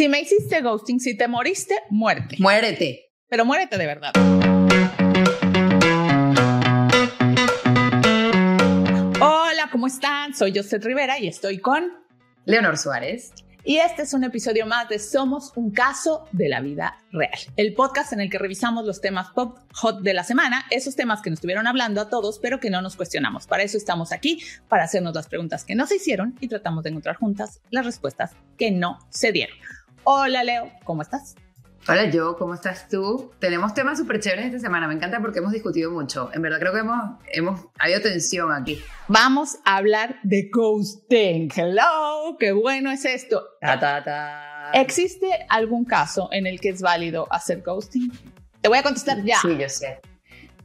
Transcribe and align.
Si 0.00 0.08
me 0.08 0.22
hiciste 0.22 0.62
ghosting, 0.62 0.98
si 0.98 1.14
te 1.14 1.28
moriste, 1.28 1.74
muerte. 1.90 2.36
Muérete. 2.38 3.12
Pero 3.28 3.44
muérete 3.44 3.76
de 3.76 3.86
verdad. 3.86 4.12
Hola, 9.20 9.68
¿cómo 9.70 9.88
están? 9.88 10.34
Soy 10.34 10.56
José 10.56 10.78
Rivera 10.78 11.18
y 11.18 11.28
estoy 11.28 11.58
con 11.58 11.92
Leonor 12.46 12.78
Suárez. 12.78 13.30
Y 13.62 13.76
este 13.76 14.04
es 14.04 14.14
un 14.14 14.24
episodio 14.24 14.64
más 14.64 14.88
de 14.88 14.98
Somos 14.98 15.52
un 15.54 15.70
caso 15.70 16.26
de 16.32 16.48
la 16.48 16.62
vida 16.62 16.96
real, 17.12 17.38
el 17.56 17.74
podcast 17.74 18.14
en 18.14 18.20
el 18.20 18.30
que 18.30 18.38
revisamos 18.38 18.86
los 18.86 19.02
temas 19.02 19.28
pop 19.34 19.58
hot 19.74 20.00
de 20.00 20.14
la 20.14 20.24
semana, 20.24 20.64
esos 20.70 20.96
temas 20.96 21.20
que 21.20 21.28
nos 21.28 21.36
estuvieron 21.36 21.66
hablando 21.66 22.00
a 22.00 22.08
todos, 22.08 22.38
pero 22.38 22.58
que 22.58 22.70
no 22.70 22.80
nos 22.80 22.96
cuestionamos. 22.96 23.46
Para 23.46 23.62
eso 23.62 23.76
estamos 23.76 24.12
aquí, 24.12 24.42
para 24.66 24.84
hacernos 24.84 25.14
las 25.14 25.28
preguntas 25.28 25.64
que 25.64 25.74
no 25.74 25.86
se 25.86 25.96
hicieron 25.96 26.36
y 26.40 26.48
tratamos 26.48 26.84
de 26.84 26.90
encontrar 26.90 27.16
juntas 27.16 27.60
las 27.70 27.84
respuestas 27.84 28.32
que 28.56 28.70
no 28.70 28.98
se 29.10 29.30
dieron. 29.30 29.58
Hola 30.04 30.44
Leo, 30.44 30.70
¿cómo 30.84 31.02
estás? 31.02 31.34
Hola 31.88 32.06
yo, 32.06 32.36
¿cómo 32.36 32.54
estás 32.54 32.88
tú? 32.88 33.32
Tenemos 33.38 33.74
temas 33.74 33.98
súper 33.98 34.20
chéveres 34.20 34.46
esta 34.46 34.58
semana, 34.58 34.86
me 34.86 34.94
encanta 34.94 35.20
porque 35.20 35.38
hemos 35.38 35.52
discutido 35.52 35.90
mucho. 35.90 36.30
En 36.32 36.42
verdad 36.42 36.58
creo 36.58 36.72
que 36.72 36.80
hemos, 36.80 37.18
hemos 37.32 37.60
habido 37.78 38.00
tensión 38.00 38.52
aquí. 38.52 38.82
Vamos 39.08 39.58
a 39.64 39.76
hablar 39.76 40.16
de 40.22 40.50
ghosting. 40.52 41.50
Hello, 41.54 42.36
qué 42.38 42.52
bueno 42.52 42.90
es 42.90 43.04
esto. 43.04 43.42
Ta, 43.60 43.78
ta, 43.78 44.02
ta. 44.04 44.70
¿Existe 44.72 45.26
algún 45.48 45.84
caso 45.84 46.28
en 46.32 46.46
el 46.46 46.60
que 46.60 46.70
es 46.70 46.80
válido 46.80 47.26
hacer 47.30 47.62
ghosting? 47.62 48.12
Te 48.60 48.68
voy 48.68 48.78
a 48.78 48.82
contestar 48.82 49.22
ya. 49.24 49.38
Sí, 49.40 49.56
yo 49.58 49.68
sé. 49.68 50.00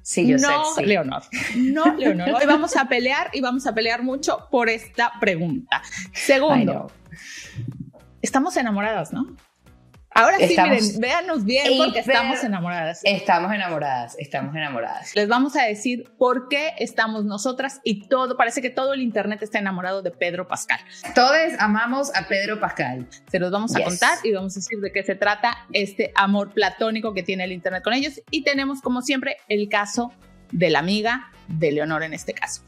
Sí, 0.01 0.27
yo 0.27 0.37
no, 0.37 0.65
sé. 0.65 0.81
sí. 0.81 0.85
Leonor. 0.85 1.23
No, 1.55 1.95
Leonor. 1.95 2.29
Hoy 2.35 2.45
vamos 2.45 2.75
a 2.75 2.87
pelear 2.87 3.31
y 3.33 3.41
vamos 3.41 3.65
a 3.65 3.73
pelear 3.73 4.03
mucho 4.03 4.47
por 4.51 4.69
esta 4.69 5.13
pregunta. 5.19 5.81
Segundo. 6.13 6.91
Estamos 8.25 8.57
enamoradas, 8.57 9.13
¿no? 9.13 9.35
Ahora 10.17 10.37
sí, 10.37 10.45
Estamos 10.45 10.81
miren, 10.81 11.01
véanos 11.01 11.43
bien 11.43 11.67
porque 11.77 11.99
estamos 11.99 12.41
enamoradas. 12.41 13.01
Estamos 13.03 13.51
enamoradas, 13.53 14.15
estamos 14.17 14.55
enamoradas. 14.55 15.13
Les 15.13 15.27
vamos 15.27 15.57
a 15.57 15.63
decir 15.63 16.09
por 16.17 16.47
qué 16.47 16.71
estamos 16.79 17.25
nosotras 17.25 17.81
y 17.83 18.07
todo, 18.07 18.37
parece 18.37 18.61
que 18.61 18.69
todo 18.69 18.93
el 18.93 19.01
internet 19.01 19.43
está 19.43 19.59
enamorado 19.59 20.01
de 20.01 20.11
Pedro 20.11 20.47
Pascal. 20.47 20.79
Todos 21.13 21.35
amamos 21.59 22.15
a 22.15 22.29
Pedro 22.29 22.61
Pascal. 22.61 23.05
Se 23.29 23.39
los 23.39 23.51
vamos 23.51 23.75
a 23.75 23.79
Yes. 23.79 23.87
contar 23.89 24.17
y 24.23 24.31
vamos 24.31 24.55
a 24.55 24.59
decir 24.61 24.79
de 24.79 24.93
qué 24.93 25.03
se 25.03 25.15
trata 25.15 25.57
este 25.73 26.13
amor 26.15 26.53
platónico 26.53 27.13
que 27.13 27.21
tiene 27.21 27.43
el 27.43 27.51
internet 27.51 27.83
con 27.83 27.91
ellos. 27.91 28.21
Y 28.31 28.43
tenemos, 28.45 28.81
como 28.81 29.01
siempre, 29.01 29.35
el 29.49 29.67
caso 29.67 30.13
de 30.53 30.69
la 30.69 30.79
amiga 30.79 31.29
de 31.49 31.73
Leonor 31.73 32.03
en 32.03 32.13
este 32.13 32.33
caso. 32.33 32.61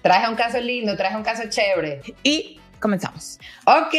Traje 0.00 0.28
un 0.28 0.36
caso 0.36 0.60
lindo, 0.60 0.96
traje 0.96 1.16
un 1.16 1.24
caso 1.24 1.42
chévere. 1.48 2.02
Y 2.22 2.60
comenzamos. 2.80 3.38
Ok. 3.66 3.94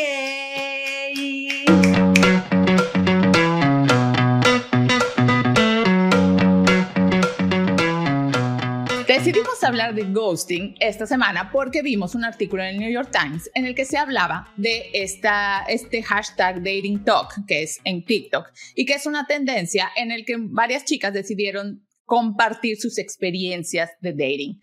Decidimos 9.08 9.64
hablar 9.64 9.96
de 9.96 10.03
ghosting 10.03 10.76
esta 10.80 11.06
semana 11.08 11.50
porque 11.52 11.81
vimos 11.81 12.16
un 12.16 12.26
artículo 12.26 12.64
en 12.64 12.70
el 12.70 12.80
New 12.80 12.92
York 12.92 13.12
Times 13.12 13.50
en 13.56 13.66
el 13.66 13.73
que 13.73 13.86
se 13.86 13.98
hablaba 13.98 14.52
de 14.58 14.90
esta, 14.94 15.64
este 15.70 16.03
hashtag 16.03 16.58
Dating 16.58 17.03
Talk, 17.03 17.46
que 17.48 17.64
es 17.64 17.80
en 17.86 18.03
TikTok, 18.03 18.46
y 18.76 18.86
que 18.86 18.94
es 18.94 19.06
una 19.06 19.26
tendencia 19.26 19.90
en 19.96 20.12
el 20.12 20.26
que 20.26 20.36
varias 20.38 20.86
chicas 20.86 21.14
decidieron 21.14 21.86
compartir 22.06 22.78
sus 22.78 22.98
experiencias 22.98 23.90
de 24.02 24.12
dating. 24.12 24.62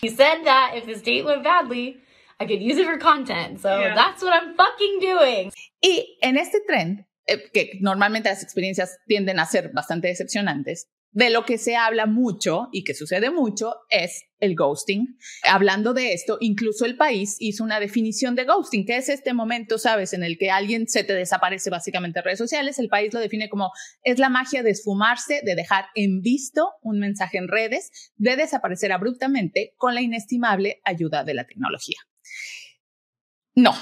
He 0.00 0.08
said 0.08 0.44
that 0.44 0.76
if 0.76 0.86
this 0.86 1.02
date 1.02 1.24
went 1.24 1.42
badly, 1.42 2.00
I 2.40 2.46
could 2.46 2.60
use 2.62 2.78
it 2.80 2.86
for 2.86 2.98
content. 2.98 3.60
So 3.60 3.68
Yeah. 3.68 3.94
that's 3.94 4.22
what 4.22 4.32
I'm 4.32 4.54
fucking 4.54 5.00
doing. 5.00 5.50
Y 5.80 6.18
en 6.22 6.36
este 6.36 6.60
trend, 6.66 7.04
eh, 7.26 7.50
que 7.52 7.78
normalmente 7.80 8.28
las 8.28 8.42
experiencias 8.42 8.98
tienden 9.06 9.38
a 9.38 9.46
ser 9.46 9.70
bastante 9.72 10.08
decepcionantes, 10.08 10.88
de 11.10 11.30
lo 11.30 11.44
que 11.44 11.58
se 11.58 11.74
habla 11.74 12.06
mucho 12.06 12.68
y 12.70 12.84
que 12.84 12.94
sucede 12.94 13.30
mucho 13.30 13.74
es 13.88 14.24
el 14.40 14.54
ghosting. 14.54 15.18
Hablando 15.42 15.94
de 15.94 16.12
esto, 16.12 16.36
incluso 16.40 16.84
el 16.84 16.96
país 16.96 17.36
hizo 17.40 17.64
una 17.64 17.80
definición 17.80 18.34
de 18.34 18.44
ghosting, 18.44 18.84
que 18.86 18.98
es 18.98 19.08
este 19.08 19.32
momento, 19.32 19.78
sabes, 19.78 20.12
en 20.12 20.22
el 20.22 20.38
que 20.38 20.50
alguien 20.50 20.86
se 20.86 21.04
te 21.04 21.14
desaparece 21.14 21.70
básicamente 21.70 22.20
en 22.20 22.24
redes 22.24 22.38
sociales. 22.38 22.78
El 22.78 22.88
país 22.88 23.12
lo 23.12 23.20
define 23.20 23.48
como 23.48 23.72
es 24.02 24.18
la 24.18 24.28
magia 24.28 24.62
de 24.62 24.70
esfumarse, 24.70 25.40
de 25.44 25.54
dejar 25.54 25.86
en 25.94 26.20
visto 26.20 26.72
un 26.82 27.00
mensaje 27.00 27.38
en 27.38 27.48
redes, 27.48 28.12
de 28.16 28.36
desaparecer 28.36 28.92
abruptamente 28.92 29.72
con 29.76 29.94
la 29.94 30.02
inestimable 30.02 30.80
ayuda 30.84 31.24
de 31.24 31.34
la 31.34 31.46
tecnología. 31.46 31.96
No, 33.54 33.74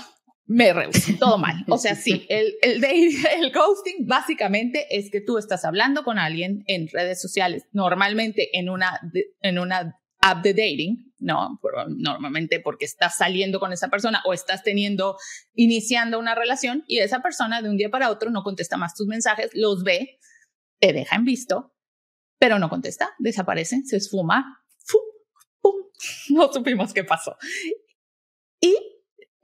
me 0.46 0.72
rehuso, 0.72 1.12
todo 1.18 1.38
mal. 1.38 1.64
O 1.68 1.78
sea, 1.78 1.94
sí, 1.94 2.26
el, 2.28 2.54
el, 2.62 2.80
dating- 2.80 3.26
el 3.36 3.52
ghosting 3.52 4.06
básicamente 4.06 4.86
es 4.96 5.10
que 5.10 5.20
tú 5.20 5.38
estás 5.38 5.64
hablando 5.64 6.04
con 6.04 6.18
alguien 6.18 6.64
en 6.66 6.88
redes 6.88 7.20
sociales, 7.20 7.64
normalmente 7.72 8.56
en 8.58 8.68
una, 8.70 9.00
en 9.40 9.58
una 9.58 9.98
app 10.20 10.42
de 10.42 10.54
dating, 10.54 11.12
no, 11.18 11.58
normalmente 11.96 12.60
porque 12.60 12.84
estás 12.84 13.16
saliendo 13.16 13.58
con 13.60 13.72
esa 13.72 13.88
persona 13.88 14.22
o 14.26 14.32
estás 14.32 14.62
teniendo, 14.62 15.16
iniciando 15.54 16.18
una 16.18 16.34
relación 16.34 16.84
y 16.86 16.98
esa 16.98 17.20
persona 17.22 17.62
de 17.62 17.70
un 17.70 17.76
día 17.76 17.90
para 17.90 18.10
otro 18.10 18.30
no 18.30 18.42
contesta 18.42 18.76
más 18.76 18.94
tus 18.94 19.06
mensajes, 19.06 19.50
los 19.54 19.82
ve, 19.82 20.18
te 20.78 20.92
deja 20.92 21.16
en 21.16 21.24
visto, 21.24 21.74
pero 22.38 22.58
no 22.58 22.68
contesta, 22.68 23.10
desaparece, 23.18 23.82
se 23.84 23.96
esfuma, 23.96 24.62
no 26.30 26.52
supimos 26.52 26.92
qué 26.92 27.04
pasó. 27.04 27.36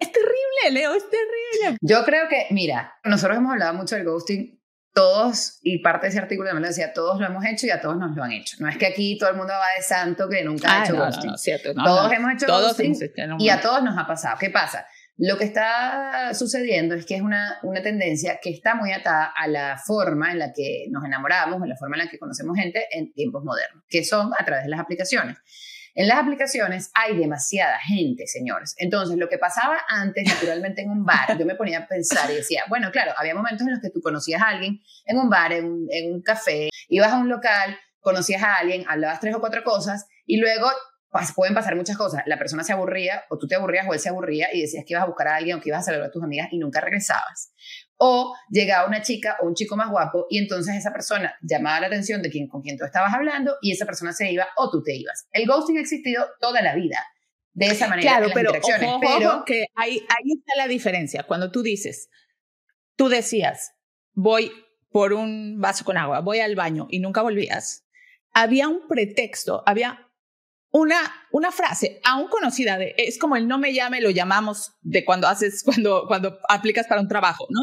Es 0.02 0.12
terrible, 0.12 0.70
Leo, 0.80 0.94
es 0.94 1.04
terrible. 1.08 1.78
Yo 1.80 2.04
creo 2.04 2.28
que, 2.28 2.46
mira, 2.50 2.94
nosotros 3.04 3.36
hemos 3.38 3.52
hablado 3.52 3.74
mucho 3.74 3.94
del 3.96 4.04
ghosting, 4.04 4.60
todos, 4.94 5.58
y 5.62 5.78
parte 5.82 6.06
de 6.06 6.10
ese 6.10 6.18
artículo 6.18 6.48
también 6.50 6.62
lo 6.62 6.68
decía, 6.68 6.92
todos 6.92 7.18
lo 7.18 7.26
hemos 7.26 7.44
hecho 7.46 7.66
y 7.66 7.70
a 7.70 7.80
todos 7.80 7.96
nos 7.96 8.14
lo 8.14 8.22
han 8.22 8.32
hecho. 8.32 8.56
No 8.60 8.68
es 8.68 8.76
que 8.76 8.86
aquí 8.86 9.16
todo 9.18 9.30
el 9.30 9.36
mundo 9.36 9.52
va 9.52 9.74
de 9.76 9.82
santo 9.82 10.28
que 10.28 10.44
nunca 10.44 10.68
ha 10.70 10.80
Ah, 10.80 10.84
hecho 10.84 10.92
no, 10.94 11.04
ghosting. 11.06 11.30
no, 11.30 11.36
cierto, 11.38 11.72
no, 11.74 11.84
todos 11.84 12.08
no. 12.08 12.12
hemos 12.12 12.32
hecho 12.34 12.46
Todos 12.46 12.76
ghosting 12.76 12.94
y 13.38 13.48
a 13.48 13.60
todos 13.60 13.82
nos 13.82 13.96
ha 13.96 14.06
pasado. 14.06 14.36
¿Qué 14.38 14.50
pasa? 14.50 14.86
Lo 15.16 15.38
que 15.38 15.44
está 15.44 16.34
sucediendo 16.34 16.94
es 16.94 17.06
que 17.06 17.14
es 17.16 17.22
una, 17.22 17.58
una 17.62 17.80
tendencia 17.82 18.38
que 18.42 18.50
está 18.50 18.74
muy 18.74 18.92
atada 18.92 19.32
a 19.36 19.46
la 19.46 19.78
forma 19.78 20.32
en 20.32 20.38
la 20.38 20.52
que 20.52 20.86
nos 20.90 21.04
enamoramos, 21.04 21.62
en 21.62 21.68
la 21.68 21.76
forma 21.76 21.96
en 21.96 22.04
la 22.04 22.10
que 22.10 22.18
conocemos 22.18 22.56
gente 22.58 22.86
en 22.90 23.12
tiempos 23.12 23.44
modernos, 23.44 23.84
que 23.88 24.04
son 24.04 24.30
a 24.38 24.44
través 24.44 24.64
de 24.64 24.70
las 24.70 24.80
aplicaciones. 24.80 25.38
En 25.94 26.08
las 26.08 26.18
aplicaciones 26.18 26.90
hay 26.94 27.16
demasiada 27.18 27.78
gente, 27.80 28.26
señores. 28.26 28.74
Entonces, 28.78 29.18
lo 29.18 29.28
que 29.28 29.38
pasaba 29.38 29.78
antes, 29.88 30.24
naturalmente, 30.26 30.82
en 30.82 30.90
un 30.90 31.04
bar, 31.04 31.36
yo 31.38 31.44
me 31.44 31.54
ponía 31.54 31.80
a 31.80 31.86
pensar 31.86 32.30
y 32.30 32.36
decía, 32.36 32.64
bueno, 32.68 32.90
claro, 32.90 33.12
había 33.18 33.34
momentos 33.34 33.66
en 33.66 33.72
los 33.74 33.80
que 33.82 33.90
tú 33.90 34.00
conocías 34.00 34.40
a 34.40 34.48
alguien 34.48 34.80
en 35.04 35.18
un 35.18 35.28
bar, 35.28 35.52
en 35.52 35.66
un, 35.66 35.86
en 35.90 36.14
un 36.14 36.22
café, 36.22 36.70
ibas 36.88 37.12
a 37.12 37.18
un 37.18 37.28
local, 37.28 37.76
conocías 38.00 38.42
a 38.42 38.54
alguien, 38.54 38.84
hablabas 38.88 39.20
tres 39.20 39.34
o 39.34 39.40
cuatro 39.40 39.62
cosas 39.64 40.06
y 40.26 40.38
luego 40.38 40.70
pas- 41.10 41.34
pueden 41.34 41.54
pasar 41.54 41.76
muchas 41.76 41.96
cosas. 41.98 42.22
La 42.26 42.38
persona 42.38 42.64
se 42.64 42.72
aburría 42.72 43.24
o 43.28 43.36
tú 43.38 43.46
te 43.46 43.54
aburrías 43.54 43.86
o 43.86 43.92
él 43.92 44.00
se 44.00 44.08
aburría 44.08 44.48
y 44.52 44.62
decías 44.62 44.84
que 44.86 44.94
ibas 44.94 45.04
a 45.04 45.06
buscar 45.06 45.28
a 45.28 45.36
alguien 45.36 45.58
o 45.58 45.60
que 45.60 45.68
ibas 45.68 45.82
a 45.82 45.84
saludar 45.84 46.06
a 46.08 46.10
tus 46.10 46.22
amigas 46.24 46.48
y 46.52 46.58
nunca 46.58 46.80
regresabas. 46.80 47.52
O 48.04 48.34
llegaba 48.50 48.88
una 48.88 49.00
chica 49.00 49.36
o 49.40 49.46
un 49.46 49.54
chico 49.54 49.76
más 49.76 49.88
guapo 49.88 50.26
y 50.28 50.38
entonces 50.38 50.74
esa 50.74 50.92
persona 50.92 51.36
llamaba 51.40 51.78
la 51.78 51.86
atención 51.86 52.20
de 52.20 52.30
quien 52.30 52.48
con 52.48 52.60
quien 52.60 52.76
tú 52.76 52.84
estabas 52.84 53.14
hablando 53.14 53.54
y 53.62 53.70
esa 53.70 53.86
persona 53.86 54.12
se 54.12 54.32
iba 54.32 54.48
o 54.56 54.70
tú 54.70 54.82
te 54.82 54.96
ibas. 54.96 55.28
El 55.30 55.46
ghosting 55.46 55.78
ha 55.78 55.80
existido 55.80 56.26
toda 56.40 56.62
la 56.62 56.74
vida 56.74 56.98
de 57.52 57.66
esa 57.66 57.86
manera 57.86 58.10
Claro, 58.10 58.26
las 58.26 58.34
pero 58.34 58.50
interacciones, 58.50 58.88
ojo, 58.88 58.96
ojo, 58.96 59.14
pero 59.16 59.44
que 59.44 59.66
ahí, 59.76 59.98
ahí 60.08 60.32
está 60.36 60.56
la 60.56 60.66
diferencia. 60.66 61.22
Cuando 61.22 61.52
tú 61.52 61.62
dices, 61.62 62.08
tú 62.96 63.08
decías, 63.08 63.72
voy 64.14 64.50
por 64.90 65.12
un 65.12 65.60
vaso 65.60 65.84
con 65.84 65.96
agua, 65.96 66.20
voy 66.20 66.40
al 66.40 66.56
baño 66.56 66.88
y 66.90 66.98
nunca 66.98 67.22
volvías, 67.22 67.86
había 68.32 68.68
un 68.68 68.88
pretexto, 68.88 69.62
había 69.64 70.08
una, 70.72 70.96
una 71.30 71.52
frase 71.52 72.00
aún 72.02 72.28
conocida 72.28 72.78
de, 72.78 72.94
es 72.96 73.18
como 73.18 73.36
el 73.36 73.46
no 73.46 73.58
me 73.58 73.72
llame, 73.74 74.00
lo 74.00 74.10
llamamos 74.10 74.72
de 74.80 75.04
cuando 75.04 75.28
haces, 75.28 75.62
cuando, 75.64 76.06
cuando 76.08 76.38
aplicas 76.48 76.86
para 76.86 77.00
un 77.00 77.08
trabajo, 77.08 77.46
¿no? 77.50 77.60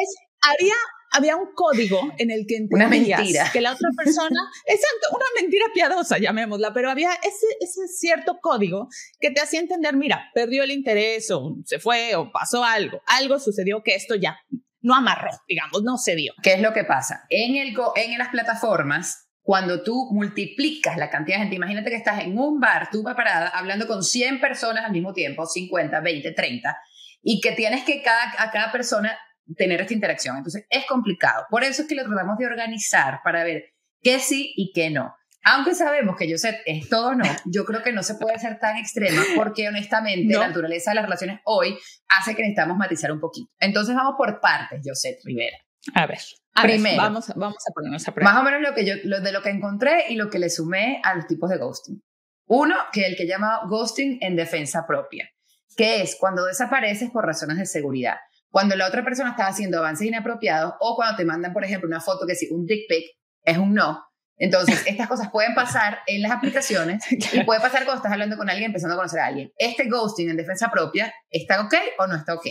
Es, 0.00 0.14
había, 0.40 0.74
había 1.10 1.36
un 1.36 1.52
código 1.54 2.00
en 2.18 2.30
el 2.30 2.46
que 2.46 2.66
Una 2.70 2.84
entendías 2.84 3.20
mentira. 3.20 3.50
que 3.52 3.60
la 3.60 3.72
otra 3.72 3.88
persona, 3.96 4.40
exacto, 4.66 5.08
una 5.14 5.26
mentira 5.40 5.66
piadosa, 5.74 6.18
llamémosla, 6.18 6.72
pero 6.72 6.90
había 6.90 7.12
ese, 7.14 7.46
ese 7.60 7.88
cierto 7.88 8.38
código 8.40 8.88
que 9.20 9.30
te 9.30 9.40
hacía 9.40 9.60
entender, 9.60 9.96
mira, 9.96 10.30
perdió 10.34 10.62
el 10.62 10.70
interés 10.70 11.30
o 11.30 11.56
se 11.64 11.78
fue 11.78 12.14
o 12.14 12.30
pasó 12.32 12.64
algo, 12.64 13.02
algo 13.06 13.38
sucedió 13.38 13.82
que 13.82 13.94
esto 13.96 14.14
ya 14.14 14.38
no 14.80 14.94
amarró, 14.94 15.30
digamos, 15.48 15.82
no 15.84 15.96
se 15.96 16.16
dio. 16.16 16.32
¿Qué 16.42 16.54
es 16.54 16.60
lo 16.60 16.72
que 16.72 16.84
pasa? 16.84 17.24
En, 17.30 17.54
el, 17.56 17.74
en 17.96 18.18
las 18.18 18.28
plataformas, 18.30 19.28
cuando 19.42 19.82
tú 19.82 20.08
multiplicas 20.12 20.96
la 20.96 21.10
cantidad 21.10 21.36
de 21.36 21.42
gente, 21.42 21.56
imagínate 21.56 21.90
que 21.90 21.96
estás 21.96 22.22
en 22.22 22.38
un 22.38 22.60
bar, 22.60 22.88
tú 22.90 23.02
parada, 23.02 23.48
hablando 23.48 23.86
con 23.86 24.02
100 24.04 24.40
personas 24.40 24.84
al 24.84 24.92
mismo 24.92 25.12
tiempo, 25.12 25.44
50, 25.46 26.00
20, 26.00 26.32
30, 26.32 26.78
y 27.22 27.40
que 27.40 27.52
tienes 27.52 27.84
que 27.84 28.02
cada, 28.02 28.22
a 28.38 28.50
cada 28.50 28.70
persona 28.70 29.18
tener 29.56 29.80
esta 29.80 29.94
interacción. 29.94 30.36
Entonces 30.36 30.64
es 30.70 30.86
complicado. 30.86 31.44
Por 31.50 31.64
eso 31.64 31.82
es 31.82 31.88
que 31.88 31.94
lo 31.96 32.04
tratamos 32.04 32.38
de 32.38 32.46
organizar 32.46 33.20
para 33.24 33.42
ver 33.44 33.64
qué 34.00 34.20
sí 34.20 34.52
y 34.56 34.72
qué 34.72 34.90
no. 34.90 35.14
Aunque 35.44 35.74
sabemos 35.74 36.14
que 36.16 36.30
Joseph 36.30 36.60
es 36.64 36.88
todo 36.88 37.08
o 37.08 37.14
no, 37.16 37.24
yo 37.46 37.64
creo 37.64 37.82
que 37.82 37.92
no 37.92 38.04
se 38.04 38.14
puede 38.14 38.38
ser 38.38 38.60
tan 38.60 38.76
extrema 38.76 39.22
porque 39.34 39.66
honestamente 39.68 40.32
No. 40.32 40.38
la 40.40 40.48
naturaleza 40.48 40.92
de 40.92 40.94
las 40.94 41.04
relaciones 41.04 41.40
hoy 41.44 41.76
hace 42.08 42.36
que 42.36 42.42
necesitamos 42.42 42.76
matizar 42.76 43.10
un 43.10 43.18
poquito. 43.18 43.50
Entonces 43.58 43.96
vamos 43.96 44.14
por 44.16 44.40
partes, 44.40 44.80
Joseph 44.84 45.18
Rivera. 45.24 45.56
A 45.94 46.06
ver. 46.06 46.18
a 46.54 46.62
ver, 46.62 46.70
Primero. 46.76 47.02
vamos, 47.02 47.30
a- 47.30 47.34
vamos 47.36 47.62
a 47.68 47.72
ponernos 47.72 48.06
a 48.06 48.12
prueba. 48.14 48.32
Más 48.32 48.40
o 48.40 48.44
menos 48.44 48.60
lo 48.60 48.74
que 48.74 48.84
yo, 48.86 48.94
lo 49.04 49.20
de 49.20 49.32
lo 49.32 49.42
que 49.42 49.50
encontré 49.50 50.04
y 50.10 50.16
lo 50.16 50.30
que 50.30 50.38
le 50.38 50.48
sumé 50.50 51.00
a 51.04 51.14
los 51.14 51.26
tipos 51.26 51.50
de 51.50 51.58
ghosting. 51.58 52.02
Uno, 52.46 52.76
que 52.92 53.06
el 53.06 53.16
que 53.16 53.26
llama 53.26 53.60
ghosting 53.68 54.18
en 54.20 54.36
defensa 54.36 54.86
propia, 54.86 55.28
que 55.76 56.02
es 56.02 56.16
cuando 56.20 56.44
desapareces 56.44 57.10
por 57.10 57.24
razones 57.24 57.56
de 57.58 57.66
seguridad. 57.66 58.16
Cuando 58.50 58.76
la 58.76 58.86
otra 58.86 59.02
persona 59.02 59.30
está 59.30 59.46
haciendo 59.46 59.78
avances 59.78 60.06
inapropiados 60.06 60.74
o 60.80 60.94
cuando 60.94 61.16
te 61.16 61.24
mandan, 61.24 61.52
por 61.54 61.64
ejemplo, 61.64 61.88
una 61.88 62.00
foto 62.00 62.26
que 62.26 62.34
sí, 62.34 62.48
un 62.50 62.66
dick 62.66 62.86
pic 62.88 63.06
es 63.44 63.56
un 63.58 63.72
no. 63.74 64.04
Entonces, 64.36 64.82
estas 64.86 65.08
cosas 65.08 65.30
pueden 65.30 65.54
pasar 65.54 66.00
en 66.06 66.20
las 66.20 66.32
aplicaciones 66.32 67.02
y 67.32 67.44
puede 67.44 67.60
pasar 67.60 67.84
cuando 67.84 67.96
estás 68.00 68.12
hablando 68.12 68.36
con 68.36 68.50
alguien, 68.50 68.66
empezando 68.66 68.94
a 68.94 68.98
conocer 68.98 69.20
a 69.20 69.26
alguien. 69.26 69.50
Este 69.56 69.88
ghosting 69.88 70.28
en 70.28 70.36
defensa 70.36 70.70
propia, 70.70 71.14
¿está 71.30 71.62
ok 71.62 71.74
o 71.98 72.06
no 72.06 72.16
está 72.16 72.34
ok? 72.34 72.46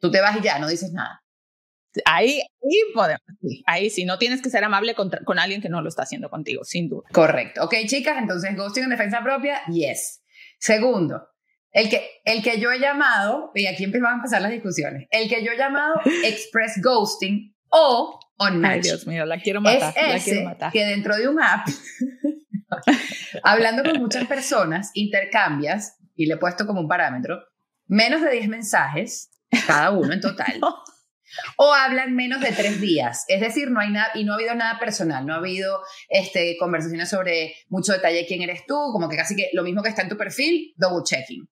Tú 0.00 0.10
te 0.10 0.20
vas 0.22 0.36
y 0.36 0.40
ya, 0.40 0.58
no 0.58 0.68
dices 0.68 0.92
nada. 0.92 1.20
Ahí, 2.04 2.40
ahí 2.40 2.78
podemos. 2.94 3.22
sí, 3.40 3.62
ahí 3.66 3.90
sí, 3.90 4.04
no 4.04 4.18
tienes 4.18 4.42
que 4.42 4.50
ser 4.50 4.62
amable 4.64 4.94
con 4.94 5.38
alguien 5.38 5.60
que 5.60 5.68
no 5.68 5.80
lo 5.80 5.88
está 5.88 6.02
haciendo 6.02 6.28
contigo, 6.30 6.64
sin 6.64 6.88
duda. 6.88 7.08
Correcto. 7.12 7.64
Ok, 7.64 7.74
chicas, 7.86 8.18
entonces 8.18 8.56
ghosting 8.56 8.84
en 8.84 8.90
defensa 8.90 9.22
propia, 9.22 9.60
yes. 9.66 10.22
Segundo, 10.58 11.28
el 11.70 11.88
que, 11.88 12.08
el 12.24 12.42
que 12.42 12.60
yo 12.60 12.70
he 12.72 12.78
llamado, 12.80 13.50
y 13.54 13.66
aquí 13.66 13.86
van 13.86 14.04
a 14.04 14.16
empezar 14.16 14.42
las 14.42 14.50
discusiones, 14.50 15.06
el 15.10 15.28
que 15.28 15.44
yo 15.44 15.52
he 15.52 15.56
llamado 15.56 15.94
express 16.24 16.80
ghosting 16.82 17.54
o 17.68 18.18
on 18.38 18.54
Ay, 18.54 18.76
match. 18.76 18.82
Dios 18.84 19.06
mío, 19.06 19.26
la 19.26 19.40
quiero 19.40 19.60
matar. 19.60 19.94
es 19.96 19.96
la 19.96 20.02
quiero 20.02 20.16
ese 20.16 20.44
matar. 20.44 20.72
que 20.72 20.84
dentro 20.84 21.16
de 21.16 21.28
un 21.28 21.40
app, 21.42 21.66
hablando 23.42 23.82
con 23.82 24.00
muchas 24.00 24.26
personas, 24.26 24.90
intercambias, 24.94 25.96
y 26.14 26.26
le 26.26 26.34
he 26.34 26.36
puesto 26.38 26.66
como 26.66 26.80
un 26.80 26.88
parámetro, 26.88 27.40
menos 27.86 28.22
de 28.22 28.30
10 28.30 28.48
mensajes, 28.48 29.30
cada 29.66 29.90
uno 29.90 30.12
en 30.12 30.20
total. 30.20 30.60
O 31.56 31.72
hablan 31.74 32.14
menos 32.14 32.40
de 32.40 32.52
tres 32.52 32.80
días, 32.80 33.24
es 33.28 33.40
decir, 33.40 33.70
no 33.70 33.80
hay 33.80 33.90
nada 33.90 34.10
y 34.14 34.24
no 34.24 34.32
ha 34.32 34.36
habido 34.36 34.54
nada 34.54 34.78
personal, 34.78 35.24
no 35.26 35.34
ha 35.34 35.38
habido 35.38 35.80
este, 36.08 36.56
conversaciones 36.58 37.08
sobre 37.08 37.54
mucho 37.68 37.92
detalle 37.92 38.26
quién 38.26 38.42
eres 38.42 38.64
tú, 38.66 38.74
como 38.92 39.08
que 39.08 39.16
casi 39.16 39.36
que 39.36 39.50
lo 39.52 39.62
mismo 39.62 39.82
que 39.82 39.88
está 39.90 40.02
en 40.02 40.08
tu 40.08 40.16
perfil, 40.16 40.74
double 40.76 41.04
checking. 41.04 41.48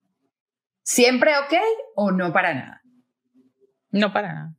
¿Siempre 0.82 1.32
ok 1.38 1.54
o 1.96 2.12
no 2.12 2.32
para 2.32 2.54
nada? 2.54 2.82
No 3.90 4.12
para 4.12 4.32
nada. 4.32 4.54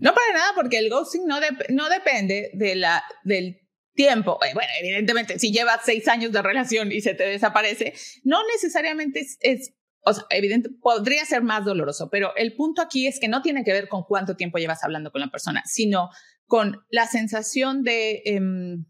No 0.00 0.14
para 0.14 0.32
nada 0.32 0.52
porque 0.54 0.78
el 0.78 0.88
ghosting 0.90 1.26
no, 1.26 1.38
no 1.70 1.88
depende 1.88 2.50
de 2.54 2.76
la, 2.76 3.02
del 3.24 3.60
tiempo. 3.94 4.38
Eh, 4.44 4.52
Bueno, 4.54 4.70
evidentemente, 4.80 5.38
si 5.38 5.52
llevas 5.52 5.80
seis 5.84 6.06
años 6.08 6.32
de 6.32 6.40
relación 6.40 6.92
y 6.92 7.00
se 7.00 7.14
te 7.14 7.24
desaparece, 7.24 7.92
no 8.24 8.38
necesariamente 8.54 9.20
es, 9.20 9.38
es- 9.40 9.72
o 10.04 10.12
sea, 10.12 10.24
evidente, 10.30 10.70
podría 10.80 11.24
ser 11.24 11.42
más 11.42 11.64
doloroso, 11.64 12.08
pero 12.10 12.34
el 12.36 12.54
punto 12.54 12.82
aquí 12.82 13.06
es 13.06 13.20
que 13.20 13.28
no 13.28 13.42
tiene 13.42 13.64
que 13.64 13.72
ver 13.72 13.88
con 13.88 14.04
cuánto 14.04 14.36
tiempo 14.36 14.58
llevas 14.58 14.82
hablando 14.84 15.12
con 15.12 15.20
la 15.20 15.30
persona, 15.30 15.62
sino 15.64 16.10
con 16.46 16.84
la 16.90 17.06
sensación 17.06 17.82
de, 17.82 18.22
em, 18.24 18.84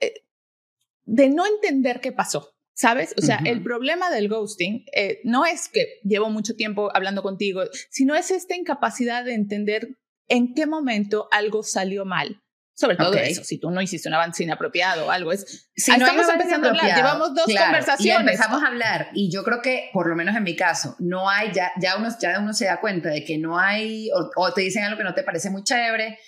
eh, 0.00 0.24
de 1.04 1.28
no 1.30 1.46
entender 1.46 2.00
qué 2.00 2.12
pasó. 2.12 2.52
¿Sabes? 2.78 3.14
O 3.16 3.22
sea, 3.22 3.40
el 3.46 3.62
problema 3.62 4.10
del 4.10 4.28
ghosting 4.28 4.84
eh, 4.94 5.20
no 5.24 5.46
es 5.46 5.70
que 5.70 5.98
llevo 6.04 6.28
mucho 6.28 6.56
tiempo 6.56 6.94
hablando 6.94 7.22
contigo, 7.22 7.62
sino 7.88 8.14
es 8.14 8.30
esta 8.30 8.54
incapacidad 8.54 9.24
de 9.24 9.32
entender 9.32 9.96
en 10.28 10.52
qué 10.52 10.66
momento 10.66 11.26
algo 11.30 11.62
salió 11.62 12.04
mal. 12.04 12.42
Sobre 12.78 12.96
todo 12.96 13.14
eso, 13.14 13.42
si 13.42 13.58
tú 13.58 13.70
no 13.70 13.80
hiciste 13.80 14.06
un 14.06 14.14
avance 14.14 14.44
inapropiado 14.44 15.06
o 15.06 15.10
algo, 15.10 15.32
es... 15.32 15.70
Si 15.74 15.90
Ah, 15.90 15.96
no 15.96 16.04
estamos 16.06 16.28
empezando 16.28 16.66
a 16.66 16.70
hablar, 16.70 16.94
llevamos 16.94 17.34
dos 17.34 17.46
claro, 17.46 17.66
conversaciones. 17.68 18.18
Y 18.18 18.20
empezamos 18.20 18.62
a 18.62 18.66
hablar, 18.66 19.08
y 19.14 19.32
yo 19.32 19.44
creo 19.44 19.62
que, 19.62 19.88
por 19.94 20.10
lo 20.10 20.14
menos 20.14 20.36
en 20.36 20.42
mi 20.42 20.54
caso, 20.54 20.94
no 20.98 21.30
hay, 21.30 21.52
ya, 21.54 21.72
ya, 21.80 21.96
uno, 21.96 22.10
ya 22.20 22.38
uno 22.38 22.52
se 22.52 22.66
da 22.66 22.78
cuenta 22.78 23.08
de 23.08 23.24
que 23.24 23.38
no 23.38 23.58
hay, 23.58 24.10
o, 24.10 24.30
o 24.36 24.52
te 24.52 24.60
dicen 24.60 24.84
algo 24.84 24.98
que 24.98 25.04
no 25.04 25.14
te 25.14 25.22
parece 25.22 25.48
muy 25.48 25.62
chévere. 25.62 26.18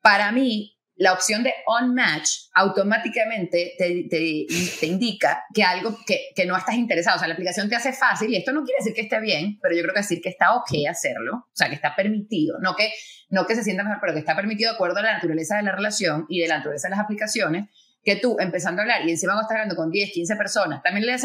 Para 0.00 0.30
mí, 0.30 0.75
la 0.96 1.12
opción 1.12 1.42
de 1.42 1.52
on 1.66 1.94
match 1.94 2.28
automáticamente 2.54 3.74
te, 3.76 4.06
te, 4.08 4.46
te 4.80 4.86
indica 4.86 5.44
que 5.52 5.62
algo 5.62 5.98
que, 6.06 6.28
que 6.34 6.46
no 6.46 6.56
estás 6.56 6.76
interesado, 6.76 7.16
o 7.16 7.18
sea, 7.18 7.28
la 7.28 7.34
aplicación 7.34 7.68
te 7.68 7.76
hace 7.76 7.92
fácil, 7.92 8.30
y 8.30 8.36
esto 8.36 8.52
no 8.52 8.64
quiere 8.64 8.78
decir 8.78 8.94
que 8.94 9.02
esté 9.02 9.20
bien, 9.20 9.58
pero 9.60 9.74
yo 9.74 9.82
creo 9.82 9.94
que 9.94 10.00
decir 10.00 10.20
que 10.22 10.30
está 10.30 10.54
ok 10.54 10.70
hacerlo, 10.88 11.36
o 11.36 11.50
sea, 11.56 11.68
que 11.68 11.74
está 11.74 11.94
permitido, 11.94 12.58
no 12.60 12.74
que, 12.74 12.90
no 13.28 13.46
que 13.46 13.54
se 13.54 13.62
sienta 13.62 13.84
mejor, 13.84 13.98
pero 14.00 14.14
que 14.14 14.20
está 14.20 14.34
permitido 14.34 14.70
de 14.70 14.76
acuerdo 14.76 14.98
a 14.98 15.02
la 15.02 15.12
naturaleza 15.12 15.56
de 15.56 15.62
la 15.64 15.72
relación 15.72 16.24
y 16.28 16.40
de 16.40 16.48
la 16.48 16.58
naturaleza 16.58 16.88
de 16.88 16.96
las 16.96 17.04
aplicaciones, 17.04 17.66
que 18.02 18.16
tú 18.16 18.36
empezando 18.38 18.80
a 18.80 18.84
hablar 18.84 19.02
y 19.04 19.10
encima 19.10 19.32
cuando 19.32 19.42
estás 19.42 19.56
hablando 19.56 19.74
con 19.74 19.90
10, 19.90 20.12
15 20.12 20.36
personas, 20.36 20.82
también 20.82 21.06
le, 21.06 21.16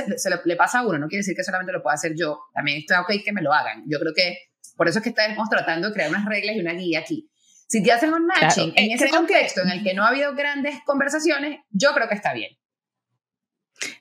le 0.45 0.55
pasa 0.55 0.79
a 0.79 0.87
uno, 0.87 0.97
no 0.97 1.07
quiere 1.07 1.19
decir 1.19 1.35
que 1.35 1.43
solamente 1.43 1.71
lo 1.71 1.83
pueda 1.83 1.93
hacer 1.93 2.13
yo, 2.17 2.39
también 2.53 2.79
está 2.79 3.01
ok 3.01 3.13
que 3.23 3.31
me 3.31 3.41
lo 3.41 3.53
hagan. 3.53 3.83
Yo 3.87 3.99
creo 3.99 4.13
que 4.15 4.51
por 4.75 4.87
eso 4.87 4.97
es 4.97 5.03
que 5.03 5.09
estamos 5.09 5.47
tratando 5.47 5.89
de 5.89 5.93
crear 5.93 6.09
unas 6.09 6.25
reglas 6.25 6.55
y 6.55 6.59
una 6.59 6.73
guía 6.73 6.99
aquí. 6.99 7.30
Si 7.71 7.81
te 7.81 7.89
hacen 7.93 8.13
un 8.13 8.25
matching 8.25 8.71
Claro, 8.71 8.73
en 8.75 8.91
eh, 8.91 8.93
ese 8.95 9.05
creo 9.05 9.11
que- 9.11 9.17
contexto 9.33 9.61
en 9.61 9.69
el 9.69 9.81
que 9.83 9.93
no 9.93 10.03
ha 10.03 10.09
habido 10.09 10.35
grandes 10.35 10.75
conversaciones, 10.85 11.59
yo 11.69 11.93
creo 11.93 12.09
que 12.09 12.15
está 12.15 12.33
bien. 12.33 12.51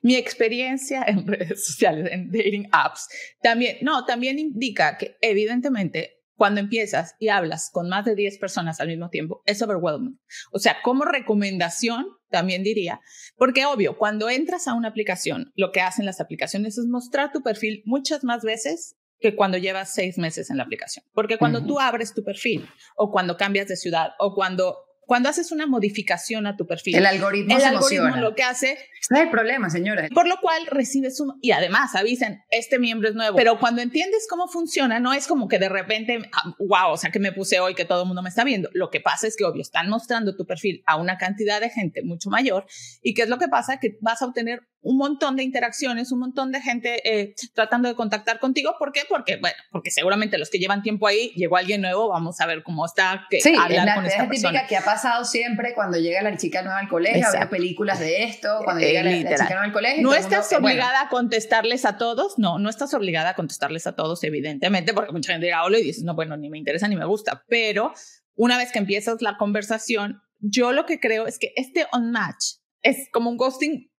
mi 0.03 0.17
experiencia 0.17 1.05
en 1.07 1.25
redes 1.27 1.65
sociales, 1.65 2.09
en 2.11 2.33
dating 2.33 2.69
apps, 2.73 3.07
también, 3.43 3.77
no, 3.83 4.05
también 4.05 4.39
indica 4.41 4.99
que 4.99 5.17
evidentemente 5.21 6.17
cuando 6.35 6.61
empiezas 6.61 7.15
y 7.21 7.29
hablas 7.29 7.71
con 7.71 7.89
más 7.89 8.05
de 8.07 8.15
10 8.17 8.39
personas 8.39 8.81
al 8.81 8.89
mismo 8.89 9.09
tiempo, 9.11 9.43
es 9.47 9.61
overwhelming. 9.63 10.19
O 10.53 10.59
sea, 10.59 10.79
como 10.83 11.05
recomendación, 11.05 12.07
también 12.31 12.63
diría, 12.65 13.01
porque 13.37 13.67
obvio, 13.67 13.97
cuando 13.99 14.29
entras 14.31 14.67
a 14.67 14.75
una 14.75 14.89
aplicación, 14.89 15.53
lo 15.55 15.71
que 15.71 15.81
hacen 15.83 16.07
las 16.07 16.19
aplicaciones 16.21 16.77
es 16.79 16.87
mostrar 16.87 17.31
tu 17.31 17.43
perfil 17.43 17.83
muchas 17.85 18.25
más 18.25 18.43
veces 18.43 18.97
que 19.21 19.37
cuando 19.37 19.59
llevas 19.59 19.93
seis 19.95 20.19
meses 20.19 20.51
en 20.51 20.57
la 20.57 20.63
aplicación. 20.65 21.05
Porque 21.13 21.39
cuando 21.39 21.59
Ujú. 21.59 21.69
tú 21.69 21.81
abres 21.81 22.15
tu 22.15 22.25
perfil 22.25 22.69
o 22.97 23.11
cuando 23.11 23.37
cambias 23.37 23.69
de 23.69 23.77
ciudad 23.77 24.11
o 24.19 24.35
cuando, 24.35 24.77
cuando 25.07 25.29
haces 25.29 25.51
una 25.53 25.67
modificación 25.67 26.47
a 26.47 26.57
tu 26.57 26.67
perfil, 26.67 26.95
El 26.97 27.05
algoritmo 27.07 27.55
el 27.57 27.61
se 27.61 27.67
algoritmo 27.67 28.05
emociona. 28.07 28.23
lo 28.29 28.35
que 28.35 28.43
hace 28.45 28.73
Ese 28.73 29.15
es 29.15 29.21
el 29.21 29.29
problema, 29.31 29.69
señora. 29.71 30.09
por 30.15 30.29
lo 30.29 30.37
cual 30.41 30.67
recibes 30.67 31.19
un... 31.21 31.35
Y 31.43 31.51
además 31.51 31.95
avisan, 31.97 32.43
este 32.51 32.79
miembro 32.79 33.09
es 33.09 33.15
nuevo. 33.15 33.37
Pero 33.37 33.59
cuando 33.59 33.83
entiendes 33.83 34.27
cómo 34.31 34.47
funciona, 34.49 35.01
no 35.01 35.13
es 35.13 35.27
como 35.27 35.49
que 35.49 35.59
de 35.59 35.69
repente, 35.69 36.19
ah, 36.33 36.55
wow, 36.61 36.93
o 36.93 36.97
sea, 36.97 37.11
que 37.11 37.19
me 37.19 37.33
puse 37.33 37.59
hoy 37.61 37.75
que 37.75 37.85
todo 37.85 38.03
el 38.03 38.07
mundo 38.07 38.23
me 38.23 38.29
está 38.29 38.45
viendo. 38.45 38.71
Lo 38.73 38.89
que 38.91 39.01
pasa 39.01 39.27
es 39.27 39.37
que, 39.37 39.45
obvio, 39.45 39.63
están 39.63 39.89
mostrando 39.91 40.37
tu 40.37 40.47
perfil 40.47 40.83
a 40.87 40.97
una 40.97 41.19
cantidad 41.19 41.61
de 41.61 41.71
gente 41.71 42.03
mucho 42.05 42.31
mayor. 42.31 42.67
¿Y 43.03 43.15
qué 43.15 43.23
es 43.23 43.29
lo 43.29 43.39
que 43.39 43.49
pasa? 43.49 43.81
Que 43.81 43.99
vas 44.01 44.23
a 44.23 44.27
obtener 44.27 44.61
un 44.83 44.97
montón 44.97 45.37
de 45.37 45.43
interacciones, 45.43 46.11
un 46.11 46.21
montón 46.21 46.53
de 46.53 46.61
gente 46.61 47.01
eh, 47.05 47.35
tratando 47.55 47.89
de 47.89 47.95
contactar 47.95 48.39
contigo. 48.39 48.75
¿Por 48.79 48.93
qué? 48.93 49.03
Porque, 49.09 49.37
bueno, 49.37 49.57
porque 49.71 49.91
seguramente 49.91 50.39
los 50.39 50.49
que 50.49 50.59
llevan 50.59 50.83
tiempo 50.83 51.07
ahí, 51.07 51.33
llegó 51.37 51.57
alguien 51.59 51.83
nuevo, 51.83 52.09
vamos 52.09 52.41
a 52.41 52.47
ver 52.47 52.63
cómo 52.63 52.87
está, 52.87 53.27
que 53.29 53.41
Sí, 53.41 53.53
es 53.53 53.59
hablar 53.59 53.85
la 53.87 53.95
con 53.97 54.07
es 54.07 54.13
esta 54.13 54.25
típica 54.25 54.49
persona. 54.49 54.67
que 54.67 54.77
ha 54.77 54.85
pasado 54.85 55.25
siempre 55.25 55.75
cuando 55.75 55.99
llega 55.99 56.23
la 56.23 56.37
chica 56.37 56.63
nueva 56.63 56.79
al 56.79 56.89
colegio, 56.89 57.27
había 57.29 57.51
películas 57.51 58.01
de 58.01 58.25
esto, 58.25 58.49
cuando 58.65 58.83
Eh, 58.83 58.89
llega 58.89 59.03
la, 59.03 59.11
la 59.11 59.19
chica 59.37 59.49
nueva 59.51 59.65
al 59.65 59.73
colegio. 59.73 60.03
No 60.03 60.15
el 60.15 60.21
mundo, 60.23 60.29
estás 60.37 60.51
eh, 60.53 60.57
bueno, 60.61 60.69
obligada 60.75 61.03
a 61.03 61.09
contestarles 61.11 61.85
a 61.85 61.99
todos, 61.99 62.39
no, 62.39 62.59
no 62.59 62.71
estás 62.71 62.95
obligada 62.95 63.31
a 63.31 63.35
contestarles 63.35 63.87
a 63.87 63.95
todos, 63.97 64.25
evidentemente, 64.25 64.95
porque 64.95 65.13
mucha 65.13 65.33
gente 65.33 65.47
llega 65.47 65.63
hola 65.65 65.79
y 65.79 65.83
dices, 65.83 66.05
no, 66.05 66.15
bueno, 66.15 66.37
ni 66.39 66.49
me 66.49 66.57
interesa 66.59 66.89
ni 66.89 66.97
me 66.97 67.05
gusta, 67.05 67.45
pero 67.49 67.93
una 68.35 68.57
vez 68.57 68.73
que 68.73 68.79
empiezas 68.79 69.21
la 69.21 69.37
conversación, 69.37 70.23
yo 70.39 70.73
lo 70.73 70.87
que 70.87 70.99
creo 71.01 71.27
es 71.27 71.39
que 71.39 71.53
este 71.57 71.87
on 71.93 72.11
match 72.13 72.55
es 72.83 73.09
como 73.13 73.29
un 73.29 73.37
ghosting, 73.37 73.90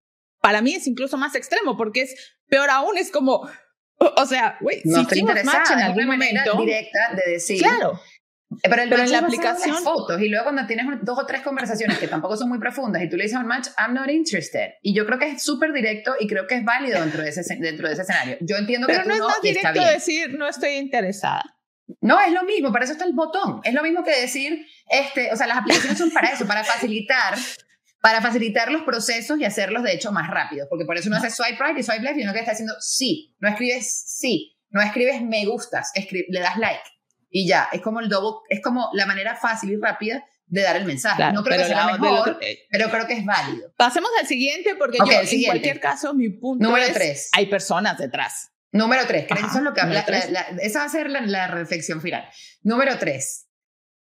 para 0.42 0.62
mí 0.62 0.74
es 0.76 0.88
incluso 0.88 1.18
más 1.18 1.36
extremo, 1.36 1.78
porque 1.78 2.02
es 2.02 2.16
peor 2.48 2.70
aún, 2.70 2.98
es 2.98 3.12
como, 3.12 3.34
o, 3.98 4.14
o 4.18 4.26
sea, 4.26 4.58
güey, 4.62 4.82
no 4.86 4.98
si 4.98 5.02
hicimos 5.06 5.44
match 5.44 5.72
en 5.72 5.80
es 5.80 5.86
algún 5.86 6.06
momento, 6.08 6.58
directa 6.60 7.14
de 7.16 7.32
decir. 7.34 7.62
claro, 7.62 8.00
Eh, 8.64 8.68
Pero, 8.70 8.82
el 8.84 8.90
Pero 8.90 9.04
en 9.04 9.12
la 9.12 9.18
es 9.20 9.22
basado 9.24 9.44
las 9.44 9.54
aplicación- 9.64 9.84
fotos 9.84 10.22
y 10.22 10.28
luego 10.28 10.44
cuando 10.44 10.68
tienes 10.68 10.86
dos 11.04 11.18
o 11.18 11.26
tres 11.26 11.40
conversaciones 11.42 11.98
que 12.00 12.10
tampoco 12.10 12.36
son 12.36 12.50
muy 12.50 12.60
profundas 12.60 13.02
y 13.02 13.08
tú 13.10 13.16
le 13.16 13.24
dices 13.24 13.38
a 13.38 13.40
un 13.42 13.48
match, 13.48 13.68
I'm 13.78 13.94
not 13.94 14.10
interested. 14.10 14.72
Y 14.82 14.94
yo 14.94 15.06
creo 15.06 15.18
que 15.20 15.30
es 15.30 15.42
súper 15.42 15.72
directo 15.72 16.16
y 16.20 16.28
creo 16.28 16.48
que 16.48 16.56
es 16.56 16.66
válido 16.66 17.00
dentro 17.00 17.22
de 17.24 17.30
ese, 17.30 17.42
dentro 17.60 17.88
de 17.88 17.94
ese 17.94 18.02
escenario. 18.02 18.36
Yo 18.42 18.58
entiendo 18.58 18.88
pero 18.88 19.00
que 19.00 19.04
tú 19.04 19.10
no 19.10 19.14
es 19.16 19.20
no 19.22 19.28
más 19.30 19.38
y 19.44 19.50
está 19.50 19.72
directo 19.72 19.94
decir, 19.94 20.34
no 20.38 20.50
estoy 20.50 20.72
interesada. 20.72 21.44
No, 22.02 22.20
es 22.20 22.34
lo 22.34 22.44
mismo, 22.44 22.74
para 22.74 22.84
eso 22.84 22.92
está 22.94 23.06
el 23.06 23.14
botón. 23.14 23.62
Es 23.64 23.74
lo 23.74 23.84
mismo 23.84 24.04
que 24.04 24.20
decir, 24.20 24.66
este, 24.90 25.32
o 25.32 25.38
sea, 25.38 25.48
las 25.48 25.58
aplicaciones 25.60 25.98
son 25.98 26.12
para 26.12 26.30
eso, 26.32 26.46
para 26.46 26.64
facilitar, 26.66 27.36
para 28.02 28.22
facilitar 28.22 28.72
los 28.72 28.82
procesos 28.84 29.40
y 29.40 29.46
hacerlos 29.46 29.84
de 29.84 29.94
hecho 29.94 30.12
más 30.12 30.30
rápidos, 30.30 30.68
porque 30.70 30.86
por 30.86 30.98
eso 30.98 31.08
uno 31.10 31.18
hace 31.18 31.30
swipe 31.30 31.58
right 31.64 31.78
y 31.78 31.84
swipe 31.84 32.02
left 32.02 32.18
y 32.20 32.24
uno 32.24 32.34
que 32.34 32.40
está 32.40 32.52
haciendo 32.52 32.74
sí, 32.80 33.36
no 33.40 33.48
escribes 33.50 34.04
sí, 34.08 34.58
no 34.70 34.82
escribes 34.82 35.22
me 35.22 35.46
gustas, 35.46 35.92
escri- 35.96 36.26
le 36.30 36.40
das 36.40 36.58
like 36.58 36.82
y 37.30 37.48
ya, 37.48 37.70
es 37.72 37.82
como 37.82 38.00
el 38.00 38.10
double, 38.10 38.40
es 38.50 38.62
como 38.62 38.90
la 38.94 39.06
manera 39.06 39.36
fácil 39.36 39.72
y 39.72 39.78
rápida 39.78 40.26
de 40.48 40.64
dar 40.64 40.76
el 40.76 40.84
mensaje. 40.84 41.16
Claro, 41.16 41.34
no 41.34 41.44
creo 41.44 41.60
que 41.60 41.64
sea 41.66 41.86
la- 41.86 41.98
mejor, 41.98 42.20
otro- 42.20 42.42
eh, 42.42 42.60
pero 42.70 42.90
creo 42.90 43.08
que 43.08 43.14
es 43.14 43.24
válido. 43.26 43.72
Pasemos 43.78 44.10
al 44.20 44.28
siguiente, 44.28 44.76
porque 44.76 44.98
Ok, 45.02 45.06
yo, 45.08 45.14
el 45.14 45.20
en 45.22 45.28
siguiente. 45.28 45.46
cualquier 45.60 45.80
caso, 45.80 46.14
mi 46.14 46.30
punto 46.30 46.68
Número 46.68 46.86
es, 46.88 46.94
tres. 46.94 47.30
hay 47.32 47.46
personas 47.46 47.98
detrás. 47.98 48.50
Número 48.74 49.06
tres, 49.08 49.28
creo 49.30 49.40
que 49.42 49.48
eso 49.48 49.58
es 49.60 49.64
lo 49.64 49.74
que 49.74 49.80
habla, 49.80 50.04
la- 50.08 50.28
la- 50.30 50.48
esa 50.62 50.80
va 50.80 50.86
a 50.86 50.90
ser 50.90 51.10
la, 51.10 51.22
la 51.22 51.48
reflexión 51.48 52.02
final. 52.02 52.28
Número 52.64 52.98
tres, 53.00 53.48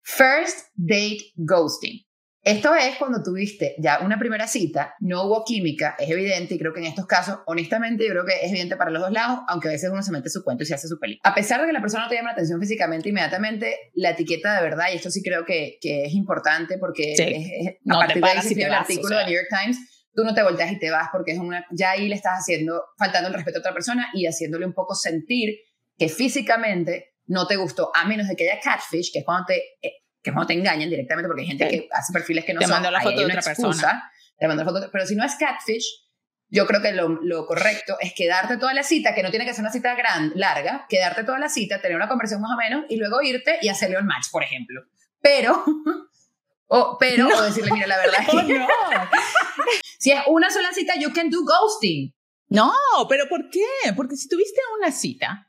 first 0.03 0.69
date 0.75 1.33
ghosting. 1.37 2.05
Esto 2.45 2.75
es 2.75 2.97
cuando 2.97 3.23
tuviste 3.23 3.75
ya 3.79 4.01
una 4.01 4.19
primera 4.19 4.47
cita, 4.47 4.95
no 5.01 5.23
hubo 5.25 5.45
química, 5.45 5.97
es 5.99 6.11
evidente, 6.11 6.55
y 6.55 6.59
creo 6.59 6.75
que 6.75 6.81
en 6.81 6.87
estos 6.87 7.07
casos, 7.07 7.39
honestamente, 7.47 8.05
yo 8.05 8.11
creo 8.11 8.27
que 8.27 8.35
es 8.45 8.51
evidente 8.51 8.77
para 8.77 8.91
los 8.91 9.01
dos 9.01 9.11
lados, 9.13 9.41
aunque 9.49 9.69
a 9.69 9.71
veces 9.71 9.89
uno 9.91 10.03
se 10.03 10.13
mete 10.13 10.29
su 10.29 10.45
cuento 10.45 10.63
y 10.63 10.67
se 10.67 10.75
hace 10.75 10.87
su 10.87 10.99
película. 10.99 11.23
A 11.31 11.35
pesar 11.35 11.61
de 11.63 11.67
que 11.69 11.73
la 11.73 11.81
persona 11.81 12.05
no 12.05 12.11
te 12.11 12.17
llama 12.17 12.29
la 12.31 12.35
atención 12.35 12.61
físicamente 12.61 13.09
inmediatamente, 13.09 13.75
la 13.95 14.11
etiqueta 14.11 14.55
de 14.57 14.63
verdad, 14.63 14.87
y 14.93 14.97
esto 14.97 15.11
sí 15.11 15.23
creo 15.23 15.47
que, 15.47 15.79
que 15.81 16.05
es 16.05 16.13
importante 16.13 16.77
porque 16.79 17.15
Sí. 17.17 17.23
es, 17.23 17.69
es- 17.69 17.75
No 17.85 17.97
a 17.97 18.01
partir 18.07 18.23
de 18.23 18.29
ahí 18.29 18.37
y 18.37 18.41
te 18.41 18.47
escribe 18.49 18.65
el 18.65 18.71
vas, 18.73 18.81
artículo 18.81 19.07
o 19.17 19.19
de 19.19 19.25
sea. 19.25 19.27
New 19.31 19.35
York 19.41 19.49
Times, 19.63 19.79
tú 20.15 20.23
no 20.25 20.35
te 20.35 20.43
volteas 20.43 20.71
y 20.71 20.79
te 20.79 20.91
vas 20.91 21.09
porque 21.11 21.33
es 21.33 21.39
una, 21.39 21.65
ya 21.73 21.93
ahí 21.93 22.09
le 22.09 22.15
estás 22.15 22.41
haciendo, 22.41 22.83
faltando 22.99 23.29
el 23.29 23.35
respeto 23.35 23.59
a 23.59 23.61
otra 23.61 23.73
persona 23.73 24.09
y 24.13 24.27
haciéndole 24.27 24.67
un 24.67 24.75
poco 24.75 24.95
sentir 24.95 25.49
que 25.97 26.11
físicamente 26.11 27.15
no 27.27 27.47
te 27.47 27.57
gustó, 27.57 27.91
a 27.95 28.05
menos 28.07 28.29
de 28.29 28.37
que 28.37 28.51
haya 28.51 28.61
catfish, 28.61 29.11
que 29.13 29.21
es 29.21 29.25
cuando 29.25 29.47
te, 29.47 29.57
eh, 29.81 29.93
que 30.25 30.31
es 30.31 30.35
cuando 30.35 30.47
te 30.49 30.55
engañan 30.55 30.89
directamente, 30.89 31.29
porque 31.29 31.43
hay 31.43 31.49
gente 31.49 31.69
Sí. 31.71 31.81
que 31.83 31.89
hace 31.93 32.13
perfiles 32.13 32.45
que 32.47 32.55
no 32.55 32.61
Te 32.61 32.65
son, 32.67 32.75
mandó 32.77 32.91
la 32.91 33.01
foto 33.03 33.21
de 33.21 33.27
otra 33.27 33.41
excusa, 33.53 34.11
te 34.39 34.49
mandó 34.49 34.65
la 34.65 34.71
foto, 34.73 34.89
pero 34.91 35.07
si 35.07 35.15
no 35.15 35.25
es 35.25 35.35
catfish, 35.37 36.01
yo 36.49 36.67
creo 36.67 36.81
que 36.81 36.93
lo, 36.93 37.09
lo 37.09 37.47
correcto 37.47 37.97
es 38.01 38.15
quedarte 38.15 38.57
toda 38.57 38.73
la 38.75 38.83
cita, 38.83 39.15
que 39.15 39.23
no 39.23 39.31
tiene 39.31 39.45
que 39.45 39.53
ser 39.53 39.61
una 39.63 39.71
cita 39.71 39.95
gran, 39.95 40.33
larga, 40.35 40.87
quedarte 40.89 41.25
toda 41.25 41.39
la 41.39 41.49
cita, 41.51 41.81
tener 41.81 41.97
una 41.97 42.09
conversación 42.09 42.41
más 42.41 42.53
o 42.53 42.57
menos 42.57 42.85
y 42.89 42.97
luego 42.97 43.21
irte 43.23 43.59
y 43.61 43.69
hacerle 43.69 43.99
un 43.99 44.07
match, 44.07 44.27
por 44.33 44.43
ejemplo. 44.43 44.83
Pero, 45.21 45.63
o, 46.69 46.97
pero, 46.99 47.29
o 47.29 47.43
decirle, 47.43 47.71
mira, 47.73 47.87
la 47.87 47.99
verdad 47.99 48.21
es 48.23 48.29
Oh, 48.35 48.47
que 48.47 48.59
no. 48.59 48.67
si 49.99 50.11
es 50.13 50.21
una 50.27 50.51
sola 50.51 50.73
cita, 50.73 50.95
you 50.99 51.13
can 51.13 51.29
do 51.31 51.45
ghosting. 51.45 52.15
No, 52.49 52.73
pero 53.09 53.29
¿por 53.29 53.51
qué? 53.51 53.93
Porque 53.97 54.17
si 54.17 54.29
tuviste 54.29 54.61
una 54.79 54.91
cita, 54.93 55.49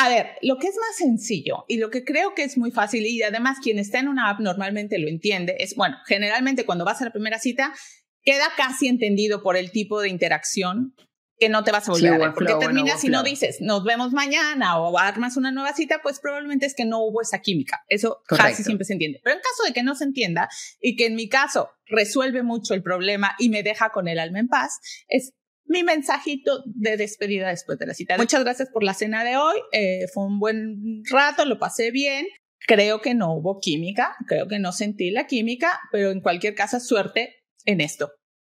a 0.00 0.08
ver, 0.08 0.36
lo 0.42 0.58
que 0.58 0.68
es 0.68 0.76
más 0.76 0.96
sencillo 0.96 1.64
y 1.66 1.78
lo 1.78 1.90
que 1.90 2.04
creo 2.04 2.32
que 2.32 2.44
es 2.44 2.56
muy 2.56 2.70
fácil 2.70 3.04
y 3.04 3.20
además 3.24 3.58
quien 3.60 3.80
está 3.80 3.98
en 3.98 4.06
una 4.06 4.30
app 4.30 4.38
normalmente 4.38 4.96
lo 4.98 5.08
entiende, 5.08 5.56
es, 5.58 5.74
bueno, 5.74 5.96
generalmente 6.06 6.64
cuando 6.64 6.84
vas 6.84 7.02
a 7.02 7.06
la 7.06 7.10
primera 7.10 7.40
cita, 7.40 7.74
queda 8.22 8.44
casi 8.56 8.86
entendido 8.86 9.42
por 9.42 9.56
el 9.56 9.72
tipo 9.72 10.00
de 10.00 10.08
interacción 10.08 10.94
que 11.36 11.48
no 11.48 11.64
te 11.64 11.72
vas 11.72 11.88
a 11.88 11.92
volver 11.92 12.10
Sí, 12.10 12.14
a 12.14 12.18
ver. 12.18 12.34
Porque 12.34 12.52
flow, 12.52 12.60
terminas 12.60 13.02
y 13.02 13.08
no 13.08 13.24
dices, 13.24 13.58
nos 13.60 13.82
vemos 13.82 14.12
mañana 14.12 14.78
o 14.78 14.96
armas 14.98 15.36
una 15.36 15.50
nueva 15.50 15.72
cita, 15.72 16.00
pues 16.00 16.20
probablemente 16.20 16.66
es 16.66 16.74
que 16.76 16.84
no 16.84 17.00
hubo 17.00 17.20
esa 17.20 17.40
química. 17.40 17.84
Eso 17.88 18.22
Correcto. 18.28 18.50
casi 18.50 18.62
siempre 18.62 18.84
se 18.84 18.92
entiende. 18.92 19.20
Pero 19.24 19.34
en 19.34 19.42
caso 19.42 19.64
de 19.66 19.72
que 19.72 19.82
no 19.82 19.96
se 19.96 20.04
entienda 20.04 20.48
y 20.80 20.94
que 20.94 21.06
en 21.06 21.16
mi 21.16 21.28
caso 21.28 21.70
resuelve 21.86 22.44
mucho 22.44 22.72
el 22.74 22.84
problema 22.84 23.34
y 23.38 23.48
me 23.48 23.64
deja 23.64 23.90
con 23.90 24.06
el 24.06 24.20
alma 24.20 24.38
en 24.38 24.48
paz, 24.48 24.78
es 25.08 25.32
mi 25.68 25.82
mensajito 25.82 26.62
de 26.66 26.96
despedida 26.96 27.48
después 27.48 27.78
de 27.78 27.86
la 27.86 27.94
cita. 27.94 28.16
Muchas 28.16 28.42
gracias 28.44 28.68
por 28.72 28.82
la 28.82 28.94
cena 28.94 29.24
de 29.24 29.36
hoy. 29.36 29.56
eh, 29.72 30.06
fue 30.12 30.24
un 30.24 30.38
buen 30.40 31.02
rato, 31.10 31.44
lo 31.44 31.58
pasé 31.58 31.90
bien. 31.90 32.26
Creo 32.66 33.00
que 33.00 33.14
no 33.14 33.32
hubo 33.34 33.60
química, 33.60 34.16
creo 34.26 34.48
que 34.48 34.58
no 34.58 34.72
sentí 34.72 35.10
la 35.10 35.26
química, 35.26 35.80
pero 35.92 36.10
en 36.10 36.20
cualquier 36.20 36.54
caso, 36.54 36.80
suerte 36.80 37.36
en 37.64 37.80
esto. 37.80 38.10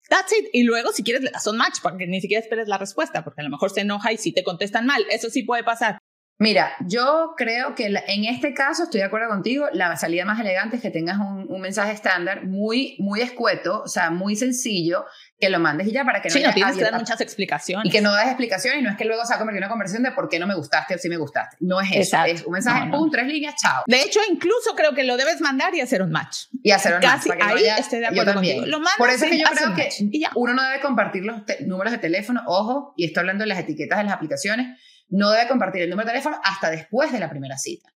That's 0.09 0.31
it. 0.31 0.47
Y 0.53 0.63
luego, 0.63 0.91
si 0.93 1.03
quieres, 1.03 1.21
le 1.23 1.31
das 1.31 1.45
un 1.47 1.57
match 1.57 1.81
para 1.83 1.97
que 1.97 2.07
ni 2.07 2.21
siquiera 2.21 2.41
esperes 2.41 2.67
la 2.69 2.77
respuesta, 2.77 3.23
porque 3.23 3.41
a 3.41 3.43
lo 3.43 3.49
mejor 3.49 3.69
se 3.71 3.81
enoja 3.81 4.13
y 4.13 4.17
si 4.17 4.31
te 4.31 4.43
contestan 4.43 4.85
mal. 4.85 5.03
Eso 5.11 5.29
sí 5.29 5.43
puede 5.43 5.63
pasar. 5.65 5.97
Mira, 6.39 6.71
yo 6.87 7.33
creo 7.35 7.73
que 7.75 7.89
la- 7.89 8.03
en 8.07 8.23
este 8.25 8.53
caso 8.53 8.83
estoy 8.83 8.99
de 9.01 9.07
acuerdo 9.07 9.27
contigo. 9.27 9.65
La 9.73 9.97
salida 9.97 10.23
más 10.23 10.39
elegante 10.39 10.75
es 10.77 10.81
que 10.83 10.91
tengas 10.91 11.17
un, 11.19 11.51
un 11.51 11.61
mensaje 11.61 11.91
estándar 11.91 12.45
muy, 12.45 12.95
muy 12.99 13.21
escueto, 13.21 13.81
o 13.83 13.87
sea, 13.87 14.11
muy 14.11 14.35
sencillo, 14.35 15.03
que 15.39 15.49
lo 15.49 15.59
mandes 15.59 15.87
y 15.87 15.91
ya 15.91 16.03
para 16.03 16.21
que 16.21 16.29
no, 16.29 16.33
Sí, 16.33 16.41
no 16.43 16.53
tienes 16.53 16.75
que 16.75 16.83
dar 16.83 16.93
muchas 16.97 17.21
explicaciones. 17.21 17.85
y 17.85 17.89
que 17.91 18.01
no 18.01 18.13
des 18.15 18.25
explicaciones. 18.27 18.81
No 18.83 18.89
es 18.89 18.97
que 18.97 19.05
luego 19.05 19.23
se 19.25 19.33
ha 19.33 19.37
convertido 19.37 19.59
en 19.59 19.63
una 19.65 19.69
conversación 19.69 20.03
de 20.03 20.11
por 20.11 20.29
qué 20.29 20.39
no 20.39 20.47
me 20.47 20.55
gustaste 20.55 20.95
o 20.95 20.97
si 20.97 21.09
me 21.09 21.17
gustaste. 21.17 21.57
No 21.59 21.79
es 21.79 21.89
eso. 21.93 22.23
Es 22.25 22.43
un 22.43 22.53
mensaje, 22.53 22.79
No, 22.81 22.85
no. 22.87 22.97
pum, 22.97 23.11
tres 23.11 23.27
líneas, 23.27 23.55
chao. 23.61 23.83
De 23.85 24.01
hecho, 24.01 24.19
incluso 24.29 24.75
creo 24.75 24.93
que 24.95 25.03
lo 25.03 25.15
debes 25.17 25.39
mandar 25.41 25.75
y 25.75 25.81
hacer 25.81 26.01
un 26.01 26.11
match. 26.11 26.45
Y 26.63 26.71
hacer 26.71 26.95
un 26.95 27.01
Casi 27.01 27.29
match 27.29 27.39
para 27.39 27.53
que 27.53 27.53
no 27.65 27.71
ahí 27.73 27.79
estoy 27.79 27.99
de 27.99 28.07
acuerdo 28.07 28.33
contigo. 28.33 28.65
Lo 28.65 28.77
mandas 28.79 28.95
Por 28.97 29.09
eso 29.09 29.25
es 29.25 29.29
que 29.31 29.37
y 29.37 29.41
yo 29.41 29.47
creo 29.51 29.69
un 29.69 29.75
que 29.75 29.89
y 29.99 30.23
uno 30.35 30.53
no 30.53 30.63
debe 30.63 30.79
compartir 30.81 31.23
los 31.23 31.41
números 31.65 31.91
de 31.91 31.99
teléfono, 31.99 32.41
ojo, 32.47 32.93
y 32.97 33.05
estoy 33.05 33.21
hablando 33.21 33.43
de 33.43 33.47
las 33.49 33.59
etiquetas 33.59 33.97
de 33.99 34.05
las 34.05 34.13
aplicaciones, 34.13 34.79
no 35.09 35.29
debe 35.31 35.47
compartir 35.47 35.83
el 35.83 35.89
número 35.89 36.07
de 36.07 36.13
teléfono 36.13 36.39
hasta 36.43 36.69
después 36.69 37.11
de 37.11 37.19
la 37.19 37.29
primera 37.29 37.57
cita. 37.57 37.89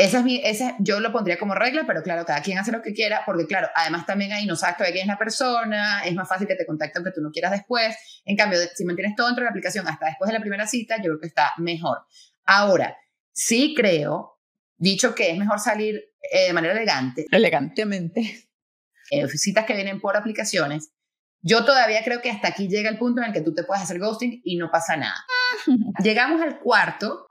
Esa 0.00 0.20
es 0.20 0.24
mi, 0.24 0.40
esa, 0.42 0.76
yo 0.78 0.98
lo 0.98 1.12
pondría 1.12 1.38
como 1.38 1.54
regla, 1.54 1.84
pero 1.86 2.02
claro, 2.02 2.24
cada 2.24 2.40
quien 2.40 2.56
hace 2.56 2.72
lo 2.72 2.80
que 2.80 2.94
quiera, 2.94 3.22
porque 3.26 3.46
claro, 3.46 3.68
además 3.74 4.06
también 4.06 4.32
ahí 4.32 4.46
no 4.46 4.56
sabes 4.56 4.78
todavía 4.78 4.94
quién 4.94 5.02
es 5.02 5.08
la 5.08 5.18
persona, 5.18 6.00
es 6.06 6.14
más 6.14 6.26
fácil 6.26 6.46
que 6.48 6.54
te 6.54 6.64
contacten 6.64 7.00
aunque 7.00 7.12
tú 7.14 7.20
no 7.20 7.30
quieras 7.30 7.50
después. 7.52 7.94
En 8.24 8.34
cambio, 8.34 8.58
si 8.74 8.86
mantienes 8.86 9.14
todo 9.14 9.26
dentro 9.26 9.42
de 9.42 9.44
la 9.44 9.50
aplicación 9.50 9.86
hasta 9.86 10.06
después 10.06 10.26
de 10.28 10.32
la 10.32 10.40
primera 10.40 10.66
cita, 10.66 10.96
yo 10.96 11.02
creo 11.10 11.20
que 11.20 11.26
está 11.26 11.52
mejor. 11.58 11.98
Ahora, 12.46 12.96
sí 13.30 13.74
creo, 13.76 14.40
dicho 14.78 15.14
que 15.14 15.32
es 15.32 15.36
mejor 15.38 15.60
salir 15.60 16.00
eh, 16.32 16.46
de 16.46 16.52
manera 16.54 16.72
elegante, 16.72 17.26
Elegantemente. 17.30 18.48
eh, 19.10 19.28
citas 19.28 19.66
que 19.66 19.74
vienen 19.74 20.00
por 20.00 20.16
aplicaciones, 20.16 20.92
yo 21.42 21.66
todavía 21.66 22.02
creo 22.04 22.22
que 22.22 22.30
hasta 22.30 22.48
aquí 22.48 22.68
llega 22.68 22.88
el 22.88 22.96
punto 22.98 23.20
en 23.20 23.28
el 23.28 23.32
que 23.34 23.42
tú 23.42 23.54
te 23.54 23.64
puedes 23.64 23.82
hacer 23.82 23.98
ghosting 23.98 24.40
y 24.44 24.56
no 24.56 24.70
pasa 24.70 24.96
nada. 24.96 25.26
Llegamos 26.02 26.40
al 26.40 26.58
cuarto, 26.58 27.26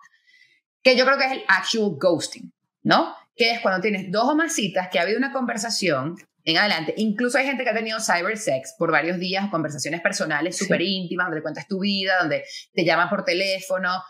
que 0.84 0.96
yo 0.96 1.06
creo 1.06 1.18
que 1.18 1.26
es 1.26 1.32
el 1.32 1.44
actual 1.48 1.98
ghosting, 2.00 2.54
¿no? 2.90 3.16
Que 3.36 3.52
es 3.52 3.60
cuando 3.62 3.82
tienes 3.82 4.12
dos 4.12 4.28
o 4.30 4.36
más 4.36 4.54
citas, 4.54 4.90
que 4.92 4.98
ha 4.98 5.04
habido 5.04 5.20
una 5.20 5.32
conversación 5.32 6.16
en 6.44 6.58
adelante. 6.58 6.96
Incluso 6.98 7.38
hay 7.38 7.46
gente 7.46 7.64
que 7.64 7.70
ha 7.70 7.76
tenido 7.76 8.00
cybersex 8.00 8.74
por 8.80 8.92
varios 8.92 9.20
días, 9.20 9.48
conversaciones 9.52 10.02
personales 10.02 10.58
Sí. 10.58 10.64
súper 10.66 10.82
íntimas, 10.82 11.28
donde 11.28 11.38
le 11.38 11.44
cuentas 11.44 11.68
tu 11.68 11.80
vida, 11.80 12.14
donde 12.20 12.44
te 12.74 12.84
llaman 12.84 13.08
por 13.08 13.24
teléfono. 13.24 14.02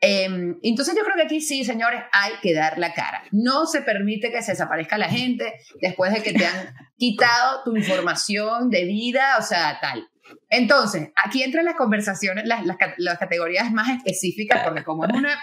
Em, 0.00 0.56
entonces 0.62 0.94
yo 0.96 1.04
creo 1.04 1.14
que 1.14 1.24
aquí 1.24 1.40
sí, 1.42 1.62
señores, 1.62 2.00
hay 2.10 2.32
que 2.40 2.54
dar 2.54 2.78
la 2.78 2.94
cara. 2.94 3.22
No 3.32 3.66
se 3.66 3.82
permite 3.82 4.32
que 4.32 4.40
se 4.40 4.52
desaparezca 4.52 4.96
la 4.96 5.10
gente 5.10 5.52
después 5.80 6.12
de 6.12 6.22
que 6.22 6.32
te 6.32 6.46
han 6.46 6.74
quitado 6.96 7.62
tu 7.64 7.76
información 7.76 8.70
de 8.70 8.84
vida, 8.84 9.36
o 9.38 9.42
sea, 9.42 9.78
tal. 9.80 10.08
Entonces, 10.48 11.10
aquí 11.22 11.42
entran 11.42 11.66
las 11.66 11.74
conversaciones, 11.74 12.46
las, 12.46 12.64
las, 12.64 12.78
las 12.96 13.18
categorías 13.18 13.70
más 13.70 13.90
específicas, 13.90 14.62
porque 14.64 14.82
como 14.82 15.04
es 15.04 15.12
una 15.12 15.38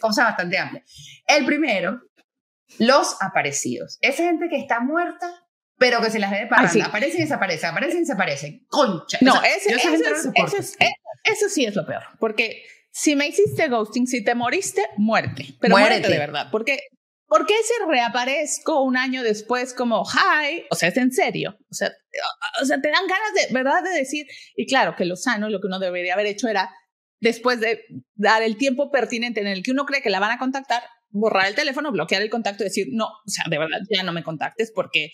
cosa 0.00 0.24
bastante 0.24 0.58
amplia. 0.58 0.82
El 1.26 1.44
primero, 1.44 2.00
los 2.78 3.16
aparecidos. 3.20 3.98
Esa 4.00 4.24
gente 4.24 4.48
que 4.48 4.56
está 4.58 4.80
muerta, 4.80 5.44
pero 5.78 6.00
que 6.00 6.10
se 6.10 6.18
las 6.18 6.30
ve 6.30 6.40
de 6.40 6.46
parranda. 6.46 6.70
Ay, 6.72 6.80
sí. 6.80 6.86
Aparecen 6.86 7.18
y 7.18 7.22
desaparecen, 7.22 7.70
aparecen 7.70 7.96
y 7.96 8.00
desaparecen. 8.00 8.66
Concha. 8.68 9.18
No, 9.20 9.34
O 9.34 9.40
sea, 9.40 9.54
ese, 9.56 9.70
no 9.70 9.76
es- 9.76 9.84
eso 10.34 10.56
es- 10.58 10.76
eso 11.24 11.48
sí 11.48 11.64
es 11.64 11.74
lo 11.76 11.86
peor. 11.86 12.02
Porque 12.18 12.62
si 12.90 13.16
me 13.16 13.26
hiciste 13.26 13.68
ghosting, 13.68 14.06
si 14.06 14.22
te 14.24 14.34
moriste, 14.34 14.82
muerte. 14.96 15.46
Pero 15.60 15.72
Muérete. 15.74 15.94
muérete 16.00 16.12
de 16.12 16.18
verdad. 16.18 16.48
Porque, 16.50 16.78
¿Por 17.26 17.46
qué 17.46 17.54
si 17.64 17.72
reaparezco 17.90 18.82
un 18.82 18.98
año 18.98 19.22
después 19.22 19.72
como, 19.72 20.04
hi? 20.04 20.64
O 20.70 20.74
sea, 20.74 20.90
es 20.90 20.96
en 20.98 21.10
serio. 21.12 21.56
O 21.70 21.74
sea, 21.74 21.90
o 22.60 22.66
sea, 22.66 22.78
te 22.82 22.90
dan 22.90 23.06
ganas 23.06 23.32
de, 23.34 23.54
¿verdad? 23.54 23.82
De 23.82 23.88
decir, 23.90 24.26
y 24.54 24.66
claro, 24.66 24.94
que 24.96 25.06
lo 25.06 25.16
sano, 25.16 25.48
lo 25.48 25.58
que 25.60 25.66
uno 25.66 25.78
debería 25.78 26.12
haber 26.12 26.26
hecho 26.26 26.48
era, 26.48 26.70
después 27.20 27.58
de 27.60 27.84
dar 28.14 28.42
el 28.42 28.58
tiempo 28.58 28.90
pertinente 28.90 29.40
en 29.40 29.46
el 29.46 29.62
que 29.62 29.70
uno 29.70 29.86
cree 29.86 30.02
que 30.02 30.10
la 30.10 30.20
van 30.20 30.32
a 30.32 30.38
contactar, 30.38 30.82
borrar 31.12 31.46
el 31.46 31.54
teléfono, 31.54 31.92
bloquear 31.92 32.22
el 32.22 32.30
contacto 32.30 32.64
decir, 32.64 32.88
no, 32.90 33.06
o 33.06 33.28
sea, 33.28 33.44
de 33.48 33.58
verdad, 33.58 33.78
ya 33.90 34.02
no 34.02 34.12
me 34.12 34.22
contactes 34.22 34.72
porque 34.74 35.12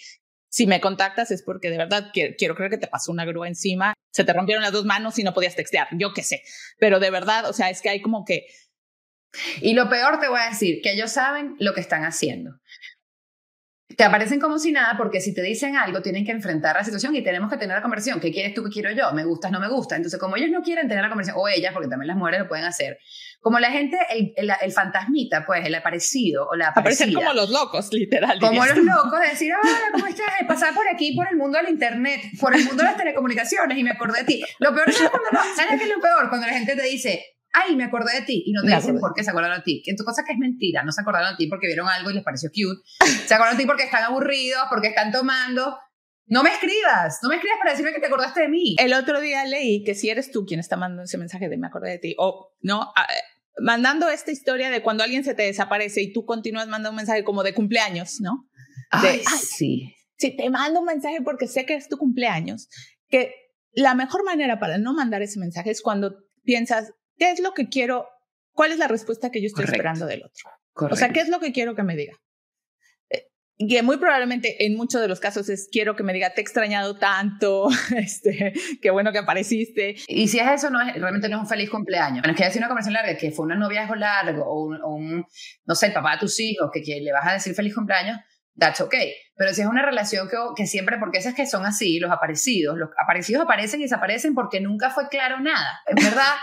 si 0.50 0.66
me 0.66 0.80
contactas 0.80 1.30
es 1.30 1.42
porque 1.42 1.70
de 1.70 1.76
verdad 1.76 2.10
quiero, 2.12 2.34
quiero 2.38 2.54
creer 2.54 2.70
que 2.70 2.78
te 2.78 2.86
pasó 2.86 3.12
una 3.12 3.24
grúa 3.24 3.48
encima, 3.48 3.94
se 4.10 4.24
te 4.24 4.32
rompieron 4.32 4.62
las 4.62 4.72
dos 4.72 4.84
manos 4.84 5.18
y 5.18 5.22
no 5.22 5.34
podías 5.34 5.56
textear, 5.56 5.88
yo 5.92 6.14
qué 6.14 6.22
sé. 6.22 6.42
Pero 6.78 7.00
de 7.00 7.10
verdad, 7.10 7.48
o 7.48 7.52
sea, 7.52 7.70
es 7.70 7.82
que 7.82 7.90
hay 7.90 8.00
como 8.00 8.24
que 8.24 8.46
Y 9.60 9.74
lo 9.74 9.88
peor 9.90 10.20
te 10.20 10.28
voy 10.28 10.40
a 10.40 10.48
decir, 10.48 10.80
que 10.82 10.92
ellos 10.92 11.12
saben 11.12 11.56
lo 11.58 11.74
que 11.74 11.80
están 11.80 12.04
haciendo. 12.04 12.52
Te 13.96 14.04
aparecen 14.04 14.38
como 14.38 14.58
si 14.58 14.70
nada 14.70 14.96
porque 14.98 15.20
si 15.20 15.32
te 15.34 15.42
dicen 15.42 15.76
algo 15.76 16.02
tienen 16.02 16.24
que 16.24 16.32
enfrentar 16.32 16.76
la 16.76 16.84
situación 16.84 17.16
y 17.16 17.22
tenemos 17.22 17.50
que 17.50 17.56
tener 17.56 17.74
la 17.74 17.82
conversación. 17.82 18.20
¿Qué 18.20 18.30
quieres 18.30 18.54
tú? 18.54 18.62
¿Qué 18.64 18.70
quiero 18.70 18.92
yo? 18.92 19.10
¿Me 19.12 19.24
gustas? 19.24 19.50
¿No 19.50 19.60
me 19.60 19.68
gusta? 19.68 19.96
Entonces, 19.96 20.20
como 20.20 20.36
ellos 20.36 20.50
no 20.50 20.62
quieren 20.62 20.88
tener 20.88 21.02
la 21.02 21.08
conversación, 21.08 21.40
o 21.42 21.48
ellas, 21.48 21.72
porque 21.72 21.88
también 21.88 22.08
las 22.08 22.16
mujeres 22.16 22.40
lo 22.40 22.48
pueden 22.48 22.66
hacer, 22.66 22.98
como 23.40 23.58
la 23.60 23.70
gente, 23.70 23.96
el, 24.10 24.32
el, 24.36 24.50
el 24.60 24.72
fantasmita, 24.72 25.46
pues, 25.46 25.64
el 25.64 25.74
aparecido 25.74 26.48
o 26.48 26.56
la 26.56 26.68
aparecen 26.68 27.10
aparecida. 27.10 27.30
como 27.30 27.40
los 27.40 27.50
locos, 27.50 27.92
literal. 27.92 28.38
Como 28.40 28.66
los 28.66 28.76
locos, 28.78 29.20
de 29.20 29.28
decir, 29.28 29.52
hola, 29.62 29.78
¿cómo 29.92 30.06
estás? 30.06 30.26
De 30.40 30.46
pasar 30.46 30.74
por 30.74 30.86
aquí, 30.92 31.14
por 31.14 31.26
el 31.30 31.36
mundo 31.36 31.58
del 31.58 31.70
internet, 31.70 32.20
por 32.40 32.54
el 32.54 32.64
mundo 32.64 32.82
de 32.82 32.90
las 32.90 32.96
telecomunicaciones 32.96 33.78
y 33.78 33.84
me 33.84 33.90
acordé 33.92 34.20
de 34.20 34.24
ti. 34.24 34.44
Lo 34.58 34.74
peor 34.74 34.90
es 34.90 34.98
cuando 34.98 35.30
no, 35.32 35.40
¿sabes 35.56 35.78
qué 35.78 35.88
es 35.88 35.96
lo 35.96 36.00
peor? 36.00 36.28
Cuando 36.28 36.46
la 36.46 36.52
gente 36.52 36.76
te 36.76 36.82
dice, 36.82 37.24
ay, 37.52 37.76
me 37.76 37.84
acordé 37.84 38.14
de 38.14 38.22
ti 38.22 38.42
y 38.46 38.52
no 38.52 38.62
te 38.62 38.68
Me 38.68 38.74
dicen 38.76 38.90
acordé. 38.90 39.00
por 39.00 39.14
qué 39.14 39.24
se 39.24 39.30
acordaron 39.30 39.58
de 39.58 39.62
ti. 39.64 39.82
Que 39.84 39.94
tu 39.94 40.04
cosa 40.04 40.22
que 40.24 40.32
es 40.32 40.38
mentira, 40.38 40.82
no 40.82 40.92
se 40.92 41.00
acordaron 41.00 41.30
de 41.30 41.36
ti 41.36 41.46
porque 41.46 41.66
vieron 41.66 41.88
algo 41.88 42.10
y 42.10 42.14
les 42.14 42.24
pareció 42.24 42.50
cute. 42.50 42.80
Se 43.26 43.34
acordaron 43.34 43.56
de 43.56 43.62
ti 43.64 43.66
porque 43.66 43.84
están 43.84 44.04
aburridos, 44.04 44.62
porque 44.70 44.88
están 44.88 45.12
tomando. 45.12 45.76
No 46.26 46.42
me 46.42 46.50
escribas, 46.50 47.18
no 47.22 47.30
me 47.30 47.36
escribas 47.36 47.58
para 47.58 47.70
decirme 47.70 47.92
que 47.92 48.00
te 48.00 48.06
acordaste 48.06 48.40
de 48.42 48.48
mí. 48.48 48.76
El 48.78 48.92
otro 48.92 49.20
día 49.20 49.44
leí 49.46 49.82
que 49.82 49.94
si 49.94 50.10
eres 50.10 50.30
tú 50.30 50.44
quien 50.44 50.60
está 50.60 50.76
mandando 50.76 51.04
ese 51.04 51.16
mensaje 51.16 51.48
de 51.48 51.56
me 51.56 51.68
acordé 51.68 51.90
de 51.92 51.98
ti, 51.98 52.14
o 52.18 52.52
no, 52.60 52.82
ah, 52.96 53.06
eh, 53.10 53.16
mandando 53.60 54.10
esta 54.10 54.30
historia 54.30 54.68
de 54.70 54.82
cuando 54.82 55.02
alguien 55.04 55.24
se 55.24 55.34
te 55.34 55.44
desaparece 55.44 56.02
y 56.02 56.12
tú 56.12 56.26
continúas 56.26 56.66
mandando 56.68 56.90
un 56.90 56.96
mensaje 56.96 57.24
como 57.24 57.42
de 57.42 57.54
cumpleaños, 57.54 58.20
¿no? 58.20 58.46
de, 59.02 59.08
Ay, 59.08 59.22
ay, 59.26 59.38
sí. 59.38 59.94
Si 60.18 60.36
te 60.36 60.50
mando 60.50 60.80
un 60.80 60.86
mensaje 60.86 61.20
porque 61.24 61.46
sé 61.46 61.64
que 61.64 61.74
es 61.74 61.88
tu 61.88 61.96
cumpleaños, 61.96 62.68
que 63.08 63.32
la 63.72 63.94
mejor 63.94 64.22
manera 64.24 64.58
para 64.58 64.76
no 64.76 64.92
mandar 64.92 65.22
ese 65.22 65.38
mensaje 65.40 65.70
es 65.70 65.80
cuando 65.80 66.14
piensas, 66.42 66.92
¿qué 67.18 67.30
es 67.30 67.40
lo 67.40 67.52
que 67.52 67.68
quiero? 67.68 68.08
¿Cuál 68.52 68.72
es 68.72 68.78
la 68.78 68.88
respuesta 68.88 69.30
que 69.30 69.40
yo 69.40 69.46
estoy 69.46 69.64
Correcto. 69.64 69.76
esperando 69.76 70.06
del 70.06 70.24
otro? 70.24 70.50
Correcto. 70.72 70.94
O 70.94 70.98
sea, 70.98 71.10
¿qué 71.10 71.20
es 71.20 71.28
lo 71.28 71.40
que 71.40 71.52
quiero 71.52 71.74
que 71.74 71.82
me 71.82 71.96
diga? 71.96 72.14
Eh, 73.10 73.26
que 73.68 73.82
muy 73.82 73.98
probablemente 73.98 74.64
en 74.64 74.76
muchos 74.76 75.00
de 75.00 75.08
los 75.08 75.20
casos 75.20 75.48
es 75.48 75.68
quiero 75.70 75.96
que 75.96 76.02
me 76.02 76.12
diga 76.12 76.30
te 76.30 76.40
he 76.40 76.42
extrañado 76.42 76.98
tanto, 76.98 77.68
este, 77.96 78.52
qué 78.80 78.90
bueno 78.90 79.12
que 79.12 79.18
apareciste. 79.18 79.96
Y 80.06 80.28
si 80.28 80.38
es 80.38 80.48
eso, 80.48 80.70
no 80.70 80.80
es, 80.80 80.94
realmente 80.94 81.28
no 81.28 81.36
es 81.36 81.42
un 81.42 81.48
feliz 81.48 81.70
cumpleaños. 81.70 82.22
Bueno, 82.22 82.32
es 82.32 82.38
que 82.38 82.44
decir 82.44 82.60
una 82.60 82.68
conversación 82.68 82.94
larga, 82.94 83.16
que 83.16 83.30
fue 83.30 83.46
un 83.46 83.58
noviazgo 83.58 83.94
largo 83.94 84.44
o 84.44 84.64
un, 84.64 84.82
o 84.82 84.94
un, 84.94 85.26
no 85.66 85.74
sé, 85.74 85.86
el 85.86 85.92
papá 85.92 86.12
de 86.12 86.18
tus 86.18 86.38
hijos, 86.40 86.70
que, 86.72 86.82
que 86.82 87.00
le 87.00 87.12
vas 87.12 87.26
a 87.26 87.32
decir 87.34 87.54
feliz 87.54 87.74
cumpleaños, 87.74 88.18
that's 88.58 88.80
okay. 88.80 89.14
Pero 89.36 89.54
si 89.54 89.62
es 89.62 89.68
una 89.68 89.82
relación 89.82 90.28
que, 90.28 90.36
que 90.56 90.66
siempre, 90.66 90.98
porque 90.98 91.18
esas 91.18 91.34
que 91.34 91.46
son 91.46 91.64
así, 91.64 91.98
los 92.00 92.10
aparecidos, 92.10 92.76
los 92.76 92.90
aparecidos 93.02 93.44
aparecen 93.44 93.80
y 93.80 93.84
desaparecen 93.84 94.34
porque 94.34 94.60
nunca 94.60 94.90
fue 94.90 95.08
claro 95.08 95.40
nada. 95.40 95.80
Es 95.86 96.04
verdad, 96.04 96.34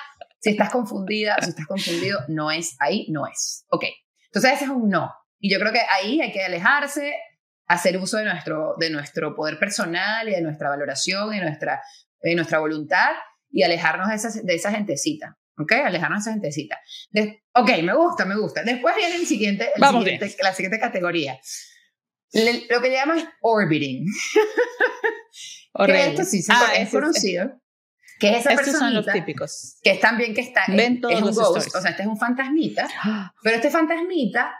si 0.46 0.52
estás 0.52 0.70
confundida, 0.70 1.38
si 1.42 1.50
estás 1.50 1.66
confundido, 1.66 2.20
no 2.28 2.52
es 2.52 2.75
ahí, 2.80 3.08
no 3.10 3.25
es. 3.25 3.66
Ok. 3.70 3.86
Entonces 4.25 4.54
ese 4.54 4.66
es 4.66 4.70
un 4.70 4.90
no. 4.90 5.12
Y 5.40 5.52
yo 5.52 5.60
creo 5.60 5.74
que 5.74 5.82
ahí 5.90 6.22
hay 6.22 6.32
que 6.32 6.44
alejarse, 6.44 7.16
hacer 7.66 7.98
uso 7.98 8.18
de 8.18 8.25
nuestro, 8.25 8.75
de 8.80 8.92
nuestro 8.92 9.36
poder 9.36 9.58
personal 9.58 10.30
y 10.30 10.34
de 10.34 10.42
nuestra 10.42 10.70
valoración 10.70 11.34
y 11.34 11.40
nuestra, 11.40 11.82
de 12.22 12.36
nuestra 12.36 12.60
voluntad 12.60 13.16
y 13.50 13.64
alejarnos 13.64 14.10
de 14.10 14.16
esa, 14.18 14.30
de 14.40 14.54
esa 14.54 14.70
gentecita. 14.70 15.36
¿Ok? 15.58 15.72
Alejarnos 15.72 16.24
de 16.24 16.30
esa 16.30 16.34
gentecita. 16.34 16.80
ok, 17.56 17.70
me 17.82 17.96
gusta, 17.96 18.25
me 18.25 18.38
gusta. 18.38 18.62
Después 18.62 18.96
viene 18.96 19.16
el 19.16 19.25
siguiente, 19.25 19.72
el 19.75 19.84
siguiente 19.84 20.36
la 20.44 20.54
siguiente 20.54 20.80
categoría 20.80 21.40
lo 22.70 22.82
que 22.82 22.92
llaman 22.92 23.28
orbiting. 23.42 24.06
que 25.86 26.08
esto 26.08 26.24
sí 26.24 26.44
ah, 26.50 26.74
es 26.78 26.90
conocido. 26.90 27.60
Que 28.20 28.30
es 28.30 28.38
esa 28.40 28.54
Estos 28.54 28.78
son 28.78 28.94
los 28.94 29.06
típicos. 29.06 29.78
Que 29.84 29.92
es 29.92 30.00
también 30.00 30.34
que 30.34 30.42
está. 30.42 30.64
Ven 30.68 31.02
es 31.10 31.22
un 31.22 31.34
ghost, 31.34 31.76
o 31.76 31.82
sea, 31.82 31.92
este 31.92 32.04
es 32.04 32.08
un 32.08 32.18
fantasmita. 32.18 32.88
pero 33.44 33.56
este 33.56 33.70
fantasmita 33.70 34.56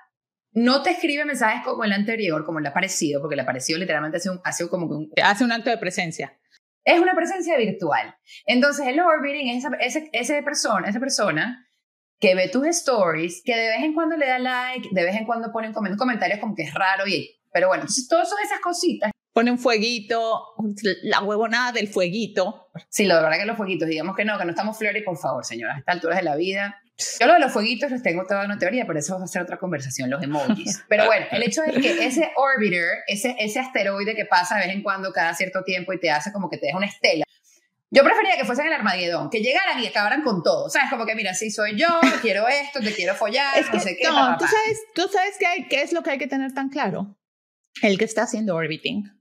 no 0.54 0.82
te 0.82 0.92
escribe 0.92 1.26
mensajes 1.26 1.64
como 1.64 1.84
el 1.84 1.92
anterior, 1.92 2.46
como 2.46 2.60
el 2.60 2.66
aparecido, 2.66 3.22
porque 3.22 3.36
el 3.36 3.42
aparecido 3.42 3.78
literalmente 3.80 4.18
hace, 4.18 4.30
un, 4.30 4.40
hace 4.44 4.68
como 4.70 4.88
un, 4.88 5.12
Hace 5.22 5.44
un 5.44 5.52
acto 5.52 5.70
de 5.70 5.78
presencia. 5.78 6.38
Es 6.84 7.00
una 7.00 7.16
presencia 7.16 7.58
virtual. 7.58 8.16
Entonces, 8.46 8.88
el 8.88 9.00
orbiting 9.00 9.50
es 9.50 9.66
esa, 9.66 10.02
esa, 10.12 10.42
persona, 10.44 10.88
esa 10.88 11.00
persona 11.00 11.68
que 12.20 12.36
ve 12.36 12.48
tus 12.48 12.66
stories, 12.68 13.42
que 13.44 13.56
de 13.56 13.68
vez 13.68 13.84
en 13.84 13.94
cuando 13.94 14.16
le 14.16 14.28
da 14.28 14.40
like, 14.40 14.90
de 14.92 15.04
vez 15.04 15.16
en 15.16 15.26
cuando 15.26 15.52
pone 15.52 15.74
comentarios 15.74 16.40
como 16.40 16.56
que 16.56 16.64
es 16.64 16.74
raro 16.74 17.08
y 17.08 17.36
pero 17.56 17.70
bueno, 17.70 17.84
entonces 17.84 18.10
todas 18.10 18.30
son 18.30 18.38
esas 18.44 18.60
cositas. 18.60 19.12
Pone 19.36 19.52
un 19.52 19.60
fueguito, 19.60 20.54
la 21.04 21.20
huevonada 21.20 21.74
del 21.74 21.90
fueguito. 21.90 22.70
Sí, 22.88 23.04
la 23.04 23.20
verdad 23.20 23.38
que 23.38 23.46
los 23.46 23.58
fueguitos, 23.58 23.86
digamos 23.86 24.16
que 24.16 24.24
no, 24.24 24.38
que 24.38 24.46
no 24.46 24.52
estamos 24.52 24.78
flores, 24.78 25.04
por 25.04 25.18
favor, 25.18 25.44
señora, 25.44 25.76
a 25.76 25.80
estas 25.80 25.96
alturas 25.96 26.20
de 26.20 26.24
la 26.24 26.38
vida. 26.38 26.82
Yo 27.20 27.28
lo 27.28 27.34
de 27.34 27.40
los 27.40 27.52
fueguitos 27.52 27.92
los 27.92 28.02
tengo 28.02 28.26
toda 28.26 28.46
una 28.46 28.58
teoría, 28.58 28.86
pero 28.88 28.98
eso 28.98 29.20
va 29.20 29.26
a 29.26 29.28
ser 29.28 29.42
otra 29.42 29.58
conversación, 29.58 30.10
los 30.10 30.24
emojis. 30.24 30.86
Pero 30.88 31.06
bueno, 31.08 31.26
el 31.32 31.44
hecho 31.44 31.66
es 31.66 31.78
que 31.78 32.06
ese 32.06 32.32
orbiter, 32.38 33.04
ese, 33.08 33.36
ese 33.38 33.60
asteroide 33.60 34.16
que 34.16 34.24
pasa 34.24 34.56
de 34.56 34.68
vez 34.68 34.74
en 34.74 34.82
cuando 34.82 35.12
cada 35.12 35.34
cierto 35.34 35.66
tiempo 35.66 35.92
y 35.92 36.00
te 36.00 36.12
hace 36.12 36.32
como 36.32 36.50
que 36.50 36.58
te 36.58 36.68
deja 36.68 36.78
una 36.78 36.88
estela, 36.88 37.26
yo 37.92 38.04
prefería 38.06 38.38
que 38.38 38.46
fuesen 38.46 38.68
el 38.68 38.74
Armagedón, 38.74 39.30
que 39.30 39.42
llegaran 39.42 39.84
y 39.84 39.88
acabaran 39.88 40.22
con 40.24 40.44
todo. 40.44 40.70
¿Sabes? 40.70 40.90
Como 40.90 41.06
que, 41.06 41.14
mira, 41.14 41.34
sí 41.34 41.52
soy 41.52 41.78
yo, 41.78 41.88
quiero 42.22 42.48
esto, 42.48 42.80
te 42.80 42.94
quiero 42.94 43.14
follar, 43.16 43.54
no 43.74 43.80
sé 43.82 43.98
qué. 43.98 44.08
No, 44.08 44.38
tú 44.38 44.46
sabes, 44.46 44.80
tú 44.96 45.10
sabes 45.12 45.36
qué, 45.38 45.68
qué 45.70 45.82
es 45.82 45.92
lo 45.92 46.04
que 46.04 46.12
hay 46.12 46.18
que 46.18 46.28
tener 46.28 46.54
tan 46.54 46.70
claro 46.70 47.18
el 47.82 47.98
que 47.98 48.06
está 48.06 48.24
haciendo 48.24 48.56
orbiting, 48.56 49.12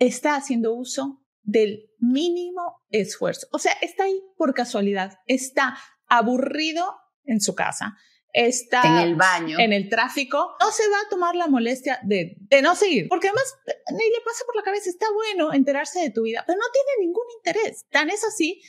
está 0.00 0.34
haciendo 0.34 0.74
uso 0.74 1.22
del 1.42 1.90
mínimo 1.98 2.82
esfuerzo. 2.90 3.46
O 3.52 3.58
sea, 3.58 3.72
está 3.80 4.04
ahí 4.04 4.20
por 4.36 4.54
casualidad, 4.54 5.18
está 5.26 5.78
aburrido 6.08 6.96
en 7.24 7.40
su 7.40 7.54
casa, 7.54 7.96
está 8.32 8.82
en 8.82 9.08
el 9.08 9.14
baño, 9.14 9.58
en 9.60 9.72
el 9.72 9.88
tráfico, 9.88 10.56
no 10.60 10.70
se 10.72 10.88
va 10.88 10.96
a 10.96 11.08
tomar 11.08 11.36
la 11.36 11.46
molestia 11.46 12.00
de, 12.02 12.36
de 12.38 12.62
no 12.62 12.74
seguir, 12.74 13.08
porque 13.08 13.28
además 13.28 13.54
ni 13.92 14.04
le 14.04 14.20
pasa 14.24 14.44
por 14.46 14.56
la 14.56 14.62
cabeza, 14.62 14.90
está 14.90 15.06
bueno 15.12 15.52
enterarse 15.52 16.00
de 16.00 16.10
tu 16.10 16.22
vida, 16.22 16.42
pero 16.46 16.58
no 16.58 16.66
tiene 16.72 17.06
ningún 17.06 17.26
interés. 17.36 17.86
Tan 17.90 18.10
es 18.10 18.24
así 18.24 18.60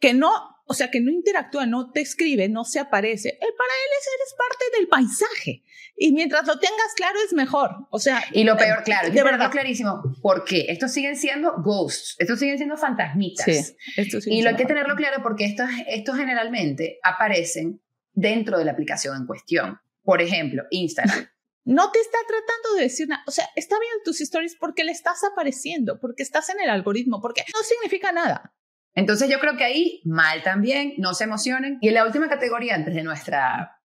que 0.00 0.14
no, 0.14 0.32
o 0.70 0.74
sea, 0.74 0.88
que 0.88 1.00
no 1.00 1.10
interactúa, 1.10 1.66
no 1.66 1.90
te 1.90 2.00
escribe, 2.00 2.48
no 2.48 2.62
se 2.62 2.78
aparece. 2.78 3.30
Él, 3.30 3.48
para 3.58 3.74
él 3.74 3.90
es, 3.98 4.08
eres 4.14 4.34
parte 4.38 4.78
del 4.78 4.86
paisaje. 4.86 5.64
Y 5.96 6.12
mientras 6.12 6.46
lo 6.46 6.60
tengas 6.60 6.94
claro 6.94 7.18
es 7.26 7.32
mejor. 7.32 7.88
O 7.90 7.98
sea, 7.98 8.22
y 8.30 8.44
lo 8.44 8.56
peor, 8.56 8.84
claro, 8.84 9.10
de 9.10 9.20
verdad 9.24 9.50
clarísimo, 9.50 10.00
porque 10.22 10.66
estos 10.68 10.92
siguen 10.92 11.16
siendo 11.16 11.60
ghosts, 11.60 12.14
estos 12.20 12.38
siguen 12.38 12.56
siendo 12.56 12.76
fantasmitas. 12.76 13.74
Sí, 13.96 14.14
y 14.26 14.42
lo 14.42 14.50
hay 14.50 14.54
que 14.54 14.64
tenerlo 14.64 14.94
claro 14.94 15.24
porque 15.24 15.44
estos, 15.44 15.68
estos 15.88 16.16
generalmente 16.16 17.00
aparecen 17.02 17.82
dentro 18.12 18.56
de 18.56 18.64
la 18.64 18.70
aplicación 18.70 19.16
en 19.16 19.26
cuestión. 19.26 19.80
Por 20.04 20.22
ejemplo, 20.22 20.62
Instagram. 20.70 21.26
No 21.62 21.92
te 21.92 22.00
está 22.00 22.16
tratando 22.26 22.76
de 22.76 22.82
decir 22.84 23.06
nada, 23.06 23.22
o 23.26 23.30
sea, 23.30 23.44
está 23.54 23.76
viendo 23.78 24.02
tus 24.02 24.22
stories 24.22 24.56
porque 24.58 24.82
le 24.82 24.92
estás 24.92 25.22
apareciendo, 25.30 26.00
porque 26.00 26.22
estás 26.22 26.48
en 26.48 26.58
el 26.58 26.70
algoritmo, 26.70 27.20
porque 27.20 27.44
no 27.52 27.62
significa 27.62 28.12
nada. 28.12 28.54
Entonces 28.94 29.28
yo 29.30 29.38
creo 29.38 29.56
que 29.56 29.64
ahí 29.64 30.00
mal 30.04 30.42
también, 30.42 30.94
no 30.98 31.14
se 31.14 31.24
emocionen. 31.24 31.78
Y 31.80 31.88
en 31.88 31.94
la 31.94 32.04
última 32.04 32.28
categoría, 32.28 32.74
antes 32.74 32.94
de 32.94 33.02
nuestra, 33.02 33.78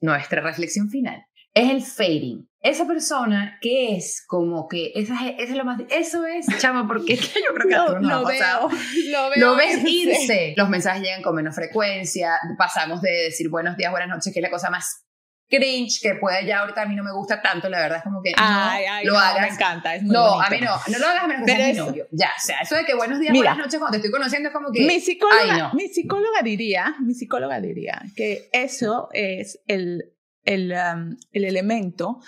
nuestra 0.00 0.42
reflexión 0.42 0.88
final, 0.90 1.24
es 1.54 1.70
el 1.70 1.82
fading. 1.82 2.48
Esa 2.60 2.86
persona 2.86 3.58
que 3.60 3.96
es 3.96 4.24
como 4.26 4.68
que, 4.68 4.92
esa, 4.94 5.14
es 5.26 5.50
lo 5.50 5.64
más, 5.64 5.80
eso 5.90 6.24
es, 6.26 6.46
chama, 6.58 6.86
porque 6.86 7.16
yo 7.16 7.54
creo 7.54 7.68
que 7.68 7.74
no, 7.74 8.00
no 8.00 8.20
lo, 8.20 8.26
veo, 8.26 8.68
lo, 9.10 9.30
veo, 9.30 9.38
lo 9.38 9.56
ves 9.56 9.82
irse. 9.84 10.54
Los 10.56 10.68
mensajes 10.68 11.02
llegan 11.02 11.22
con 11.22 11.34
menos 11.34 11.54
frecuencia, 11.54 12.38
pasamos 12.56 13.02
de 13.02 13.10
decir 13.10 13.48
buenos 13.48 13.76
días, 13.76 13.90
buenas 13.90 14.08
noches, 14.08 14.32
que 14.32 14.38
es 14.38 14.42
la 14.42 14.50
cosa 14.50 14.70
más 14.70 15.04
cringe 15.52 16.00
que 16.00 16.14
puede 16.14 16.46
ya 16.46 16.60
ahorita 16.60 16.82
a 16.82 16.86
mí 16.86 16.94
no 16.94 17.04
me 17.04 17.12
gusta 17.12 17.42
tanto, 17.42 17.68
la 17.68 17.80
verdad 17.80 17.98
es 17.98 18.04
como 18.04 18.22
que 18.22 18.32
ay, 18.36 18.84
ay, 18.90 19.04
lo 19.04 19.18
hagas. 19.18 19.42
Me 19.42 19.54
encanta, 19.54 19.94
es 19.94 20.02
muy 20.02 20.14
No, 20.14 20.40
a 20.40 20.48
mí 20.48 20.58
no, 20.60 20.76
no 20.88 20.98
lo 20.98 21.06
hagas 21.06 21.28
menos 21.28 21.46
que 21.46 21.56
sea 21.56 21.66
mi 21.66 21.72
novio. 21.74 22.08
Ya, 22.10 22.30
o 22.36 22.40
sea, 22.44 22.60
eso 22.60 22.74
de 22.76 22.84
que 22.84 22.94
buenos 22.94 23.20
días, 23.20 23.34
buenas 23.34 23.58
noches 23.58 23.78
cuando 23.78 23.92
te 23.92 23.98
estoy 23.98 24.10
conociendo 24.10 24.48
es 24.48 24.54
como 24.54 24.72
que 24.72 24.86
mi 24.86 25.00
psicóloga, 25.00 25.72
mi 25.74 25.88
psicóloga 25.88 26.42
diría, 26.42 26.94
mi 27.00 27.14
psicóloga 27.14 27.60
diría 27.60 28.02
que 28.16 28.48
eso 28.52 29.08
es 29.12 29.60
el 29.66 30.12
el, 30.44 30.72
um, 30.72 31.16
el 31.32 31.44
elemento 31.44 32.20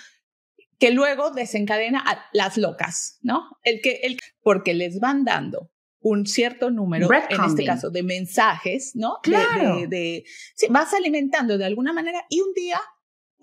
que 0.78 0.90
luego 0.90 1.30
desencadena 1.30 2.02
a 2.06 2.26
las 2.32 2.56
locas, 2.56 3.18
¿no? 3.22 3.58
El 3.62 3.80
que 3.80 4.00
el 4.02 4.18
porque 4.42 4.74
les 4.74 5.00
van 5.00 5.24
dando 5.24 5.70
un 6.00 6.26
cierto 6.26 6.70
número, 6.70 7.08
en 7.30 7.44
este 7.44 7.64
caso, 7.64 7.88
de 7.88 8.02
mensajes, 8.02 8.92
¿no? 8.94 9.16
Claro. 9.22 9.78
De, 9.78 9.86
de, 9.86 10.24
vas 10.68 10.92
alimentando 10.92 11.56
de 11.56 11.64
alguna 11.64 11.94
manera 11.94 12.26
y 12.28 12.42
un 12.42 12.52
día 12.52 12.78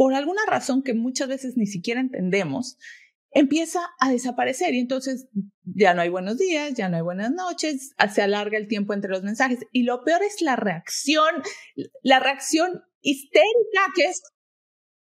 por 0.01 0.15
alguna 0.15 0.41
razón 0.47 0.81
que 0.81 0.95
muchas 0.95 1.27
veces 1.27 1.57
ni 1.57 1.67
siquiera 1.67 2.01
entendemos, 2.01 2.79
empieza 3.29 3.81
a 3.99 4.09
desaparecer 4.09 4.73
y 4.73 4.79
entonces 4.79 5.27
ya 5.63 5.93
no 5.93 6.01
hay 6.01 6.09
buenos 6.09 6.39
días, 6.39 6.73
ya 6.73 6.89
no 6.89 6.95
hay 6.95 7.03
buenas 7.03 7.29
noches, 7.29 7.93
se 8.11 8.23
alarga 8.23 8.57
el 8.57 8.67
tiempo 8.67 8.95
entre 8.95 9.11
los 9.11 9.21
mensajes 9.21 9.59
y 9.71 9.83
lo 9.83 10.03
peor 10.03 10.23
es 10.23 10.41
la 10.41 10.55
reacción, 10.55 11.43
la 12.01 12.19
reacción 12.19 12.81
histérica 13.01 13.91
que 13.95 14.05
es 14.05 14.23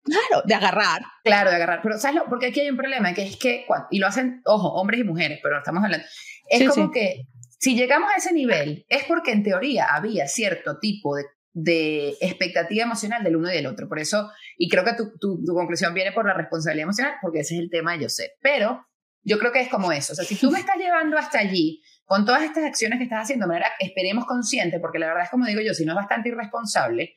Claro, 0.03 0.43
de 0.45 0.55
agarrar. 0.55 1.03
Claro, 1.23 1.51
de 1.51 1.55
agarrar. 1.55 1.79
Pero, 1.83 1.97
¿sabes? 1.97 2.23
Porque 2.27 2.47
aquí 2.47 2.59
hay 2.59 2.69
un 2.69 2.75
problema, 2.75 3.13
que 3.13 3.23
es 3.23 3.37
que, 3.37 3.65
y 3.91 3.99
lo 3.99 4.07
hacen, 4.07 4.41
ojo, 4.43 4.73
hombres 4.73 4.99
y 4.99 5.03
mujeres, 5.05 5.39
pero 5.41 5.59
estamos 5.59 5.85
hablando. 5.85 6.05
Es 6.49 6.67
como 6.67 6.91
que 6.91 7.27
si 7.59 7.75
llegamos 7.75 8.09
a 8.11 8.17
ese 8.17 8.33
nivel, 8.33 8.85
es 8.89 9.05
porque 9.05 9.31
en 9.31 9.43
teoría 9.43 9.85
había 9.85 10.27
cierto 10.27 10.79
tipo 10.79 11.15
de 11.15 11.23
de 11.53 12.15
expectativa 12.21 12.83
emocional 12.83 13.23
del 13.23 13.35
uno 13.35 13.51
y 13.51 13.55
del 13.55 13.67
otro. 13.67 13.87
Por 13.87 13.99
eso, 13.99 14.31
y 14.57 14.69
creo 14.69 14.83
que 14.83 14.93
tu, 14.93 15.17
tu, 15.19 15.53
conclusión 15.53 15.93
viene 15.93 16.11
por 16.11 16.25
la 16.25 16.33
responsabilidad 16.33 16.85
emocional, 16.85 17.13
porque 17.21 17.39
ese 17.39 17.55
es 17.55 17.61
el 17.61 17.69
tema 17.69 17.97
de 17.97 18.09
sé 18.09 18.33
Pero 18.41 18.85
yo 19.23 19.37
creo 19.37 19.51
que 19.51 19.61
es 19.61 19.69
como 19.69 19.91
eso. 19.91 20.13
O 20.13 20.15
sea, 20.15 20.25
si 20.25 20.35
tú 20.35 20.51
me 20.51 20.59
estás 20.59 20.77
llevando 20.77 21.17
hasta 21.17 21.39
allí 21.39 21.81
con 22.05 22.25
todas 22.25 22.43
estas 22.43 22.63
acciones 22.63 22.97
que 22.97 23.03
estás 23.03 23.23
haciendo 23.23 23.45
de 23.45 23.49
manera, 23.49 23.71
esperemos, 23.79 24.25
consciente, 24.25 24.79
porque 24.79 24.99
la 24.99 25.07
verdad 25.07 25.23
es 25.25 25.29
como 25.29 25.45
digo 25.45 25.61
yo, 25.61 25.73
si 25.73 25.85
no 25.85 25.93
es 25.93 25.97
bastante 25.97 26.29
irresponsable, 26.29 27.15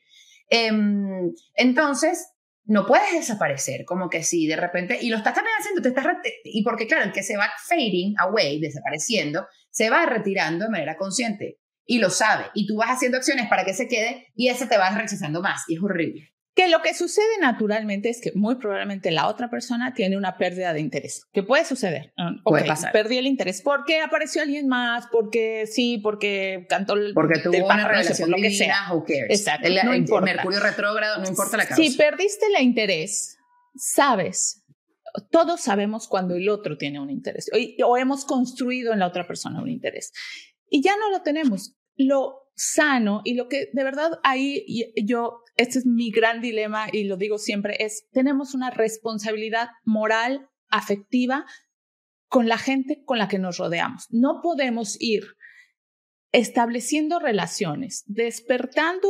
em, 0.49 1.31
entonces 1.55 2.29
no 2.65 2.85
puedes 2.85 3.11
desaparecer, 3.11 3.85
como 3.85 4.09
que 4.09 4.23
si 4.23 4.47
de 4.47 4.55
repente, 4.55 4.97
y 5.01 5.09
lo 5.09 5.17
estás 5.17 5.35
también 5.35 5.55
haciendo, 5.59 5.81
te 5.81 5.89
estás, 5.89 6.05
y 6.43 6.63
porque 6.63 6.87
claro, 6.87 7.03
el 7.03 7.11
que 7.11 7.23
se 7.23 7.37
va 7.37 7.49
fading 7.67 8.15
away, 8.17 8.59
desapareciendo, 8.59 9.47
se 9.69 9.89
va 9.89 10.05
retirando 10.05 10.65
de 10.65 10.71
manera 10.71 10.97
consciente 10.97 11.59
y 11.85 11.99
lo 11.99 12.09
sabe. 12.09 12.45
Y 12.53 12.67
tú 12.67 12.77
vas 12.77 12.89
haciendo 12.89 13.17
acciones 13.17 13.47
para 13.47 13.65
que 13.65 13.73
se 13.73 13.87
quede 13.87 14.27
y 14.35 14.49
ese 14.49 14.67
te 14.67 14.77
va 14.77 14.89
rechazando 14.89 15.41
más 15.41 15.63
y 15.67 15.75
es 15.75 15.81
horrible. 15.81 16.31
Que 16.55 16.69
lo 16.69 16.81
que 16.81 16.93
sucede 16.93 17.37
naturalmente 17.41 18.09
es 18.09 18.21
que 18.21 18.31
muy 18.33 18.55
probablemente 18.55 19.11
la 19.11 19.27
otra 19.27 19.49
persona 19.49 19.93
tiene 19.93 20.15
una 20.15 20.37
pérdida 20.37 20.71
de 20.71 20.79
interés, 20.79 21.25
que 21.33 21.43
puede 21.43 21.65
suceder. 21.65 22.13
Ah, 22.17 22.31
puede 22.45 22.63
pasar. 22.63 22.93
Perdí 22.93 23.17
el 23.17 23.27
interés 23.27 23.61
porque 23.61 23.99
apareció 23.99 24.41
alguien 24.41 24.69
más, 24.69 25.07
porque 25.11 25.67
sí, 25.67 25.97
porque 25.97 26.65
cantó 26.69 26.93
el 26.93 27.13
Porque 27.13 27.39
tuvo 27.39 27.65
una 27.65 27.85
relación 27.85 28.31
lo 28.31 28.37
que 28.37 28.51
sea. 28.51 28.93
Who 28.93 29.03
cares? 29.03 29.37
Exacto. 29.39 29.67
El, 29.67 29.75
Mercurio 30.21 30.61
retrógrado, 30.61 31.21
no 31.21 31.27
importa 31.27 31.57
la 31.57 31.65
causa. 31.65 31.83
Si 31.83 31.97
perdiste 31.97 32.45
el 32.45 32.63
interés, 32.63 33.37
sabes, 33.75 34.63
todos 35.31 35.59
sabemos 35.59 36.07
cuando 36.07 36.35
el 36.35 36.47
otro 36.47 36.77
tiene 36.77 37.01
un 37.01 37.09
interés 37.09 37.49
o 37.83 37.97
hemos 37.97 38.23
construido 38.23 38.93
en 38.93 38.99
la 38.99 39.07
otra 39.07 39.27
persona 39.27 39.61
un 39.61 39.69
interés 39.69 40.13
y 40.69 40.81
ya 40.81 40.95
no 40.97 41.09
lo 41.09 41.21
tenemos. 41.21 41.75
Lo 41.95 42.45
sano 42.55 43.21
y 43.23 43.33
lo 43.33 43.47
que 43.49 43.69
de 43.73 43.83
verdad 43.83 44.19
ahí 44.23 44.65
yo, 45.03 45.41
este 45.57 45.79
es 45.79 45.85
mi 45.85 46.11
gran 46.11 46.41
dilema 46.41 46.87
y 46.91 47.03
lo 47.03 47.17
digo 47.17 47.37
siempre, 47.37 47.83
es 47.83 48.07
tenemos 48.11 48.53
una 48.53 48.69
responsabilidad 48.69 49.69
moral 49.83 50.49
afectiva 50.69 51.45
con 52.27 52.47
la 52.47 52.57
gente 52.57 53.03
con 53.05 53.17
la 53.17 53.27
que 53.27 53.39
nos 53.39 53.57
rodeamos. 53.57 54.07
No 54.09 54.41
podemos 54.41 54.97
ir 54.99 55.23
estableciendo 56.31 57.19
relaciones, 57.19 58.03
despertando 58.07 59.07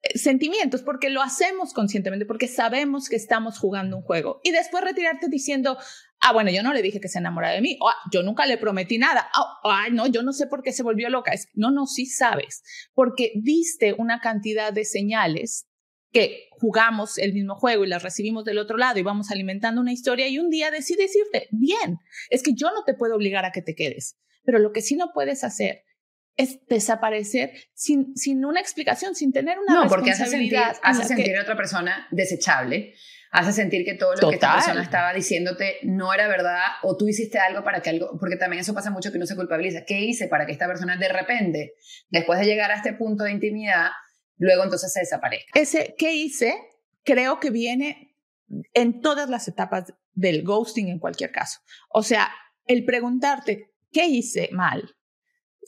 eh, 0.00 0.16
sentimientos, 0.16 0.82
porque 0.82 1.10
lo 1.10 1.20
hacemos 1.20 1.74
conscientemente, 1.74 2.24
porque 2.24 2.48
sabemos 2.48 3.08
que 3.08 3.16
estamos 3.16 3.58
jugando 3.58 3.98
un 3.98 4.02
juego. 4.02 4.40
Y 4.44 4.52
después 4.52 4.82
retirarte 4.82 5.28
diciendo, 5.28 5.76
ah, 6.20 6.32
bueno, 6.32 6.50
yo 6.50 6.62
no 6.62 6.72
le 6.72 6.82
dije 6.82 7.00
que 7.00 7.08
se 7.08 7.18
enamora 7.18 7.50
de 7.50 7.60
mí, 7.60 7.76
o, 7.80 7.88
ah, 7.88 7.94
yo 8.12 8.22
nunca 8.22 8.46
le 8.46 8.58
prometí 8.58 8.98
nada, 8.98 9.28
ah, 9.32 9.86
no, 9.92 10.06
yo 10.06 10.22
no 10.22 10.32
sé 10.32 10.46
por 10.46 10.62
qué 10.62 10.72
se 10.72 10.82
volvió 10.82 11.08
loca. 11.10 11.32
no, 11.54 11.70
no, 11.70 11.86
sí 11.86 12.06
sabes, 12.06 12.62
porque 12.94 13.32
diste 13.36 13.94
una 13.96 14.20
cantidad 14.20 14.72
de 14.72 14.84
señales 14.84 15.66
que 16.10 16.48
jugamos 16.52 17.18
el 17.18 17.34
mismo 17.34 17.54
juego 17.54 17.84
y 17.84 17.88
las 17.88 18.02
recibimos 18.02 18.44
del 18.44 18.58
otro 18.58 18.78
lado 18.78 18.98
y 18.98 19.02
vamos 19.02 19.30
alimentando 19.30 19.80
una 19.80 19.92
historia 19.92 20.26
y 20.28 20.38
un 20.38 20.48
día 20.48 20.70
decide 20.70 21.02
decirte, 21.02 21.48
bien, 21.50 21.98
es 22.30 22.42
que 22.42 22.54
yo 22.54 22.70
no 22.70 22.84
te 22.84 22.94
puedo 22.94 23.14
obligar 23.14 23.44
a 23.44 23.52
que 23.52 23.62
te 23.62 23.74
quedes, 23.74 24.16
pero 24.44 24.58
lo 24.58 24.72
que 24.72 24.80
sí 24.80 24.96
no 24.96 25.10
puedes 25.12 25.44
hacer 25.44 25.84
es 26.36 26.64
desaparecer 26.66 27.52
sin, 27.74 28.16
sin 28.16 28.44
una 28.44 28.60
explicación, 28.60 29.14
sin 29.14 29.32
tener 29.32 29.58
una 29.58 29.82
no, 29.82 29.88
porque 29.88 30.12
hace 30.12 30.26
sentir, 30.26 30.56
hace 30.56 31.04
sentir 31.04 31.36
a 31.36 31.42
otra 31.42 31.56
persona 31.56 32.06
desechable, 32.12 32.94
hace 33.30 33.52
sentir 33.52 33.84
que 33.84 33.94
todo 33.94 34.14
lo 34.14 34.28
que 34.28 34.36
esta 34.36 34.54
persona 34.54 34.82
estaba 34.82 35.12
diciéndote 35.12 35.76
no 35.82 36.12
era 36.12 36.28
verdad 36.28 36.62
o 36.82 36.96
tú 36.96 37.08
hiciste 37.08 37.38
algo 37.38 37.62
para 37.62 37.80
que 37.80 37.90
algo, 37.90 38.18
porque 38.18 38.36
también 38.36 38.60
eso 38.60 38.74
pasa 38.74 38.90
mucho 38.90 39.10
que 39.10 39.18
uno 39.18 39.26
se 39.26 39.36
culpabiliza. 39.36 39.84
¿Qué 39.86 40.00
hice 40.00 40.28
para 40.28 40.46
que 40.46 40.52
esta 40.52 40.66
persona 40.66 40.96
de 40.96 41.08
repente, 41.08 41.74
después 42.08 42.38
de 42.40 42.46
llegar 42.46 42.70
a 42.70 42.76
este 42.76 42.92
punto 42.94 43.24
de 43.24 43.32
intimidad, 43.32 43.90
luego 44.36 44.64
entonces 44.64 44.92
se 44.92 45.00
desaparezca? 45.00 45.58
Ese 45.58 45.94
¿qué 45.98 46.14
hice? 46.14 46.54
Creo 47.04 47.40
que 47.40 47.50
viene 47.50 48.16
en 48.74 49.00
todas 49.00 49.28
las 49.28 49.48
etapas 49.48 49.92
del 50.12 50.42
ghosting 50.42 50.88
en 50.88 50.98
cualquier 50.98 51.30
caso. 51.30 51.60
O 51.90 52.02
sea, 52.02 52.30
el 52.66 52.84
preguntarte, 52.84 53.72
¿qué 53.92 54.06
hice 54.06 54.48
mal? 54.52 54.94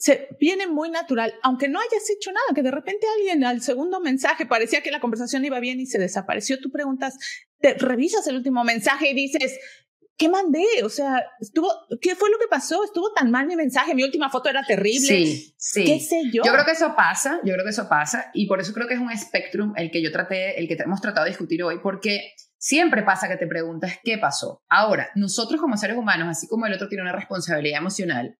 Se 0.01 0.29
viene 0.39 0.65
muy 0.65 0.89
natural, 0.89 1.31
aunque 1.43 1.67
no 1.67 1.79
hayas 1.79 2.09
hecho 2.09 2.31
nada, 2.31 2.55
que 2.55 2.63
de 2.63 2.71
repente 2.71 3.05
alguien 3.19 3.43
al 3.43 3.61
segundo 3.61 3.99
mensaje 3.99 4.47
parecía 4.47 4.81
que 4.81 4.89
la 4.89 4.99
conversación 4.99 5.45
iba 5.45 5.59
bien 5.59 5.79
y 5.79 5.85
se 5.85 5.99
desapareció. 5.99 6.59
Tú 6.59 6.71
preguntas, 6.71 7.19
te 7.59 7.75
revisas 7.75 8.25
el 8.25 8.37
último 8.37 8.63
mensaje 8.63 9.11
y 9.11 9.13
dices, 9.13 9.59
¿qué 10.17 10.27
mandé? 10.27 10.65
O 10.83 10.89
sea, 10.89 11.23
estuvo, 11.39 11.71
¿qué 12.01 12.15
fue 12.15 12.31
lo 12.31 12.39
que 12.39 12.47
pasó? 12.49 12.83
Estuvo 12.83 13.13
tan 13.13 13.29
mal 13.29 13.45
mi 13.45 13.55
mensaje, 13.55 13.93
mi 13.93 14.03
última 14.03 14.31
foto 14.31 14.49
era 14.49 14.63
terrible. 14.63 15.07
Sí, 15.07 15.53
sí. 15.55 15.85
¿Qué 15.85 15.99
sé 15.99 16.23
yo? 16.33 16.41
Yo 16.43 16.51
creo 16.51 16.65
que 16.65 16.71
eso 16.71 16.95
pasa, 16.95 17.39
yo 17.43 17.53
creo 17.53 17.63
que 17.63 17.69
eso 17.69 17.87
pasa 17.87 18.31
y 18.33 18.47
por 18.47 18.59
eso 18.59 18.73
creo 18.73 18.87
que 18.87 18.95
es 18.95 18.99
un 18.99 19.15
spectrum 19.15 19.73
el 19.77 19.91
que 19.91 20.01
yo 20.01 20.11
traté, 20.11 20.59
el 20.59 20.67
que 20.67 20.77
hemos 20.83 20.99
tratado 20.99 21.25
de 21.25 21.29
discutir 21.29 21.61
hoy, 21.61 21.77
porque 21.77 22.33
siempre 22.57 23.03
pasa 23.03 23.27
que 23.27 23.37
te 23.37 23.45
preguntas 23.45 23.99
qué 24.03 24.17
pasó. 24.17 24.63
Ahora, 24.67 25.11
nosotros 25.13 25.61
como 25.61 25.77
seres 25.77 25.95
humanos, 25.95 26.27
así 26.27 26.47
como 26.47 26.65
el 26.65 26.73
otro 26.73 26.87
tiene 26.87 27.03
una 27.03 27.15
responsabilidad 27.15 27.81
emocional, 27.81 28.35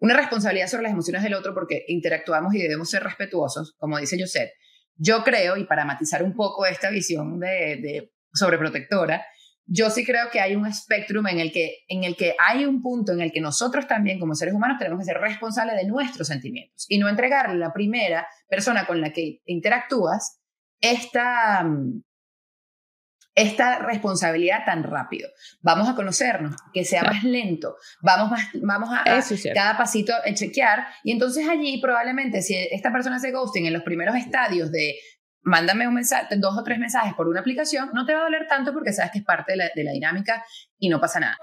una 0.00 0.16
responsabilidad 0.16 0.68
sobre 0.68 0.84
las 0.84 0.92
emociones 0.92 1.22
del 1.22 1.34
otro 1.34 1.54
porque 1.54 1.84
interactuamos 1.88 2.54
y 2.54 2.58
debemos 2.58 2.90
ser 2.90 3.02
respetuosos, 3.02 3.74
como 3.78 3.98
dice 3.98 4.16
Josep. 4.18 4.50
Yo 4.96 5.22
creo, 5.22 5.56
y 5.56 5.64
para 5.64 5.84
matizar 5.84 6.22
un 6.22 6.34
poco 6.34 6.66
esta 6.66 6.90
visión 6.90 7.38
de, 7.38 7.78
de 7.82 8.12
sobreprotectora, 8.32 9.24
yo 9.70 9.90
sí 9.90 10.04
creo 10.04 10.30
que 10.30 10.40
hay 10.40 10.56
un 10.56 10.66
espectro 10.66 11.20
en 11.28 11.40
el 11.40 11.52
que 11.52 11.80
en 11.88 12.02
el 12.02 12.16
que 12.16 12.34
hay 12.38 12.64
un 12.64 12.80
punto 12.80 13.12
en 13.12 13.20
el 13.20 13.30
que 13.30 13.40
nosotros 13.40 13.86
también 13.86 14.18
como 14.18 14.34
seres 14.34 14.54
humanos 14.54 14.78
tenemos 14.78 14.98
que 14.98 15.04
ser 15.04 15.18
responsables 15.18 15.76
de 15.76 15.86
nuestros 15.86 16.26
sentimientos 16.26 16.86
y 16.88 16.98
no 16.98 17.08
entregarle 17.08 17.54
a 17.56 17.68
la 17.68 17.72
primera 17.72 18.26
persona 18.48 18.86
con 18.86 19.02
la 19.02 19.12
que 19.12 19.42
interactúas 19.44 20.40
esta 20.80 21.62
mm, 21.64 22.02
esta 23.38 23.78
responsabilidad 23.78 24.64
tan 24.66 24.82
rápido. 24.82 25.28
Vamos 25.60 25.88
a 25.88 25.94
conocernos, 25.94 26.56
que 26.72 26.84
sea 26.84 27.04
más 27.04 27.22
lento, 27.22 27.76
vamos, 28.02 28.36
vamos 28.62 28.90
a, 28.92 29.04
cada 29.54 29.76
pasito 29.78 30.12
a 30.12 30.34
chequear 30.34 30.86
y 31.04 31.12
entonces 31.12 31.48
allí 31.48 31.80
probablemente 31.80 32.42
si 32.42 32.56
esta 32.56 32.92
persona 32.92 33.16
hace 33.16 33.30
ghosting 33.30 33.66
en 33.66 33.72
los 33.72 33.84
primeros 33.84 34.16
estadios 34.16 34.72
de 34.72 34.96
mándame 35.42 35.86
un 35.86 35.94
mensaje, 35.94 36.34
dos 36.36 36.58
o 36.58 36.64
tres 36.64 36.80
mensajes 36.80 37.14
por 37.14 37.28
una 37.28 37.40
aplicación, 37.40 37.90
no 37.94 38.04
te 38.04 38.12
va 38.12 38.20
a 38.20 38.24
doler 38.24 38.46
tanto 38.48 38.72
porque 38.72 38.92
sabes 38.92 39.12
que 39.12 39.20
es 39.20 39.24
parte 39.24 39.52
de 39.52 39.84
la, 39.84 39.92
dinámica 39.92 40.44
y 40.76 40.88
no 40.88 41.00
pasa 41.00 41.20
nada. 41.20 41.38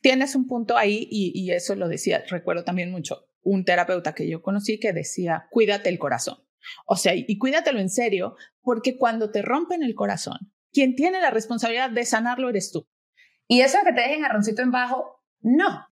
Tienes 0.00 0.34
un 0.34 0.46
punto 0.46 0.78
ahí 0.78 1.06
y, 1.10 1.32
y 1.34 1.52
eso 1.52 1.74
lo 1.74 1.88
decía, 1.88 2.24
recuerdo 2.30 2.64
también 2.64 2.90
mucho, 2.90 3.26
un 3.42 3.64
terapeuta 3.64 4.14
que 4.14 4.28
yo 4.28 4.40
conocí 4.40 4.80
que 4.80 4.94
decía, 4.94 5.46
cuídate 5.50 5.90
el 5.90 5.98
corazón. 5.98 6.38
O 6.86 6.96
sea, 6.96 7.14
y 7.14 7.38
cuídatelo 7.38 7.80
en 7.80 7.90
serio, 7.90 8.34
porque 8.62 8.96
cuando 8.96 9.30
te 9.30 9.42
rompen 9.42 9.82
el 9.82 9.94
corazón, 9.94 10.52
quien 10.72 10.94
tiene 10.94 11.20
la 11.20 11.30
responsabilidad 11.30 11.90
de 11.90 12.04
sanarlo 12.04 12.48
eres 12.48 12.70
tú. 12.72 12.88
Y 13.46 13.62
eso 13.62 13.78
de 13.78 13.84
que 13.84 13.92
te 13.92 14.00
dejen 14.02 14.24
arrocito 14.24 14.62
en 14.62 14.70
bajo, 14.70 15.22
no. 15.40 15.86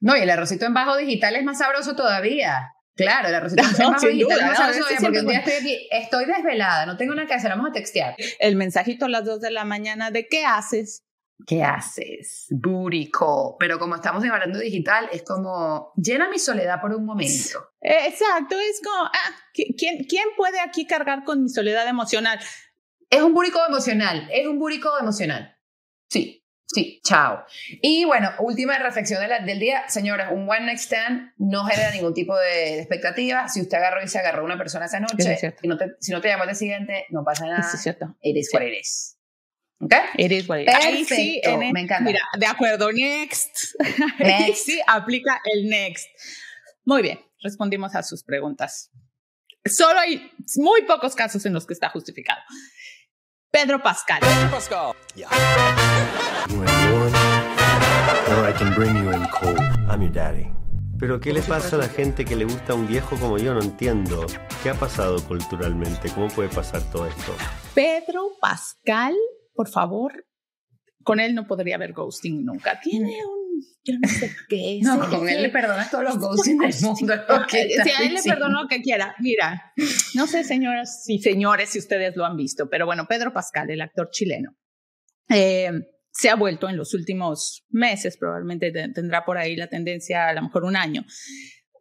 No, 0.00 0.16
y 0.16 0.20
el 0.20 0.30
arrocito 0.30 0.66
en 0.66 0.74
bajo 0.74 0.96
digital 0.96 1.36
es 1.36 1.44
más 1.44 1.58
sabroso 1.58 1.94
todavía. 1.94 2.72
Claro, 2.94 3.28
el 3.28 3.34
arrocito 3.34 3.62
en 3.78 3.92
bajo 3.92 4.06
digital 4.06 4.38
es 4.38 4.46
más 4.46 4.56
sabroso 4.56 4.80
todavía 4.80 5.00
porque 5.00 5.20
un 5.20 5.26
día 5.26 5.38
estoy 5.38 5.54
aquí, 5.54 5.88
estoy 5.90 6.24
desvelada, 6.24 6.86
no 6.86 6.96
tengo 6.96 7.14
nada 7.14 7.28
que 7.28 7.34
hacer, 7.34 7.50
vamos 7.50 7.70
a 7.70 7.72
textear. 7.72 8.16
El 8.38 8.56
mensajito 8.56 9.04
a 9.04 9.08
las 9.08 9.24
2 9.24 9.40
de 9.40 9.50
la 9.50 9.64
mañana 9.64 10.10
de 10.10 10.26
¿qué 10.26 10.44
haces? 10.44 11.04
¿Qué 11.46 11.62
haces? 11.62 12.46
Burico. 12.50 13.56
Pero 13.58 13.78
como 13.78 13.96
estamos 13.96 14.24
hablando 14.24 14.58
digital, 14.58 15.08
es 15.12 15.22
como 15.22 15.92
llena 15.96 16.28
mi 16.28 16.38
soledad 16.38 16.80
por 16.80 16.94
un 16.94 17.04
momento. 17.04 17.70
Exacto, 17.80 18.56
es 18.58 18.80
como, 18.82 19.04
ah, 19.04 19.36
¿quién, 19.52 20.04
¿quién 20.08 20.28
puede 20.36 20.60
aquí 20.60 20.86
cargar 20.86 21.24
con 21.24 21.42
mi 21.42 21.48
soledad 21.48 21.86
emocional? 21.88 22.38
Es 23.12 23.20
un 23.20 23.34
búrico 23.34 23.60
emocional, 23.68 24.26
es 24.32 24.46
un 24.46 24.58
búrico 24.58 24.90
emocional. 24.98 25.54
Sí, 26.08 26.46
sí, 26.64 26.98
chao. 27.04 27.44
Y 27.82 28.06
bueno, 28.06 28.30
última 28.38 28.78
reflexión 28.78 29.20
del 29.44 29.58
día, 29.58 29.86
señoras, 29.90 30.32
un 30.32 30.48
one 30.48 30.62
next 30.62 30.86
stand 30.86 31.30
no 31.36 31.66
genera 31.66 31.90
ningún 31.90 32.14
tipo 32.14 32.34
de 32.34 32.78
expectativa. 32.78 33.48
Si 33.48 33.60
usted 33.60 33.76
agarró 33.76 34.02
y 34.02 34.08
se 34.08 34.18
agarró 34.18 34.40
a 34.40 34.44
una 34.46 34.56
persona 34.56 34.86
esa 34.86 34.98
noche, 34.98 35.36
si 35.60 35.68
no, 35.68 35.76
te, 35.76 35.92
si 36.00 36.10
no 36.10 36.22
te 36.22 36.28
llama 36.28 36.44
el 36.44 36.56
siguiente, 36.56 37.04
no 37.10 37.22
pasa 37.22 37.44
nada. 37.44 37.60
es 37.60 37.82
cierto. 37.82 38.16
Eres 38.22 38.48
what 38.50 38.62
eres. 38.62 39.18
¿Ok? 39.80 39.92
Eres 40.16 40.48
what 40.48 40.64
Perfecto, 40.64 41.14
sí, 41.14 41.42
me 41.70 41.80
encanta. 41.82 42.04
Mira, 42.04 42.22
de 42.38 42.46
acuerdo, 42.46 42.90
next. 42.92 43.74
next. 44.20 44.64
sí, 44.64 44.80
aplica 44.86 45.38
el 45.52 45.68
next. 45.68 46.08
Muy 46.86 47.02
bien, 47.02 47.20
respondimos 47.42 47.94
a 47.94 48.02
sus 48.02 48.24
preguntas. 48.24 48.90
Solo 49.66 50.00
hay 50.00 50.32
muy 50.56 50.82
pocos 50.84 51.14
casos 51.14 51.44
en 51.44 51.52
los 51.52 51.66
que 51.66 51.74
está 51.74 51.90
justificado. 51.90 52.40
Pedro 53.52 53.82
Pascal. 53.82 54.20
Pedro 54.20 54.50
Pascal. 54.50 54.94
Yeah. 55.14 55.28
Or 58.30 58.48
I 58.48 58.52
can 58.56 58.72
bring 58.74 58.96
you 58.96 59.10
in 59.12 59.26
cold. 59.26 59.60
I'm 59.90 60.00
your 60.00 60.10
daddy. 60.10 60.46
Pero 60.98 61.20
¿qué 61.20 61.34
le 61.34 61.42
pasa 61.42 61.76
a 61.76 61.80
la 61.80 61.88
gente 61.88 62.24
que 62.24 62.34
le 62.34 62.46
gusta 62.46 62.72
un 62.72 62.88
viejo 62.88 63.14
como 63.18 63.36
yo? 63.36 63.52
No 63.52 63.60
entiendo. 63.60 64.24
¿Qué 64.62 64.70
ha 64.70 64.74
pasado 64.74 65.22
culturalmente? 65.28 66.10
¿Cómo 66.14 66.28
puede 66.28 66.48
pasar 66.48 66.80
todo 66.90 67.06
esto? 67.06 67.34
Pedro 67.74 68.30
Pascal, 68.40 69.14
por 69.54 69.68
favor, 69.68 70.24
con 71.04 71.20
él 71.20 71.34
no 71.34 71.46
podría 71.46 71.74
haber 71.74 71.92
ghosting 71.92 72.46
nunca. 72.46 72.80
Tiene 72.80 73.18
un 73.26 73.41
yo 73.84 73.94
no 74.00 74.08
sé 74.08 74.30
qué 74.48 74.78
es. 74.78 74.82
No, 74.82 75.08
con 75.08 75.28
él 75.28 75.42
le 75.42 75.48
perdonas 75.48 75.90
todos 75.90 76.04
los 76.04 76.18
ghosting 76.18 76.58
del 76.58 76.74
mundo. 76.82 77.14
Si 77.48 77.90
a 77.90 78.02
él 78.02 78.14
le 78.14 78.22
perdono 78.22 78.62
lo 78.62 78.68
que 78.68 78.80
quiera. 78.80 79.14
Mira, 79.20 79.72
no 80.14 80.26
sé, 80.26 80.44
señoras 80.44 81.04
y 81.08 81.20
señores, 81.20 81.70
si 81.70 81.78
ustedes 81.78 82.16
lo 82.16 82.24
han 82.24 82.36
visto, 82.36 82.68
pero 82.68 82.86
bueno, 82.86 83.06
Pedro 83.08 83.32
Pascal, 83.32 83.70
el 83.70 83.80
actor 83.80 84.10
chileno, 84.10 84.56
eh, 85.28 85.70
se 86.10 86.28
ha 86.28 86.36
vuelto 86.36 86.68
en 86.68 86.76
los 86.76 86.94
últimos 86.94 87.64
meses, 87.70 88.18
probablemente 88.18 88.70
tendrá 88.70 89.24
por 89.24 89.38
ahí 89.38 89.56
la 89.56 89.68
tendencia 89.68 90.28
a 90.28 90.34
lo 90.34 90.42
mejor 90.42 90.64
un 90.64 90.76
año, 90.76 91.04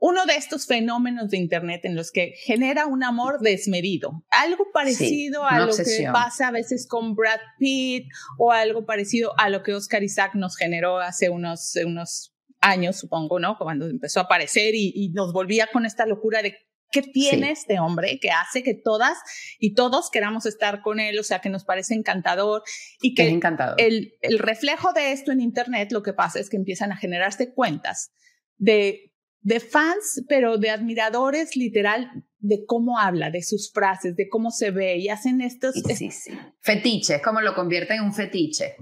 uno 0.02 0.26
de 0.26 0.36
estos 0.36 0.66
fenómenos 0.66 1.30
de 1.30 1.38
Internet 1.38 1.86
en 1.86 1.96
los 1.96 2.12
que 2.12 2.34
genera 2.36 2.88
un 2.88 3.04
amor 3.04 3.40
desmedido, 3.40 4.26
algo 4.32 4.66
parecido 4.74 5.46
a 5.46 5.60
lo 5.60 5.76
que 5.76 6.10
pasa 6.12 6.48
a 6.48 6.52
veces 6.52 6.88
con 6.88 7.14
Brad 7.14 7.40
Pitt 7.60 8.08
o 8.40 8.52
algo 8.52 8.84
parecido 8.84 9.32
a 9.38 9.50
lo 9.50 9.62
que 9.62 9.76
Oscar 9.76 10.02
Isaac 10.02 10.32
nos 10.34 10.58
generó 10.58 10.98
hace 10.98 11.30
unos, 11.30 11.76
unos 11.86 12.34
años, 12.62 12.98
supongo, 12.98 13.40
¿no? 13.40 13.60
Cuando 13.60 13.88
empezó 13.88 14.22
a 14.22 14.24
aparecer 14.24 14.74
y, 14.74 15.10
nos 15.14 15.34
volvía 15.34 15.68
con 15.72 15.86
esta 15.86 16.08
locura 16.08 16.42
de 16.42 16.58
qué 16.90 17.04
tiene 17.04 17.52
este 17.52 17.80
hombre 17.80 18.20
que 18.20 18.32
hace 18.32 18.64
que 18.64 18.74
todas 18.74 19.20
y 19.60 19.76
todos 19.76 20.10
queramos 20.10 20.48
estar 20.48 20.82
con 20.82 21.00
él, 21.00 21.20
o 21.20 21.24
sea, 21.24 21.42
que 21.42 21.50
nos 21.50 21.64
parece 21.64 21.94
encantador 21.94 22.64
y 23.02 23.14
que 23.14 23.30
El, 23.78 24.14
el 24.22 24.40
reflejo 24.40 24.94
de 24.94 25.12
esto 25.12 25.32
en 25.32 25.42
Internet 25.42 25.92
lo 25.92 26.02
que 26.02 26.14
pasa 26.14 26.40
es 26.40 26.50
que 26.50 26.58
empiezan 26.58 26.92
a 26.92 26.98
generarse 26.98 27.54
cuentas 27.54 28.12
de 28.58 29.11
de 29.42 29.60
fans, 29.60 30.24
pero 30.28 30.58
de 30.58 30.70
admiradores 30.70 31.56
literal 31.56 32.24
de 32.40 32.66
cómo 32.66 33.00
habla, 33.00 33.30
de 33.30 33.44
sus 33.44 33.72
frases, 33.72 34.16
de 34.16 34.30
cómo 34.30 34.52
se 34.52 34.72
ve 34.72 34.98
y 34.98 35.10
hacen 35.10 35.42
estos... 35.42 35.76
Sí, 35.76 36.12
sí. 36.12 36.32
Fetiche, 36.60 37.22
como 37.22 37.42
lo 37.42 37.54
convierte 37.54 37.96
en 37.96 38.04
un 38.04 38.14
fetiche. 38.14 38.76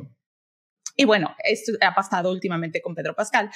Y 0.95 1.05
bueno, 1.05 1.33
esto 1.43 1.73
ha 1.81 1.93
pasado 1.93 2.31
últimamente 2.31 2.81
con 2.81 2.93
Pedro 2.93 3.15
Pascal. 3.15 3.49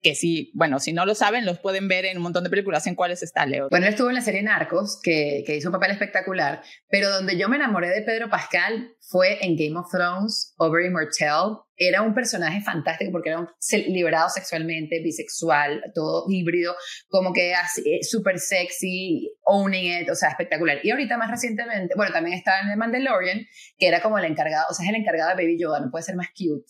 Que 0.00 0.14
sí, 0.14 0.52
bueno, 0.54 0.78
si 0.78 0.92
no 0.92 1.04
lo 1.06 1.14
saben, 1.14 1.44
los 1.44 1.58
pueden 1.58 1.88
ver 1.88 2.04
en 2.04 2.18
un 2.18 2.22
montón 2.22 2.44
de 2.44 2.50
películas 2.50 2.86
en 2.86 2.94
cuáles 2.94 3.22
está 3.22 3.46
Leo. 3.46 3.68
Bueno, 3.70 3.86
él 3.86 3.92
estuvo 3.92 4.08
en 4.08 4.14
la 4.14 4.20
serie 4.20 4.42
Narcos, 4.42 5.00
que, 5.02 5.42
que 5.46 5.56
hizo 5.56 5.68
un 5.68 5.72
papel 5.72 5.90
espectacular, 5.90 6.62
pero 6.88 7.10
donde 7.10 7.36
yo 7.36 7.48
me 7.48 7.56
enamoré 7.56 7.88
de 7.88 8.02
Pedro 8.02 8.30
Pascal 8.30 8.94
fue 9.08 9.44
en 9.44 9.56
Game 9.56 9.78
of 9.78 9.90
Thrones, 9.90 10.54
Over 10.58 10.84
Immortal. 10.84 11.58
Era 11.76 12.02
un 12.02 12.14
personaje 12.14 12.60
fantástico 12.60 13.10
porque 13.12 13.30
era 13.30 13.38
un 13.38 13.48
liberado 13.88 14.28
sexualmente, 14.28 15.00
bisexual, 15.02 15.82
todo 15.94 16.24
híbrido, 16.28 16.74
como 17.08 17.32
que 17.32 17.54
así, 17.54 17.82
eh, 17.86 18.02
súper 18.02 18.38
sexy, 18.38 19.32
owning 19.42 20.02
it, 20.02 20.10
o 20.10 20.14
sea, 20.14 20.30
espectacular. 20.30 20.78
Y 20.82 20.90
ahorita 20.90 21.16
más 21.16 21.30
recientemente, 21.30 21.94
bueno, 21.96 22.12
también 22.12 22.36
estaba 22.36 22.60
en 22.60 22.70
The 22.70 22.76
Mandalorian, 22.76 23.46
que 23.78 23.86
era 23.86 24.02
como 24.02 24.18
el 24.18 24.24
encargado, 24.24 24.66
o 24.70 24.74
sea, 24.74 24.84
es 24.84 24.90
el 24.90 25.00
encargado 25.00 25.30
de 25.30 25.42
Baby 25.42 25.58
Yoda, 25.58 25.80
no 25.80 25.90
puede 25.90 26.02
ser 26.02 26.16
más 26.16 26.28
cute. 26.28 26.66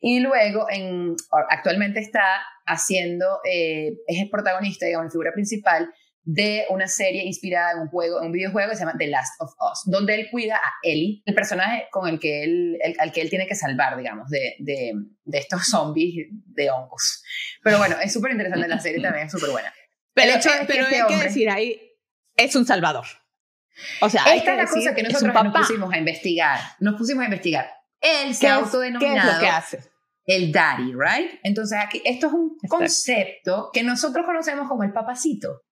Y 0.00 0.20
luego, 0.20 0.66
en, 0.70 1.14
actualmente 1.50 2.00
está 2.00 2.42
haciendo, 2.66 3.40
eh, 3.44 3.92
es 4.06 4.20
el 4.20 4.30
protagonista, 4.30 4.86
digamos, 4.86 5.06
la 5.06 5.10
figura 5.10 5.32
principal 5.32 5.92
de 6.22 6.66
una 6.68 6.86
serie 6.86 7.24
inspirada 7.24 7.72
en 7.72 7.78
un 7.80 7.88
juego, 7.88 8.20
en 8.20 8.26
un 8.26 8.32
videojuego 8.32 8.70
que 8.70 8.76
se 8.76 8.84
llama 8.84 8.98
The 8.98 9.06
Last 9.08 9.40
of 9.40 9.50
Us, 9.50 9.82
donde 9.86 10.14
él 10.14 10.28
cuida 10.30 10.56
a 10.56 10.72
Ellie, 10.82 11.22
el 11.24 11.34
personaje 11.34 11.88
con 11.90 12.08
el 12.08 12.20
que 12.20 12.44
él, 12.44 12.78
al 12.98 13.10
que 13.10 13.22
él 13.22 13.30
tiene 13.30 13.46
que 13.46 13.54
salvar, 13.54 13.96
digamos, 13.96 14.28
de, 14.28 14.56
de, 14.58 14.92
de 15.24 15.38
estos 15.38 15.66
zombies 15.66 16.28
de 16.30 16.70
hongos. 16.70 17.24
Pero 17.64 17.78
bueno, 17.78 17.96
es 18.02 18.12
súper 18.12 18.32
interesante 18.32 18.68
la 18.68 18.78
serie 18.78 19.00
también, 19.00 19.26
es 19.26 19.32
súper 19.32 19.50
buena. 19.50 19.72
Pero, 20.12 20.36
hecho 20.36 20.50
pero 20.66 20.88
que 20.88 20.96
hay 20.96 21.06
que 21.06 21.24
decir 21.24 21.48
ahí, 21.48 21.80
es 22.36 22.54
un 22.54 22.66
salvador. 22.66 23.06
O 24.00 24.10
sea, 24.10 24.24
esta 24.34 24.52
es 24.52 24.56
la 24.56 24.66
cosa 24.66 24.94
que 24.94 25.02
nosotros 25.02 25.34
nos 25.34 25.52
pusimos 25.54 25.92
a 25.92 25.98
investigar. 25.98 26.60
Nos 26.80 26.96
pusimos 26.96 27.22
a 27.22 27.24
investigar. 27.26 27.70
Él 28.00 28.34
se 28.34 28.48
ha 28.48 28.56
autodenominado 28.56 29.40
el 30.26 30.52
daddy, 30.52 30.92
right? 30.92 31.40
Entonces, 31.42 31.78
aquí, 31.82 32.00
esto 32.04 32.28
es 32.28 32.32
un 32.32 32.56
concepto 32.68 33.70
que 33.72 33.82
nosotros 33.82 34.24
conocemos 34.24 34.68
como 34.68 34.84
el 34.84 34.92
papacito. 34.92 35.62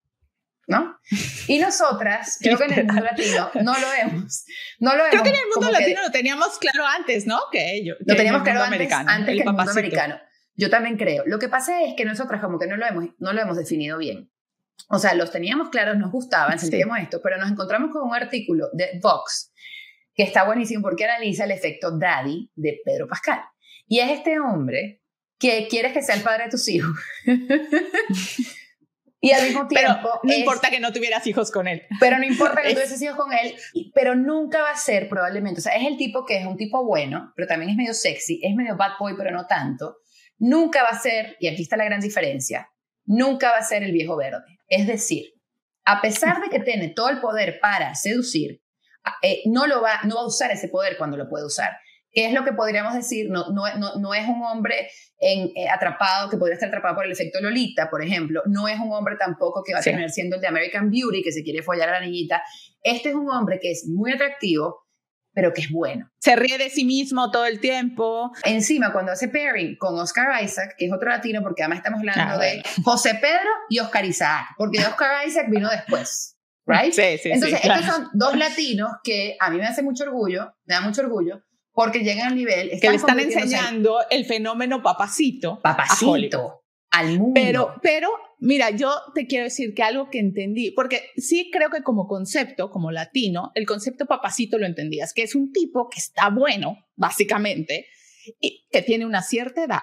¿no? 0.68 0.98
Y 1.46 1.58
nosotras, 1.58 2.38
creo 2.42 2.58
que 2.58 2.64
en 2.64 2.72
el 2.72 2.86
mundo 2.86 3.02
latino 3.02 3.50
no 3.62 3.72
lo 3.78 3.90
vemos. 3.90 4.44
No 4.78 4.94
lo 4.94 5.04
creo 5.08 5.22
que 5.22 5.30
en 5.30 5.34
el 5.36 5.48
mundo 5.54 5.70
latino 5.70 6.02
lo 6.02 6.10
teníamos 6.10 6.58
claro 6.58 6.86
antes, 6.86 7.26
¿no? 7.26 7.40
Que 7.50 7.74
ellos. 7.74 7.96
Lo 8.00 8.14
teníamos 8.14 8.42
claro 8.42 8.60
antes, 8.60 8.74
americano, 8.74 9.10
antes 9.10 9.34
que 9.34 9.40
el 9.40 9.46
mundo 9.46 9.70
americano. 9.70 10.20
Yo 10.54 10.68
también 10.68 10.98
creo. 10.98 11.24
Lo 11.26 11.38
que 11.38 11.48
pasa 11.48 11.82
es 11.82 11.94
que 11.94 12.04
nosotras 12.04 12.42
como 12.42 12.58
que 12.58 12.66
no 12.66 12.76
lo 12.76 12.86
hemos, 12.86 13.06
no 13.18 13.32
lo 13.32 13.40
hemos 13.40 13.56
definido 13.56 13.96
bien. 13.96 14.30
O 14.90 14.98
sea, 14.98 15.14
los 15.14 15.30
teníamos 15.30 15.70
claros, 15.70 15.96
nos 15.96 16.12
gustaban, 16.12 16.58
sentíamos 16.58 16.98
esto, 16.98 17.20
pero 17.22 17.38
nos 17.38 17.50
encontramos 17.50 17.90
con 17.90 18.02
un 18.02 18.14
artículo 18.14 18.68
de 18.72 18.98
Vox 19.02 19.52
que 20.18 20.24
está 20.24 20.44
buenísimo 20.44 20.82
porque 20.82 21.04
analiza 21.04 21.44
el 21.44 21.52
efecto 21.52 21.96
daddy 21.96 22.50
de 22.56 22.80
Pedro 22.84 23.06
Pascal. 23.06 23.40
Y 23.86 24.00
es 24.00 24.10
este 24.10 24.40
hombre 24.40 25.00
que 25.38 25.68
quieres 25.70 25.92
que 25.92 26.02
sea 26.02 26.16
el 26.16 26.22
padre 26.22 26.46
de 26.46 26.50
tus 26.50 26.68
hijos. 26.68 26.90
y 29.20 29.30
al 29.30 29.44
mismo 29.44 29.68
tiempo... 29.68 30.20
no 30.24 30.34
importa 30.34 30.70
que 30.70 30.80
no 30.80 30.92
tuvieras 30.92 31.24
hijos 31.28 31.52
con 31.52 31.68
él. 31.68 31.84
Pero 32.00 32.18
no 32.18 32.24
importa 32.24 32.62
que 32.62 32.70
no 32.70 32.74
tuvieras 32.74 33.00
hijos 33.00 33.16
con 33.16 33.32
él, 33.32 33.54
pero 33.94 34.16
nunca 34.16 34.60
va 34.60 34.72
a 34.72 34.76
ser 34.76 35.08
probablemente, 35.08 35.60
o 35.60 35.62
sea, 35.62 35.76
es 35.76 35.86
el 35.86 35.96
tipo 35.96 36.26
que 36.26 36.38
es 36.38 36.46
un 36.46 36.56
tipo 36.56 36.84
bueno, 36.84 37.32
pero 37.36 37.46
también 37.46 37.70
es 37.70 37.76
medio 37.76 37.94
sexy, 37.94 38.40
es 38.42 38.56
medio 38.56 38.76
bad 38.76 38.98
boy, 38.98 39.14
pero 39.16 39.30
no 39.30 39.46
tanto. 39.46 39.98
Nunca 40.38 40.82
va 40.82 40.88
a 40.88 40.98
ser, 40.98 41.36
y 41.38 41.46
aquí 41.46 41.62
está 41.62 41.76
la 41.76 41.84
gran 41.84 42.00
diferencia, 42.00 42.68
nunca 43.04 43.52
va 43.52 43.58
a 43.58 43.62
ser 43.62 43.84
el 43.84 43.92
viejo 43.92 44.16
verde. 44.16 44.58
Es 44.66 44.88
decir, 44.88 45.34
a 45.84 46.00
pesar 46.00 46.42
de 46.42 46.48
que 46.48 46.58
tiene 46.58 46.88
todo 46.88 47.08
el 47.08 47.20
poder 47.20 47.60
para 47.60 47.94
seducir, 47.94 48.60
eh, 49.22 49.42
no, 49.46 49.66
lo 49.66 49.80
va, 49.82 50.00
no 50.04 50.16
va 50.16 50.20
a 50.22 50.26
usar 50.26 50.50
ese 50.50 50.68
poder 50.68 50.96
cuando 50.96 51.16
lo 51.16 51.28
puede 51.28 51.46
usar. 51.46 51.72
¿Qué 52.10 52.26
es 52.26 52.32
lo 52.32 52.44
que 52.44 52.52
podríamos 52.52 52.94
decir? 52.94 53.28
No, 53.30 53.50
no, 53.50 53.64
no, 53.98 54.14
es 54.14 54.26
un 54.26 54.42
hombre 54.42 54.90
en, 55.18 55.50
eh, 55.54 55.68
atrapado 55.68 56.30
que 56.30 56.36
podría 56.36 56.54
estar 56.54 56.68
atrapado 56.68 56.96
por 56.96 57.04
el 57.04 57.12
efecto 57.12 57.38
Lolita, 57.40 57.90
por 57.90 58.02
ejemplo. 58.02 58.42
No 58.46 58.66
es 58.66 58.78
un 58.78 58.92
hombre 58.92 59.16
tampoco 59.16 59.62
que 59.62 59.74
va 59.74 59.80
a 59.80 59.82
tener 59.82 60.10
siendo 60.10 60.36
el 60.36 60.42
de 60.42 60.48
American 60.48 60.90
Beauty, 60.90 61.22
que 61.22 61.32
se 61.32 61.42
quiere 61.42 61.62
follar 61.62 61.90
a 61.90 61.92
la 61.92 62.00
niñita. 62.00 62.42
Este 62.82 63.10
es 63.10 63.14
un 63.14 63.30
hombre 63.30 63.58
que 63.60 63.70
es 63.70 63.86
muy 63.86 64.12
atractivo, 64.12 64.86
pero 65.34 65.52
que 65.52 65.60
es 65.60 65.70
bueno. 65.70 66.10
Se 66.18 66.34
ríe 66.34 66.56
de 66.56 66.70
sí 66.70 66.84
mismo 66.84 67.30
todo 67.30 67.44
el 67.44 67.60
tiempo. 67.60 68.32
Encima, 68.44 68.92
cuando 68.92 69.12
hace 69.12 69.28
pairing 69.28 69.76
con 69.76 69.98
Oscar 69.98 70.42
Isaac, 70.42 70.74
que 70.78 70.86
es 70.86 70.92
otro 70.92 71.10
latino, 71.10 71.42
porque 71.42 71.62
además 71.62 71.78
estamos 71.78 72.00
hablando 72.00 72.34
ah, 72.34 72.38
de 72.38 72.62
José 72.82 73.14
Pedro 73.20 73.50
y 73.68 73.78
Oscar 73.80 74.04
Isaac, 74.04 74.46
porque 74.56 74.78
Oscar 74.78 75.26
Isaac 75.26 75.46
vino 75.50 75.68
después. 75.68 76.37
Right? 76.68 76.92
Sí, 76.92 77.18
sí, 77.22 77.30
Entonces, 77.30 77.60
estos 77.62 77.84
son 77.86 78.08
dos 78.12 78.36
latinos 78.36 78.90
que 79.02 79.36
a 79.40 79.50
mí 79.50 79.56
me 79.56 79.64
hace 79.64 79.82
mucho 79.82 80.04
orgullo, 80.04 80.52
me 80.66 80.74
da 80.74 80.82
mucho 80.82 81.00
orgullo, 81.00 81.42
porque 81.72 82.00
llegan 82.00 82.28
al 82.28 82.34
nivel. 82.36 82.70
que 82.78 82.90
le 82.90 82.96
están 82.96 83.18
enseñando 83.18 83.98
el 84.10 84.26
fenómeno 84.26 84.82
papacito. 84.82 85.60
Papacito. 85.62 86.64
al 86.90 87.18
mundo. 87.18 87.32
Pero, 87.34 87.74
pero, 87.82 88.10
mira, 88.38 88.70
yo 88.70 88.92
te 89.14 89.26
quiero 89.26 89.44
decir 89.44 89.72
que 89.74 89.82
algo 89.82 90.10
que 90.10 90.18
entendí, 90.18 90.72
porque 90.72 91.10
sí 91.16 91.50
creo 91.50 91.70
que 91.70 91.82
como 91.82 92.06
concepto, 92.06 92.70
como 92.70 92.90
latino, 92.90 93.50
el 93.54 93.64
concepto 93.64 94.04
papacito 94.06 94.58
lo 94.58 94.66
entendías, 94.66 95.14
que 95.14 95.22
es 95.22 95.34
un 95.34 95.52
tipo 95.52 95.88
que 95.88 96.00
está 96.00 96.28
bueno, 96.28 96.76
básicamente, 96.96 97.86
y 98.40 98.66
que 98.70 98.82
tiene 98.82 99.06
una 99.06 99.22
cierta 99.22 99.64
edad. 99.64 99.82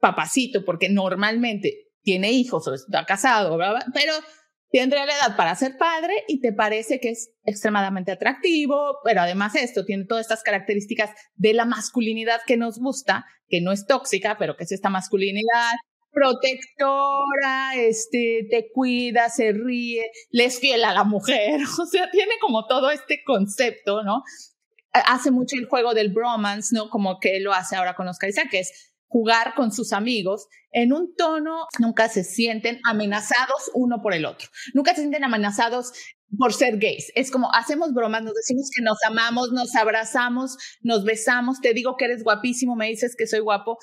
Papacito, 0.00 0.64
porque 0.64 0.88
normalmente 0.90 1.92
tiene 2.02 2.30
hijos 2.32 2.68
o 2.68 2.74
está 2.74 3.04
casado, 3.06 3.58
pero 3.94 4.12
tendría 4.80 5.06
la 5.06 5.14
edad 5.14 5.36
para 5.36 5.54
ser 5.54 5.76
padre 5.78 6.24
y 6.26 6.40
te 6.40 6.52
parece 6.52 6.98
que 6.98 7.10
es 7.10 7.30
extremadamente 7.44 8.10
atractivo, 8.10 8.98
pero 9.04 9.20
además 9.20 9.54
esto 9.54 9.84
tiene 9.84 10.04
todas 10.04 10.22
estas 10.22 10.42
características 10.42 11.10
de 11.36 11.54
la 11.54 11.64
masculinidad 11.64 12.40
que 12.44 12.56
nos 12.56 12.80
gusta, 12.80 13.24
que 13.48 13.60
no 13.60 13.70
es 13.70 13.86
tóxica, 13.86 14.36
pero 14.36 14.56
que 14.56 14.64
es 14.64 14.72
esta 14.72 14.90
masculinidad 14.90 15.74
protectora, 16.10 17.76
este, 17.76 18.48
te 18.50 18.68
cuida, 18.72 19.28
se 19.28 19.52
ríe, 19.52 20.10
le 20.30 20.46
es 20.46 20.58
fiel 20.58 20.84
a 20.84 20.92
la 20.92 21.04
mujer, 21.04 21.60
o 21.80 21.86
sea, 21.86 22.10
tiene 22.10 22.32
como 22.40 22.66
todo 22.66 22.90
este 22.90 23.22
concepto, 23.24 24.02
¿no? 24.02 24.24
Hace 24.92 25.30
mucho 25.30 25.56
el 25.56 25.66
juego 25.66 25.94
del 25.94 26.12
bromance, 26.12 26.74
¿no? 26.74 26.90
Como 26.90 27.20
que 27.20 27.38
lo 27.38 27.52
hace 27.52 27.76
ahora 27.76 27.94
con 27.94 28.08
Oscar 28.08 28.30
Isaac, 28.30 28.48
que 28.50 28.60
es 28.60 28.93
jugar 29.14 29.54
con 29.54 29.70
sus 29.70 29.92
amigos 29.92 30.48
en 30.72 30.92
un 30.92 31.14
tono, 31.14 31.68
nunca 31.78 32.08
se 32.08 32.24
sienten 32.24 32.80
amenazados 32.82 33.70
uno 33.72 34.02
por 34.02 34.12
el 34.12 34.26
otro, 34.26 34.48
nunca 34.72 34.92
se 34.92 35.02
sienten 35.02 35.22
amenazados 35.22 35.92
por 36.36 36.52
ser 36.52 36.78
gays. 36.78 37.12
Es 37.14 37.30
como 37.30 37.54
hacemos 37.54 37.94
bromas, 37.94 38.24
nos 38.24 38.34
decimos 38.34 38.68
que 38.74 38.82
nos 38.82 38.98
amamos, 39.06 39.52
nos 39.52 39.72
abrazamos, 39.76 40.56
nos 40.82 41.04
besamos, 41.04 41.60
te 41.60 41.74
digo 41.74 41.96
que 41.96 42.06
eres 42.06 42.24
guapísimo, 42.24 42.74
me 42.74 42.88
dices 42.88 43.14
que 43.16 43.28
soy 43.28 43.38
guapo, 43.38 43.78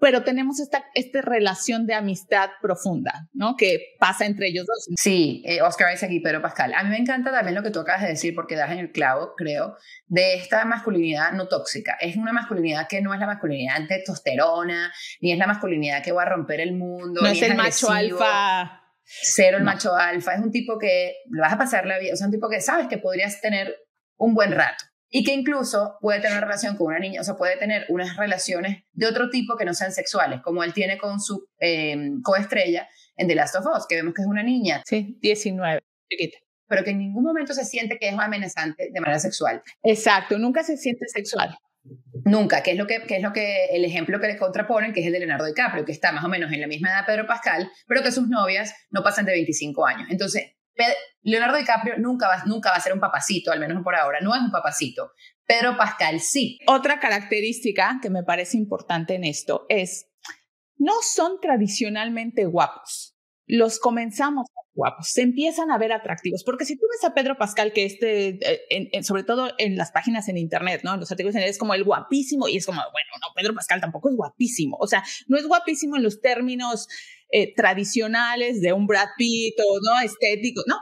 pero 0.00 0.22
tenemos 0.22 0.60
esta, 0.60 0.84
esta 0.94 1.22
relación 1.22 1.86
de 1.86 1.94
amistad 1.94 2.50
profunda, 2.62 3.28
¿no? 3.32 3.56
Que 3.56 3.96
pasa 3.98 4.26
entre 4.26 4.48
ellos 4.48 4.64
dos. 4.66 4.86
Sí, 4.96 5.42
eh, 5.44 5.60
Oscar 5.60 5.92
Isaac 5.92 6.10
y 6.12 6.20
Pedro 6.20 6.40
Pascal. 6.40 6.72
A 6.74 6.84
mí 6.84 6.90
me 6.90 6.98
encanta 6.98 7.32
también 7.32 7.54
lo 7.54 7.62
que 7.62 7.70
tú 7.70 7.80
acabas 7.80 8.02
de 8.02 8.08
decir, 8.08 8.34
porque 8.34 8.54
das 8.54 8.70
en 8.70 8.78
el 8.78 8.92
clavo, 8.92 9.34
creo, 9.36 9.76
de 10.06 10.34
esta 10.34 10.64
masculinidad 10.64 11.32
no 11.32 11.48
tóxica. 11.48 11.96
Es 12.00 12.16
una 12.16 12.32
masculinidad 12.32 12.86
que 12.88 13.00
no 13.00 13.12
es 13.12 13.20
la 13.20 13.26
masculinidad 13.26 13.86
testosterona, 13.88 14.92
ni 15.20 15.32
es 15.32 15.38
la 15.38 15.46
masculinidad 15.46 16.02
que 16.02 16.12
va 16.12 16.22
a 16.22 16.28
romper 16.28 16.60
el 16.60 16.76
mundo. 16.76 17.20
No 17.20 17.28
es 17.28 17.42
el 17.42 17.56
macho 17.56 17.90
alfa. 17.90 18.82
Cero 19.02 19.58
el 19.58 19.64
macho 19.64 19.96
alfa. 19.96 20.34
Es 20.34 20.40
un 20.40 20.52
tipo 20.52 20.78
que 20.78 21.14
le 21.30 21.40
vas 21.40 21.52
a 21.52 21.58
pasar 21.58 21.86
la 21.86 21.98
vida, 21.98 22.12
o 22.12 22.16
sea, 22.16 22.26
un 22.26 22.32
tipo 22.32 22.48
que 22.48 22.60
sabes 22.60 22.86
que 22.88 22.98
podrías 22.98 23.40
tener 23.40 23.74
un 24.16 24.34
buen 24.34 24.52
rato 24.52 24.84
y 25.10 25.24
que 25.24 25.32
incluso 25.32 25.96
puede 26.00 26.20
tener 26.20 26.40
relación 26.40 26.76
con 26.76 26.88
una 26.88 26.98
niña, 26.98 27.20
o 27.20 27.24
sea, 27.24 27.36
puede 27.36 27.56
tener 27.56 27.86
unas 27.88 28.16
relaciones 28.16 28.84
de 28.92 29.06
otro 29.06 29.30
tipo 29.30 29.56
que 29.56 29.64
no 29.64 29.74
sean 29.74 29.92
sexuales, 29.92 30.40
como 30.42 30.62
él 30.62 30.72
tiene 30.72 30.98
con 30.98 31.20
su 31.20 31.48
eh, 31.60 31.96
coestrella 32.22 32.88
en 33.16 33.28
The 33.28 33.34
Last 33.34 33.56
of 33.56 33.66
Us, 33.66 33.86
que 33.88 33.96
vemos 33.96 34.14
que 34.14 34.22
es 34.22 34.28
una 34.28 34.42
niña. 34.42 34.82
Sí, 34.84 35.18
19, 35.20 35.80
chiquita. 36.10 36.38
Pero 36.68 36.84
que 36.84 36.90
en 36.90 36.98
ningún 36.98 37.24
momento 37.24 37.54
se 37.54 37.64
siente 37.64 37.98
que 37.98 38.08
es 38.08 38.18
amenazante 38.18 38.90
de 38.92 39.00
manera 39.00 39.18
sexual. 39.18 39.62
Exacto, 39.82 40.38
nunca 40.38 40.62
se 40.62 40.76
siente 40.76 41.06
sexual. 41.08 41.56
Nunca, 42.24 42.62
que 42.62 42.72
es 42.72 42.76
lo 42.76 42.86
que, 42.86 43.02
que 43.06 43.16
es 43.16 43.22
lo 43.22 43.32
que 43.32 43.66
el 43.70 43.84
ejemplo 43.84 44.20
que 44.20 44.26
le 44.26 44.36
contraponen, 44.36 44.92
que 44.92 45.00
es 45.00 45.06
el 45.06 45.12
de 45.12 45.20
Leonardo 45.20 45.46
DiCaprio, 45.46 45.86
que 45.86 45.92
está 45.92 46.12
más 46.12 46.24
o 46.24 46.28
menos 46.28 46.52
en 46.52 46.60
la 46.60 46.66
misma 46.66 46.90
edad 46.90 47.00
de 47.00 47.12
Pedro 47.12 47.26
Pascal, 47.26 47.70
pero 47.86 48.02
que 48.02 48.12
sus 48.12 48.28
novias 48.28 48.74
no 48.90 49.02
pasan 49.02 49.24
de 49.24 49.32
25 49.32 49.86
años. 49.86 50.08
Entonces, 50.10 50.57
Leonardo 51.22 51.56
DiCaprio 51.56 51.98
nunca 51.98 52.28
va, 52.28 52.44
nunca 52.46 52.70
va 52.70 52.76
a 52.76 52.80
ser 52.80 52.92
un 52.92 53.00
papacito, 53.00 53.52
al 53.52 53.60
menos 53.60 53.82
por 53.82 53.94
ahora, 53.94 54.20
no 54.20 54.34
es 54.34 54.40
un 54.40 54.50
papacito. 54.50 55.12
Pedro 55.46 55.76
Pascal 55.76 56.20
sí. 56.20 56.58
Otra 56.66 57.00
característica 57.00 57.98
que 58.02 58.10
me 58.10 58.22
parece 58.22 58.56
importante 58.56 59.14
en 59.14 59.24
esto 59.24 59.66
es, 59.68 60.10
no 60.76 60.94
son 61.02 61.40
tradicionalmente 61.40 62.44
guapos. 62.46 63.16
Los 63.46 63.78
comenzamos 63.78 64.46
guapos, 64.78 65.08
se 65.08 65.22
empiezan 65.22 65.72
a 65.72 65.78
ver 65.78 65.92
atractivos, 65.92 66.44
porque 66.44 66.64
si 66.64 66.76
tú 66.76 66.86
ves 66.88 67.02
a 67.10 67.12
Pedro 67.12 67.36
Pascal, 67.36 67.72
que 67.72 67.84
este, 67.84 68.38
eh, 68.70 69.02
sobre 69.02 69.24
todo 69.24 69.50
en 69.58 69.76
las 69.76 69.90
páginas 69.90 70.28
en 70.28 70.38
internet, 70.38 70.82
¿no? 70.84 70.94
En 70.94 71.00
los 71.00 71.10
artículos 71.10 71.34
es 71.34 71.58
como 71.58 71.74
el 71.74 71.82
guapísimo 71.82 72.46
y 72.46 72.58
es 72.58 72.64
como, 72.64 72.80
bueno, 72.92 73.08
no, 73.20 73.34
Pedro 73.34 73.54
Pascal 73.54 73.80
tampoco 73.80 74.08
es 74.08 74.14
guapísimo, 74.14 74.76
o 74.78 74.86
sea, 74.86 75.02
no 75.26 75.36
es 75.36 75.46
guapísimo 75.46 75.96
en 75.96 76.04
los 76.04 76.20
términos 76.20 76.88
eh, 77.30 77.54
tradicionales 77.54 78.60
de 78.60 78.72
un 78.72 78.86
Brad 78.86 79.08
Pitt 79.16 79.54
o 79.66 79.78
no 79.80 80.00
estético, 80.00 80.62
no, 80.66 80.76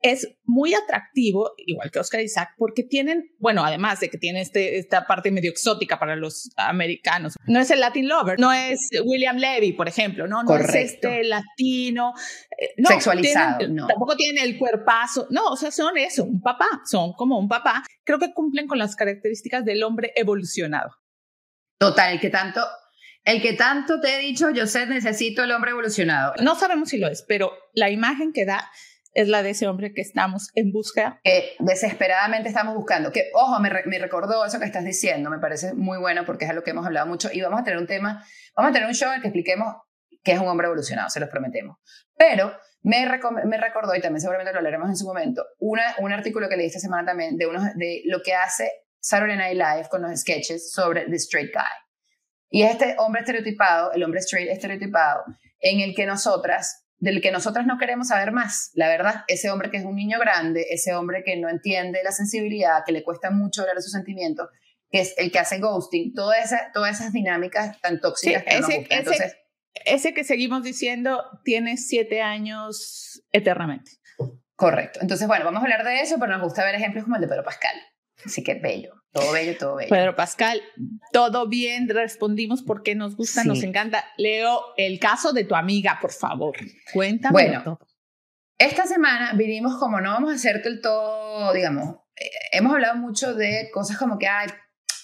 es 0.00 0.28
muy 0.44 0.74
atractivo, 0.74 1.52
igual 1.58 1.90
que 1.90 1.98
Oscar 1.98 2.20
Isaac, 2.20 2.50
porque 2.56 2.84
tienen, 2.84 3.34
bueno, 3.38 3.64
además 3.64 3.98
de 4.00 4.08
que 4.08 4.18
tiene 4.18 4.40
este, 4.40 4.78
esta 4.78 5.06
parte 5.06 5.30
medio 5.30 5.50
exótica 5.50 5.98
para 5.98 6.14
los 6.14 6.50
americanos. 6.56 7.34
No 7.46 7.60
es 7.60 7.70
el 7.70 7.80
Latin 7.80 8.08
Lover, 8.08 8.38
no 8.38 8.52
es 8.52 8.90
William 9.04 9.36
Levy, 9.36 9.72
por 9.72 9.88
ejemplo, 9.88 10.28
no, 10.28 10.44
no 10.44 10.56
es 10.56 10.74
este 10.74 11.24
latino. 11.24 12.12
Eh, 12.56 12.74
no, 12.76 12.90
Sexualizado, 12.90 13.66
no. 13.68 13.88
Tampoco 13.88 14.16
tiene 14.16 14.42
el 14.42 14.56
cuerpazo. 14.56 15.26
No, 15.30 15.46
o 15.46 15.56
sea, 15.56 15.70
son 15.70 15.96
eso, 15.98 16.24
un 16.24 16.40
papá, 16.40 16.82
son 16.84 17.12
como 17.14 17.38
un 17.38 17.48
papá. 17.48 17.82
Creo 18.04 18.18
que 18.18 18.32
cumplen 18.32 18.68
con 18.68 18.78
las 18.78 18.94
características 18.94 19.64
del 19.64 19.82
hombre 19.82 20.12
evolucionado. 20.14 20.90
Total, 21.80 22.12
el 22.12 22.20
que 22.20 22.30
tanto, 22.30 22.60
el 23.24 23.42
que 23.42 23.52
tanto 23.52 24.00
te 24.00 24.14
he 24.14 24.18
dicho, 24.18 24.50
yo 24.50 24.66
sé, 24.66 24.86
necesito 24.86 25.44
el 25.44 25.52
hombre 25.52 25.72
evolucionado. 25.72 26.32
No 26.42 26.54
sabemos 26.54 26.88
si 26.88 26.98
lo 26.98 27.08
es, 27.08 27.24
pero 27.26 27.52
la 27.74 27.90
imagen 27.90 28.32
que 28.32 28.44
da 28.44 28.70
es 29.14 29.28
la 29.28 29.42
de 29.42 29.50
ese 29.50 29.66
hombre 29.66 29.92
que 29.92 30.00
estamos 30.00 30.50
en 30.54 30.70
busca. 30.72 31.20
Que 31.24 31.56
desesperadamente 31.58 32.48
estamos 32.48 32.74
buscando. 32.74 33.10
Que, 33.10 33.30
ojo, 33.34 33.58
me, 33.60 33.70
me, 33.86 33.98
recordó 33.98 34.44
eso 34.44 34.58
que 34.58 34.66
estás 34.66 34.84
diciendo, 34.84 35.30
me 35.30 35.38
parece 35.38 35.74
muy 35.74 35.98
bueno 35.98 36.24
porque 36.24 36.44
es 36.44 36.50
a 36.50 36.54
lo 36.54 36.62
que 36.62 36.70
hemos 36.70 36.86
hablado 36.86 37.06
mucho 37.06 37.28
y 37.32 37.40
vamos 37.40 37.60
a 37.60 37.64
tener 37.64 37.78
un 37.78 37.86
tema, 37.86 38.24
vamos 38.54 38.70
a 38.70 38.72
tener 38.72 38.88
un 38.88 38.94
show 38.94 39.08
en 39.08 39.16
el 39.16 39.22
que 39.22 39.28
expliquemos 39.28 39.74
que 40.22 40.32
es 40.32 40.40
un 40.40 40.48
hombre 40.48 40.66
evolucionado, 40.66 41.10
se 41.10 41.20
los 41.20 41.28
prometemos. 41.28 41.78
Pero 42.16 42.52
me, 42.82 43.06
me 43.44 43.58
recordó, 43.58 43.94
y 43.94 44.00
también 44.00 44.20
seguramente 44.20 44.52
lo 44.52 44.58
hablaremos 44.58 44.88
en 44.88 44.96
su 44.96 45.06
momento, 45.06 45.44
una, 45.58 45.94
un 45.98 46.12
artículo 46.12 46.48
que 46.48 46.56
leí 46.56 46.66
esta 46.66 46.80
semana 46.80 47.06
también 47.06 47.36
de, 47.36 47.46
unos, 47.46 47.64
de 47.74 48.02
lo 48.06 48.22
que 48.22 48.34
hace 48.34 48.70
Saturday 49.00 49.36
Night 49.36 49.56
Live 49.56 49.88
con 49.90 50.02
los 50.02 50.20
sketches 50.20 50.72
sobre 50.72 51.06
The 51.06 51.16
Straight 51.16 51.52
Guy. 51.52 51.87
Y 52.50 52.62
este 52.62 52.96
hombre 52.98 53.20
estereotipado, 53.20 53.92
el 53.92 54.02
hombre 54.02 54.20
straight 54.20 54.48
estereotipado, 54.50 55.24
en 55.60 55.80
el 55.80 55.94
que 55.94 56.06
nosotras 56.06 56.84
del 57.00 57.20
que 57.20 57.30
nosotras 57.30 57.66
no 57.66 57.78
queremos 57.78 58.08
saber 58.08 58.32
más, 58.32 58.70
la 58.74 58.88
verdad, 58.88 59.24
ese 59.28 59.50
hombre 59.50 59.70
que 59.70 59.76
es 59.76 59.84
un 59.84 59.94
niño 59.94 60.18
grande, 60.18 60.66
ese 60.70 60.94
hombre 60.94 61.22
que 61.24 61.36
no 61.36 61.48
entiende 61.48 62.00
la 62.02 62.10
sensibilidad, 62.10 62.82
que 62.84 62.92
le 62.92 63.04
cuesta 63.04 63.30
mucho 63.30 63.60
hablar 63.60 63.76
de 63.76 63.82
sus 63.82 63.92
sentimientos, 63.92 64.48
que 64.90 65.00
es 65.00 65.14
el 65.16 65.30
que 65.30 65.38
hace 65.38 65.58
ghosting, 65.58 66.12
toda 66.12 66.38
esa, 66.38 66.72
todas 66.72 67.00
esas 67.00 67.12
dinámicas 67.12 67.80
tan 67.80 68.00
tóxicas 68.00 68.42
que 68.42 68.58
ese, 68.58 68.86
Entonces, 68.90 69.36
ese, 69.84 70.12
que 70.12 70.24
seguimos 70.24 70.64
diciendo 70.64 71.22
tiene 71.44 71.76
siete 71.76 72.20
años 72.20 73.22
eternamente. 73.30 73.92
Correcto. 74.56 74.98
Entonces, 75.00 75.28
bueno, 75.28 75.44
vamos 75.44 75.60
a 75.60 75.64
hablar 75.64 75.84
de 75.84 76.00
eso, 76.00 76.16
pero 76.18 76.32
nos 76.32 76.42
gusta 76.42 76.64
ver 76.64 76.74
ejemplos 76.74 77.04
como 77.04 77.14
el 77.14 77.22
de 77.22 77.28
Pedro 77.28 77.44
Pascal. 77.44 77.76
Así 78.24 78.42
que 78.42 78.54
bello, 78.54 78.94
todo 79.12 79.32
bello, 79.32 79.56
todo 79.58 79.76
bello. 79.76 79.90
Pedro 79.90 80.16
Pascal, 80.16 80.60
todo 81.12 81.48
bien, 81.48 81.88
respondimos 81.88 82.62
porque 82.62 82.94
nos 82.94 83.16
gusta, 83.16 83.44
nos 83.44 83.62
encanta. 83.62 84.04
Leo, 84.16 84.60
el 84.76 84.98
caso 84.98 85.32
de 85.32 85.44
tu 85.44 85.54
amiga, 85.54 85.98
por 86.00 86.12
favor, 86.12 86.56
cuéntame 86.92 87.32
bueno, 87.32 87.62
todo. 87.64 87.78
Esta 88.58 88.86
semana 88.86 89.34
vinimos 89.34 89.76
como 89.78 90.00
no 90.00 90.10
vamos 90.10 90.32
a 90.32 90.34
hacerte 90.34 90.68
el 90.68 90.80
todo, 90.80 91.52
digamos, 91.52 91.96
eh, 92.16 92.28
hemos 92.52 92.72
hablado 92.72 92.96
mucho 92.96 93.34
de 93.34 93.70
cosas 93.72 93.96
como 93.96 94.18
que 94.18 94.26
hay 94.26 94.48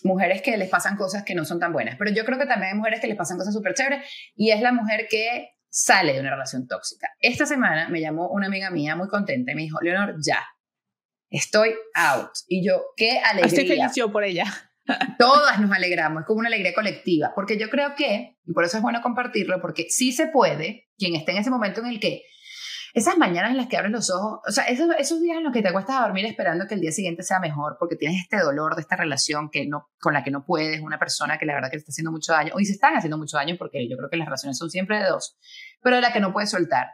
mujeres 0.02 0.42
que 0.42 0.56
les 0.56 0.68
pasan 0.68 0.96
cosas 0.96 1.22
que 1.24 1.34
no 1.34 1.44
son 1.44 1.60
tan 1.60 1.72
buenas, 1.72 1.96
pero 1.96 2.10
yo 2.10 2.24
creo 2.24 2.38
que 2.38 2.46
también 2.46 2.72
hay 2.72 2.76
mujeres 2.76 3.00
que 3.00 3.06
les 3.06 3.16
pasan 3.16 3.38
cosas 3.38 3.54
súper 3.54 3.74
chéveres 3.74 4.06
y 4.34 4.50
es 4.50 4.60
la 4.60 4.72
mujer 4.72 5.06
que 5.08 5.50
sale 5.70 6.12
de 6.12 6.20
una 6.20 6.30
relación 6.30 6.66
tóxica. 6.66 7.08
Esta 7.18 7.46
semana 7.46 7.88
me 7.88 8.00
llamó 8.00 8.28
una 8.28 8.46
amiga 8.46 8.70
mía 8.70 8.96
muy 8.96 9.08
contenta 9.08 9.52
y 9.52 9.54
me 9.54 9.62
dijo, 9.62 9.80
Leonor, 9.80 10.16
ya, 10.24 10.44
estoy 11.38 11.74
out. 11.94 12.30
Y 12.48 12.66
yo, 12.66 12.82
qué 12.96 13.20
alegría. 13.20 13.46
Estoy 13.46 13.68
feliz 13.68 13.92
yo 13.94 14.10
por 14.12 14.24
ella. 14.24 14.44
Todas 15.18 15.60
nos 15.60 15.72
alegramos, 15.72 16.22
es 16.22 16.26
como 16.26 16.40
una 16.40 16.48
alegría 16.48 16.74
colectiva, 16.74 17.32
porque 17.34 17.58
yo 17.58 17.70
creo 17.70 17.94
que, 17.94 18.36
y 18.44 18.52
por 18.52 18.64
eso 18.64 18.76
es 18.76 18.82
bueno 18.82 19.00
compartirlo, 19.02 19.60
porque 19.60 19.86
sí 19.88 20.12
se 20.12 20.26
puede, 20.26 20.88
quien 20.98 21.14
esté 21.14 21.32
en 21.32 21.38
ese 21.38 21.50
momento 21.50 21.80
en 21.80 21.86
el 21.86 22.00
que 22.00 22.22
esas 22.94 23.18
mañanas 23.18 23.50
en 23.50 23.56
las 23.56 23.66
que 23.66 23.76
abres 23.76 23.90
los 23.90 24.08
ojos, 24.08 24.38
o 24.46 24.52
sea, 24.52 24.64
esos, 24.66 24.88
esos 24.96 25.20
días 25.20 25.36
en 25.36 25.42
los 25.42 25.52
que 25.52 25.62
te 25.62 25.68
acuestas 25.68 26.00
dormir 26.00 26.26
esperando 26.26 26.66
que 26.68 26.74
el 26.74 26.80
día 26.80 26.92
siguiente 26.92 27.24
sea 27.24 27.40
mejor, 27.40 27.76
porque 27.80 27.96
tienes 27.96 28.22
este 28.22 28.38
dolor 28.38 28.76
de 28.76 28.82
esta 28.82 28.94
relación 28.94 29.50
que 29.50 29.66
no, 29.66 29.90
con 30.00 30.14
la 30.14 30.22
que 30.22 30.30
no 30.30 30.44
puedes, 30.44 30.80
una 30.80 30.96
persona 30.96 31.36
que 31.36 31.44
la 31.44 31.54
verdad 31.54 31.70
que 31.70 31.76
te 31.76 31.80
está 31.80 31.90
haciendo 31.90 32.12
mucho 32.12 32.32
daño, 32.32 32.52
y 32.56 32.64
se 32.64 32.74
están 32.74 32.94
haciendo 32.94 33.18
mucho 33.18 33.36
daño 33.36 33.56
porque 33.58 33.88
yo 33.88 33.96
creo 33.96 34.08
que 34.08 34.16
las 34.16 34.26
relaciones 34.26 34.56
son 34.56 34.70
siempre 34.70 35.02
de 35.02 35.08
dos, 35.08 35.36
pero 35.82 35.96
de 35.96 36.02
la 36.02 36.12
que 36.12 36.20
no 36.20 36.32
puedes 36.32 36.50
soltar. 36.50 36.86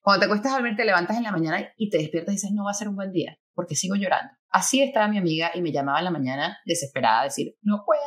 Cuando 0.00 0.20
te 0.20 0.26
acuestas 0.26 0.52
a 0.52 0.54
dormir, 0.54 0.76
te 0.76 0.84
levantas 0.84 1.16
en 1.16 1.24
la 1.24 1.32
mañana 1.32 1.68
y 1.76 1.90
te 1.90 1.98
despiertas 1.98 2.34
y 2.34 2.36
dices, 2.36 2.50
no 2.52 2.64
va 2.64 2.70
a 2.70 2.74
ser 2.74 2.88
un 2.88 2.94
buen 2.94 3.10
día, 3.10 3.36
porque 3.52 3.74
sigo 3.74 3.96
llorando. 3.96 4.32
Así 4.50 4.80
estaba 4.80 5.08
mi 5.08 5.18
amiga 5.18 5.50
y 5.54 5.60
me 5.60 5.72
llamaba 5.72 5.98
en 5.98 6.04
la 6.04 6.12
mañana 6.12 6.58
desesperada 6.66 7.22
a 7.22 7.24
decir, 7.24 7.56
no 7.62 7.82
puedo. 7.84 8.00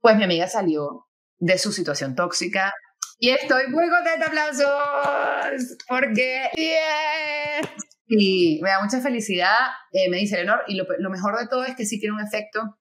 Pues 0.00 0.16
mi 0.16 0.24
amiga 0.24 0.48
salió 0.48 1.06
de 1.36 1.58
su 1.58 1.70
situación 1.70 2.14
tóxica, 2.14 2.72
y 3.18 3.30
estoy 3.30 3.66
muy 3.68 3.88
contenta, 3.88 4.26
aplausos, 4.26 5.76
porque 5.88 6.50
y 8.06 8.60
me 8.62 8.70
da 8.70 8.82
mucha 8.82 9.00
felicidad, 9.00 9.54
eh, 9.92 10.08
me 10.08 10.18
dice 10.18 10.36
Leonor, 10.36 10.62
y 10.66 10.76
lo, 10.76 10.86
lo, 10.98 11.10
mejor 11.10 11.38
de 11.38 11.46
todo 11.46 11.64
es 11.64 11.76
que 11.76 11.84
sí 11.84 12.00
tiene 12.00 12.14
un 12.14 12.24
efecto 12.24 12.78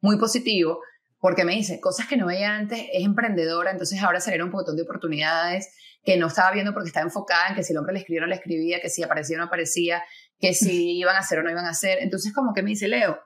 muy 0.00 0.18
positivo, 0.18 0.80
porque 1.18 1.44
me 1.44 1.52
dice, 1.52 1.80
cosas 1.80 2.06
que 2.06 2.16
no 2.16 2.26
veía 2.26 2.54
antes, 2.54 2.80
es 2.92 3.04
emprendedora, 3.04 3.70
entonces 3.70 4.00
ahora 4.02 4.20
salieron 4.20 4.48
un 4.48 4.54
montón 4.54 4.76
de 4.76 4.82
oportunidades 4.82 5.74
que 6.04 6.16
no 6.16 6.28
estaba 6.28 6.52
viendo 6.52 6.72
porque 6.72 6.88
estaba 6.88 7.04
enfocada 7.04 7.48
en 7.48 7.54
que 7.54 7.62
si 7.62 7.72
el 7.72 7.78
hombre 7.78 7.92
le 7.92 8.00
escribía 8.00 8.22
o 8.22 8.26
no 8.26 8.28
le 8.28 8.36
escribía, 8.36 8.80
que 8.80 8.88
si 8.88 9.02
aparecía 9.02 9.36
o 9.36 9.38
no 9.38 9.46
aparecía, 9.46 10.02
que 10.38 10.54
si 10.54 10.92
iban 10.98 11.16
a 11.16 11.20
hacer 11.20 11.38
o 11.38 11.42
no 11.42 11.50
iban 11.50 11.66
a 11.66 11.70
hacer. 11.70 11.98
Entonces 12.00 12.32
como 12.32 12.54
que 12.54 12.62
me 12.62 12.70
dice, 12.70 12.88
Leo, 12.88 13.18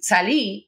salí 0.00 0.67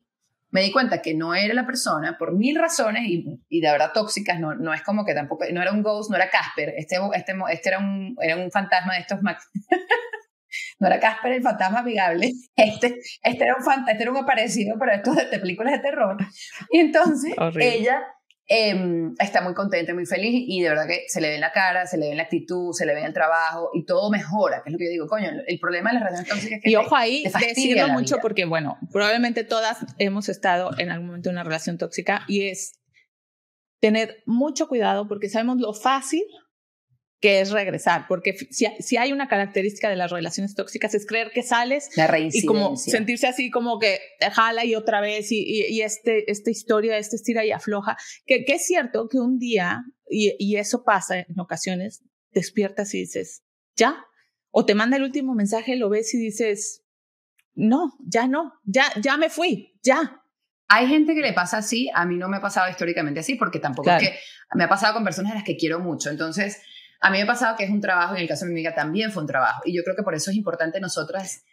me 0.51 0.63
di 0.63 0.73
cuenta 0.73 1.01
que 1.01 1.15
no 1.15 1.35
era 1.35 1.55
la 1.55 1.67
persona 1.67 2.17
por 2.19 2.37
mil 2.37 2.57
razones 2.57 3.05
y, 3.07 3.25
y 3.49 3.61
de 3.61 3.71
verdad 3.71 3.93
tóxicas, 3.93 4.39
no, 4.41 4.55
no 4.55 4.75
es 4.75 4.83
como 4.83 5.05
que 5.05 5.15
tampoco, 5.15 5.45
no 5.53 5.63
era 5.63 5.73
un 5.73 5.83
ghost, 5.83 6.11
no 6.11 6.17
era 6.17 6.31
Casper, 6.31 6.75
este, 6.77 6.97
este, 7.15 7.35
este 7.53 7.69
era, 7.69 7.79
un, 7.79 8.17
era 8.21 8.37
un 8.37 8.51
fantasma 8.51 8.95
de 8.95 9.01
estos 9.01 9.23
Max. 9.23 9.49
no 10.81 10.89
era 10.89 10.99
Casper 10.99 11.33
el 11.33 11.43
fantasma 11.43 11.81
amigable, 11.81 12.33
este, 12.57 12.99
este 13.23 13.45
era 13.45 13.57
un 13.57 13.65
fantasma, 13.65 13.93
este 13.93 14.03
era 14.03 14.13
un 14.13 14.19
aparecido, 14.19 14.77
pero 14.79 14.93
esto 14.93 15.15
de, 15.15 15.27
de 15.27 15.39
películas 15.39 15.73
de 15.75 15.79
terror. 15.79 16.17
Y 16.71 16.81
entonces 16.81 17.35
ella 17.59 18.03
Em, 18.53 19.15
está 19.21 19.43
muy 19.43 19.55
contenta, 19.55 19.95
muy 19.95 20.07
feliz 20.07 20.45
y 20.49 20.61
de 20.61 20.71
verdad 20.71 20.89
que 20.89 21.05
se 21.07 21.21
le 21.21 21.29
ve 21.29 21.35
en 21.37 21.41
la 21.41 21.53
cara, 21.53 21.87
se 21.87 21.97
le 21.97 22.07
ve 22.07 22.11
en 22.11 22.17
la 22.17 22.25
actitud, 22.25 22.73
se 22.73 22.85
le 22.85 22.95
ve 22.95 22.99
en 22.99 23.07
el 23.07 23.13
trabajo 23.13 23.71
y 23.73 23.85
todo 23.85 24.11
mejora, 24.11 24.61
que 24.65 24.71
es 24.71 24.73
lo 24.73 24.79
que 24.79 24.87
yo 24.87 24.91
digo, 24.91 25.07
coño, 25.07 25.31
el 25.47 25.61
problema 25.61 25.91
de 25.91 26.01
las 26.01 26.03
relaciones 26.03 26.29
tóxicas 26.29 26.57
es 26.57 26.65
que... 26.65 26.71
Y 26.71 26.75
ojo 26.75 26.97
ahí, 26.97 27.23
decirlo 27.23 27.87
mucho 27.91 28.17
porque, 28.21 28.47
bueno, 28.47 28.77
probablemente 28.91 29.45
todas 29.45 29.79
hemos 29.99 30.29
estado 30.29 30.73
en 30.79 30.91
algún 30.91 31.07
momento 31.07 31.29
en 31.29 31.37
una 31.37 31.45
relación 31.45 31.79
tóxica 31.79 32.25
y 32.27 32.49
es 32.49 32.73
tener 33.81 34.21
mucho 34.27 34.67
cuidado 34.67 35.07
porque 35.07 35.29
sabemos 35.29 35.59
lo 35.61 35.73
fácil 35.73 36.25
que 37.21 37.41
es 37.41 37.51
regresar, 37.51 38.07
porque 38.09 38.33
si, 38.33 38.67
si, 38.79 38.97
hay 38.97 39.13
una 39.13 39.29
característica 39.29 39.91
de 39.91 39.97
las 39.97 40.11
relaciones 40.11 40.55
tóxicas 40.55 40.95
es 40.95 41.07
creer 41.07 41.31
que 41.33 41.43
sales 41.43 41.91
y 42.33 42.47
como 42.47 42.77
sentirse 42.77 43.27
así 43.27 43.51
como 43.51 43.79
que 43.79 44.01
jala 44.33 44.65
y 44.65 44.75
otra 44.75 45.03
vez 45.03 45.31
y, 45.31 45.45
y, 45.47 45.83
este, 45.83 46.31
esta 46.31 46.51
historia, 46.51 46.97
este 46.97 47.17
estira 47.17 47.45
y 47.45 47.53
afloja, 47.53 47.99
que, 48.25 48.45
que 48.45 48.55
es 48.55 48.67
cierto 48.67 49.09
que 49.09 49.19
un 49.19 49.39
día, 49.39 49.85
y, 50.09 50.35
y, 50.39 50.57
eso 50.57 50.83
pasa 50.83 51.19
en 51.21 51.39
ocasiones, 51.39 52.03
despiertas 52.33 52.95
y 52.95 53.01
dices, 53.01 53.43
ya, 53.77 54.03
o 54.51 54.65
te 54.65 54.75
manda 54.75 54.97
el 54.97 55.03
último 55.03 55.35
mensaje, 55.35 55.77
lo 55.77 55.91
ves 55.91 56.15
y 56.15 56.19
dices, 56.19 56.85
no, 57.55 57.99
ya 58.01 58.29
no, 58.29 58.55
ya, 58.65 58.87
ya 59.03 59.19
me 59.19 59.29
fui, 59.29 59.79
ya, 59.83 60.23
hay 60.73 60.87
gente 60.87 61.15
que 61.15 61.21
le 61.21 61.33
pasa 61.33 61.59
así, 61.59 61.91
a 61.93 62.07
mí 62.07 62.17
no 62.17 62.29
me 62.29 62.37
ha 62.37 62.41
pasado 62.41 62.71
históricamente 62.71 63.19
así, 63.19 63.35
porque 63.35 63.59
tampoco 63.59 63.91
es 63.91 64.09
que 64.09 64.19
me 64.55 64.65
ha 64.65 64.69
pasado 64.69 64.95
con 64.95 65.03
personas 65.03 65.33
a 65.33 65.35
las 65.35 65.45
que 65.45 65.57
quiero 65.57 65.81
mucho. 65.81 66.11
Entonces, 66.11 66.63
a 67.01 67.11
mí 67.11 67.17
me 67.17 67.23
ha 67.23 67.27
pasado 67.27 67.57
que 67.57 67.65
es 67.65 67.71
un 67.71 67.81
trabajo, 67.81 68.15
en 68.15 68.23
el 68.23 68.29
caso 68.29 68.45
de 68.45 68.53
mi 68.53 68.61
amiga 68.61 68.75
también 68.75 69.11
fue 69.11 69.23
un 69.23 69.27
trabajo. 69.27 69.63
Y 69.65 69.75
yo 69.75 69.83
creo 69.83 69.97
que 69.97 70.03
por 70.03 70.15
eso 70.15 70.31
es 70.31 70.37
importante 70.37 70.81
nosotras 70.81 71.45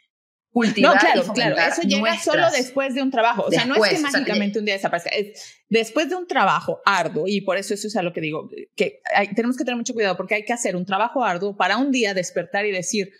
cultivar 0.50 0.96
no, 0.96 1.00
claro, 1.00 1.34
claro, 1.34 1.58
eso 1.58 1.82
llega 1.82 2.18
solo 2.18 2.50
después 2.52 2.96
de 2.96 3.02
un 3.02 3.12
trabajo, 3.12 3.44
o 3.44 3.52
sea, 3.52 3.66
no 3.66 3.76
es 3.76 3.94
que 3.94 4.00
mágicamente 4.00 4.60
un 4.60 4.66
día 4.66 4.76
desaparezca, 4.76 5.10
es 5.10 5.62
después 5.70 6.10
de 6.10 6.16
un 6.16 6.26
trabajo 6.26 6.82
arduo, 6.86 7.26
y 7.28 7.42
por 7.42 7.58
eso 7.58 7.74
eso 7.74 7.88
es 7.88 7.96
a 7.96 8.02
lo 8.02 8.14
que 8.14 8.22
digo, 8.22 8.50
que 8.76 9.02
tenemos 9.36 9.58
que 9.58 9.66
tener 9.66 9.78
mucho 9.78 9.94
cuidado 9.94 10.18
porque 10.18 10.36
hay 10.36 10.46
que 10.46 10.54
hacer 10.54 10.76
un 10.76 10.86
trabajo 10.86 11.24
arduo 11.24 11.56
para 11.56 11.78
un 11.78 11.92
día 11.92 12.14
despertar 12.14 12.66
y 12.66 12.72
decir, 12.72 13.12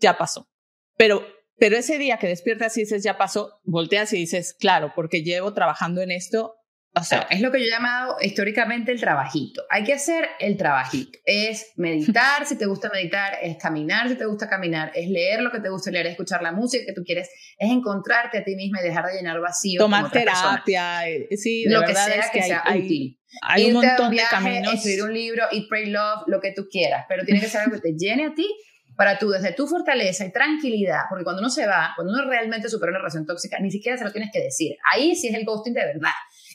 ya 0.00 0.16
pasó, 0.16 0.48
pero, 0.96 1.26
pero 1.58 1.76
ese 1.76 1.98
día 1.98 2.18
que 2.18 2.28
despiertas 2.28 2.76
y 2.78 2.82
dices, 2.82 3.02
ya 3.02 3.18
pasó, 3.18 3.60
volteas 3.64 4.12
y 4.12 4.18
dices, 4.18 4.54
claro, 4.54 4.92
porque 4.94 5.22
llevo 5.22 5.52
trabajando 5.52 6.00
en 6.00 6.12
esto 6.12 6.59
o 6.92 7.04
sea, 7.04 7.28
es 7.30 7.40
lo 7.40 7.52
que 7.52 7.60
yo 7.60 7.66
he 7.66 7.70
llamado 7.70 8.16
históricamente 8.20 8.90
el 8.90 8.98
trabajito. 8.98 9.62
Hay 9.70 9.84
que 9.84 9.92
hacer 9.92 10.28
el 10.40 10.56
trabajito. 10.56 11.20
Es 11.24 11.72
meditar 11.76 12.44
si 12.46 12.58
te 12.58 12.66
gusta 12.66 12.90
meditar, 12.92 13.34
es 13.40 13.56
caminar 13.58 14.08
si 14.08 14.16
te 14.16 14.26
gusta 14.26 14.48
caminar, 14.48 14.90
es 14.94 15.08
leer 15.08 15.40
lo 15.40 15.52
que 15.52 15.60
te 15.60 15.68
gusta 15.68 15.92
leer, 15.92 16.06
es 16.06 16.12
escuchar 16.12 16.42
la 16.42 16.50
música 16.50 16.84
que 16.84 16.92
tú 16.92 17.04
quieres, 17.04 17.30
es 17.58 17.70
encontrarte 17.70 18.38
a 18.38 18.44
ti 18.44 18.56
misma 18.56 18.80
y 18.80 18.84
dejar 18.84 19.06
de 19.06 19.14
llenar 19.14 19.40
vacío. 19.40 19.80
Tomar 19.80 20.10
terapia, 20.10 21.08
eh, 21.08 21.28
sí, 21.36 21.64
lo 21.68 21.82
que 21.82 21.94
sea 21.94 22.28
que, 22.32 22.42
sea 22.42 22.62
hay, 22.64 22.80
útil. 22.80 23.20
Hay, 23.42 23.66
un 23.66 23.74
montón 23.74 24.10
de 24.10 24.22
caminos. 24.28 24.74
Escribir 24.74 25.04
un 25.04 25.14
libro, 25.14 25.44
Eat, 25.52 25.68
Pray, 25.68 25.90
Love, 25.90 26.24
lo 26.26 26.40
que 26.40 26.52
tú 26.52 26.66
quieras, 26.68 27.06
pero 27.08 27.24
tiene 27.24 27.40
que 27.40 27.46
ser 27.46 27.60
algo 27.60 27.74
que 27.76 27.82
te 27.82 27.94
llene 27.96 28.26
a 28.26 28.34
ti 28.34 28.48
para 28.96 29.16
tú, 29.16 29.30
desde 29.30 29.52
tu 29.52 29.68
fortaleza 29.68 30.26
y 30.26 30.32
tranquilidad, 30.32 31.02
porque 31.08 31.22
cuando 31.22 31.40
uno 31.40 31.50
se 31.50 31.66
va, 31.66 31.92
cuando 31.94 32.12
uno 32.12 32.28
realmente 32.28 32.68
supera 32.68 32.90
una 32.90 32.98
relación 32.98 33.24
tóxica, 33.24 33.60
ni 33.60 33.70
siquiera 33.70 33.96
se 33.96 34.04
lo 34.04 34.10
tienes 34.10 34.30
que 34.32 34.40
decir. 34.40 34.76
Ahí 34.92 35.14
sí 35.14 35.28
es 35.28 35.34
el 35.34 35.44
ghosting 35.44 35.72
de 35.72 35.86
verdad 35.86 36.10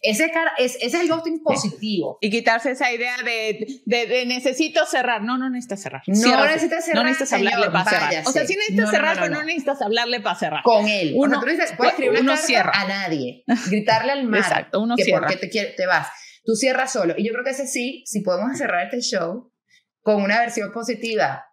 Ese, 0.07 0.29
cara, 0.31 0.51
es, 0.57 0.75
ese 0.75 0.85
es 0.85 0.93
el 0.95 1.09
ghosting 1.09 1.41
positivo. 1.43 2.17
Y 2.21 2.29
quitarse 2.29 2.71
esa 2.71 2.91
idea 2.91 3.15
de, 3.23 3.65
de, 3.85 4.05
de 4.07 4.25
necesito 4.25 4.85
cerrar. 4.85 5.21
No, 5.23 5.37
no 5.37 5.49
necesitas 5.49 5.81
cerrar. 5.81 6.01
No 6.07 6.15
Ciérrate. 6.15 6.47
necesitas 6.53 6.85
cerrar, 6.85 7.03
No 7.03 7.09
necesitas 7.09 7.33
hablarle 7.33 7.57
señor, 7.65 7.71
para 7.73 7.89
cerrar. 7.89 8.09
váyase. 8.09 8.29
O 8.29 8.31
sea, 8.31 8.45
sí 8.47 8.55
necesitas 8.55 8.79
No, 8.79 8.85
no, 8.85 8.91
cerrar, 8.91 9.15
no, 9.15 9.21
pero 9.21 9.33
no. 9.33 9.39
no 9.41 9.45
necesitas 9.45 9.81
hablarle 9.81 10.19
para 10.21 10.35
cerrar. 10.39 10.63
Con 10.63 10.87
él. 10.87 11.13
Uno- 11.15 11.37
Uno, 11.37 11.39
tú 11.41 11.45
dices, 11.47 11.73
puedes 11.77 11.93
escribir 11.93 12.11
una 12.13 12.21
uno 12.21 12.31
carta 12.33 12.47
cierra. 12.47 12.71
a 12.73 12.87
nadie, 12.87 13.43
gritarle 13.69 14.11
al 14.11 14.23
mar 14.25 14.39
Exacto, 14.41 14.81
uno 14.81 14.95
que 14.95 15.03
cierra. 15.03 15.21
por 15.21 15.29
qué 15.29 15.37
te, 15.37 15.49
quiere- 15.49 15.73
te 15.75 15.85
vas. 15.85 16.07
Tú 16.45 16.53
cierras 16.55 16.91
solo. 16.93 17.15
Y 17.17 17.25
yo 17.25 17.33
creo 17.33 17.43
que 17.43 17.51
ese 17.51 17.67
sí, 17.67 18.03
si 18.05 18.21
podemos 18.21 18.57
cerrar 18.57 18.85
este 18.85 19.01
show 19.01 19.51
con 20.01 20.21
una 20.21 20.39
versión 20.39 20.71
positiva, 20.71 21.43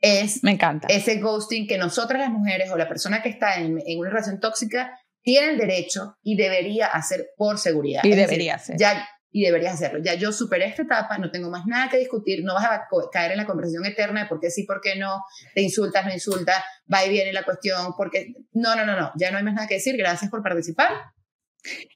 es 0.00 0.42
Me 0.42 0.50
encanta. 0.52 0.88
ese 0.90 1.18
ghosting 1.20 1.68
que 1.68 1.78
nosotras 1.78 2.20
las 2.20 2.30
mujeres 2.30 2.70
o 2.70 2.76
la 2.76 2.88
persona 2.88 3.22
que 3.22 3.28
está 3.28 3.56
en, 3.60 3.78
en 3.86 3.98
una 4.00 4.10
relación 4.10 4.40
tóxica 4.40 4.98
tiene 5.22 5.52
el 5.52 5.58
derecho 5.58 6.16
y 6.22 6.36
debería 6.36 6.86
hacer 6.86 7.28
por 7.36 7.58
seguridad. 7.58 8.02
Y 8.04 8.10
Es 8.10 8.16
decir, 8.16 8.30
debería 8.30 8.54
hacer. 8.54 8.76
Ya, 8.78 9.06
y 9.32 9.44
deberías 9.44 9.74
hacerlo. 9.74 10.00
Ya 10.02 10.14
yo 10.14 10.32
superé 10.32 10.66
esta 10.66 10.82
etapa, 10.82 11.18
no 11.18 11.30
tengo 11.30 11.50
más 11.50 11.66
nada 11.66 11.88
que 11.88 11.98
discutir, 11.98 12.42
no 12.42 12.54
vas 12.54 12.64
a 12.64 12.88
caer 13.12 13.32
en 13.32 13.38
la 13.38 13.46
conversación 13.46 13.86
eterna 13.86 14.22
de 14.22 14.28
por 14.28 14.40
qué 14.40 14.50
sí, 14.50 14.64
por 14.64 14.80
qué 14.80 14.96
no, 14.96 15.22
te 15.54 15.62
insultas, 15.62 16.04
no 16.04 16.12
insultas, 16.12 16.62
va 16.92 17.04
y 17.04 17.10
viene 17.10 17.32
la 17.32 17.44
cuestión, 17.44 17.94
porque 17.96 18.32
no, 18.52 18.74
no, 18.74 18.84
no, 18.84 18.98
no, 18.98 19.12
ya 19.16 19.30
no 19.30 19.38
hay 19.38 19.44
más 19.44 19.54
nada 19.54 19.68
que 19.68 19.74
decir, 19.74 19.96
gracias 19.96 20.30
por 20.30 20.42
participar. 20.42 20.90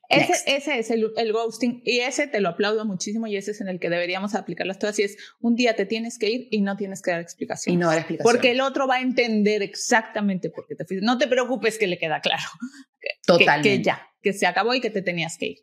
Ese, 0.08 0.78
es 0.78 0.90
el, 0.90 1.10
el 1.16 1.32
ghosting 1.32 1.80
y 1.84 2.00
ese 2.00 2.26
te 2.26 2.40
lo 2.40 2.50
aplaudo 2.50 2.84
muchísimo 2.84 3.26
y 3.26 3.36
ese 3.36 3.52
es 3.52 3.60
en 3.60 3.68
el 3.68 3.80
que 3.80 3.88
deberíamos 3.90 4.34
aplicarlas 4.34 4.78
todas 4.78 4.98
y 4.98 5.02
es 5.02 5.16
un 5.40 5.56
día 5.56 5.74
te 5.74 5.86
tienes 5.86 6.18
que 6.18 6.28
ir 6.30 6.48
y 6.50 6.60
no 6.60 6.76
tienes 6.76 7.02
que 7.02 7.10
dar 7.10 7.20
explicación. 7.20 7.74
Y 7.74 7.78
no 7.78 7.88
dar 7.88 7.98
explicación. 7.98 8.30
Porque 8.32 8.50
el 8.50 8.60
otro 8.60 8.86
va 8.86 8.96
a 8.96 9.00
entender 9.00 9.62
exactamente 9.62 10.50
por 10.50 10.66
qué 10.66 10.74
te 10.76 10.84
fuiste. 10.84 11.04
No 11.04 11.18
te 11.18 11.26
preocupes 11.26 11.78
que 11.78 11.86
le 11.86 11.98
queda 11.98 12.20
claro. 12.20 12.44
Que- 13.00 13.08
Totalmente. 13.26 13.68
Que, 13.78 13.82
ya, 13.82 14.08
que 14.22 14.32
se 14.32 14.46
acabó 14.46 14.74
y 14.74 14.80
que 14.80 14.90
te 14.90 15.02
tenías 15.02 15.36
que 15.38 15.46
ir. 15.46 15.58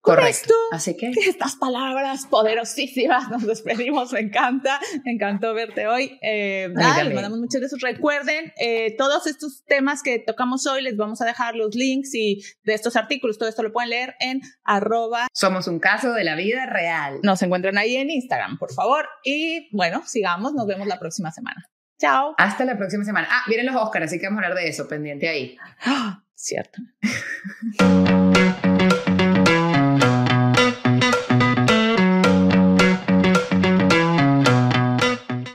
Con 0.00 0.14
Correcto. 0.14 0.30
esto, 0.30 0.54
Así 0.72 0.96
que 0.96 1.10
estas 1.28 1.56
palabras 1.56 2.26
poderosísimas, 2.26 3.30
nos 3.30 3.46
despedimos, 3.46 4.12
me 4.12 4.20
encanta, 4.20 4.80
me 5.04 5.12
encantó 5.12 5.54
verte 5.54 5.86
hoy. 5.86 6.18
Eh, 6.22 6.68
nada, 6.72 7.04
les 7.04 7.14
mandamos 7.14 7.38
muchos 7.38 7.60
besos. 7.60 7.80
Recuerden, 7.80 8.52
eh, 8.58 8.96
todos 8.96 9.26
estos 9.26 9.64
temas 9.64 10.02
que 10.02 10.18
tocamos 10.18 10.66
hoy, 10.66 10.82
les 10.82 10.96
vamos 10.96 11.20
a 11.20 11.24
dejar 11.24 11.54
los 11.56 11.74
links 11.74 12.14
y 12.14 12.42
de 12.62 12.74
estos 12.74 12.96
artículos, 12.96 13.38
todo 13.38 13.48
esto 13.48 13.62
lo 13.62 13.72
pueden 13.72 13.90
leer 13.90 14.14
en 14.20 14.40
arroba, 14.64 15.26
somos 15.32 15.66
un 15.68 15.78
caso 15.78 16.12
de 16.12 16.24
la 16.24 16.34
vida 16.36 16.66
real. 16.66 17.18
nos 17.22 17.42
encuentran 17.42 17.76
ahí 17.78 17.96
en 17.96 18.10
Instagram, 18.10 18.58
por 18.58 18.72
favor. 18.72 19.06
Y 19.24 19.68
bueno, 19.76 20.02
sigamos, 20.06 20.54
nos 20.54 20.66
vemos 20.66 20.86
la 20.86 20.98
próxima 20.98 21.30
semana. 21.32 21.68
Chao. 22.00 22.34
Hasta 22.38 22.64
la 22.64 22.76
próxima 22.76 23.04
semana. 23.04 23.26
Ah, 23.30 23.42
vienen 23.48 23.66
los 23.66 23.74
Oscars, 23.74 24.06
así 24.06 24.20
que 24.20 24.26
vamos 24.26 24.42
a 24.42 24.46
hablar 24.46 24.62
de 24.62 24.68
eso, 24.68 24.86
pendiente 24.86 25.28
ahí. 25.28 25.56
Ah, 25.84 26.22
Cierto. 26.34 26.80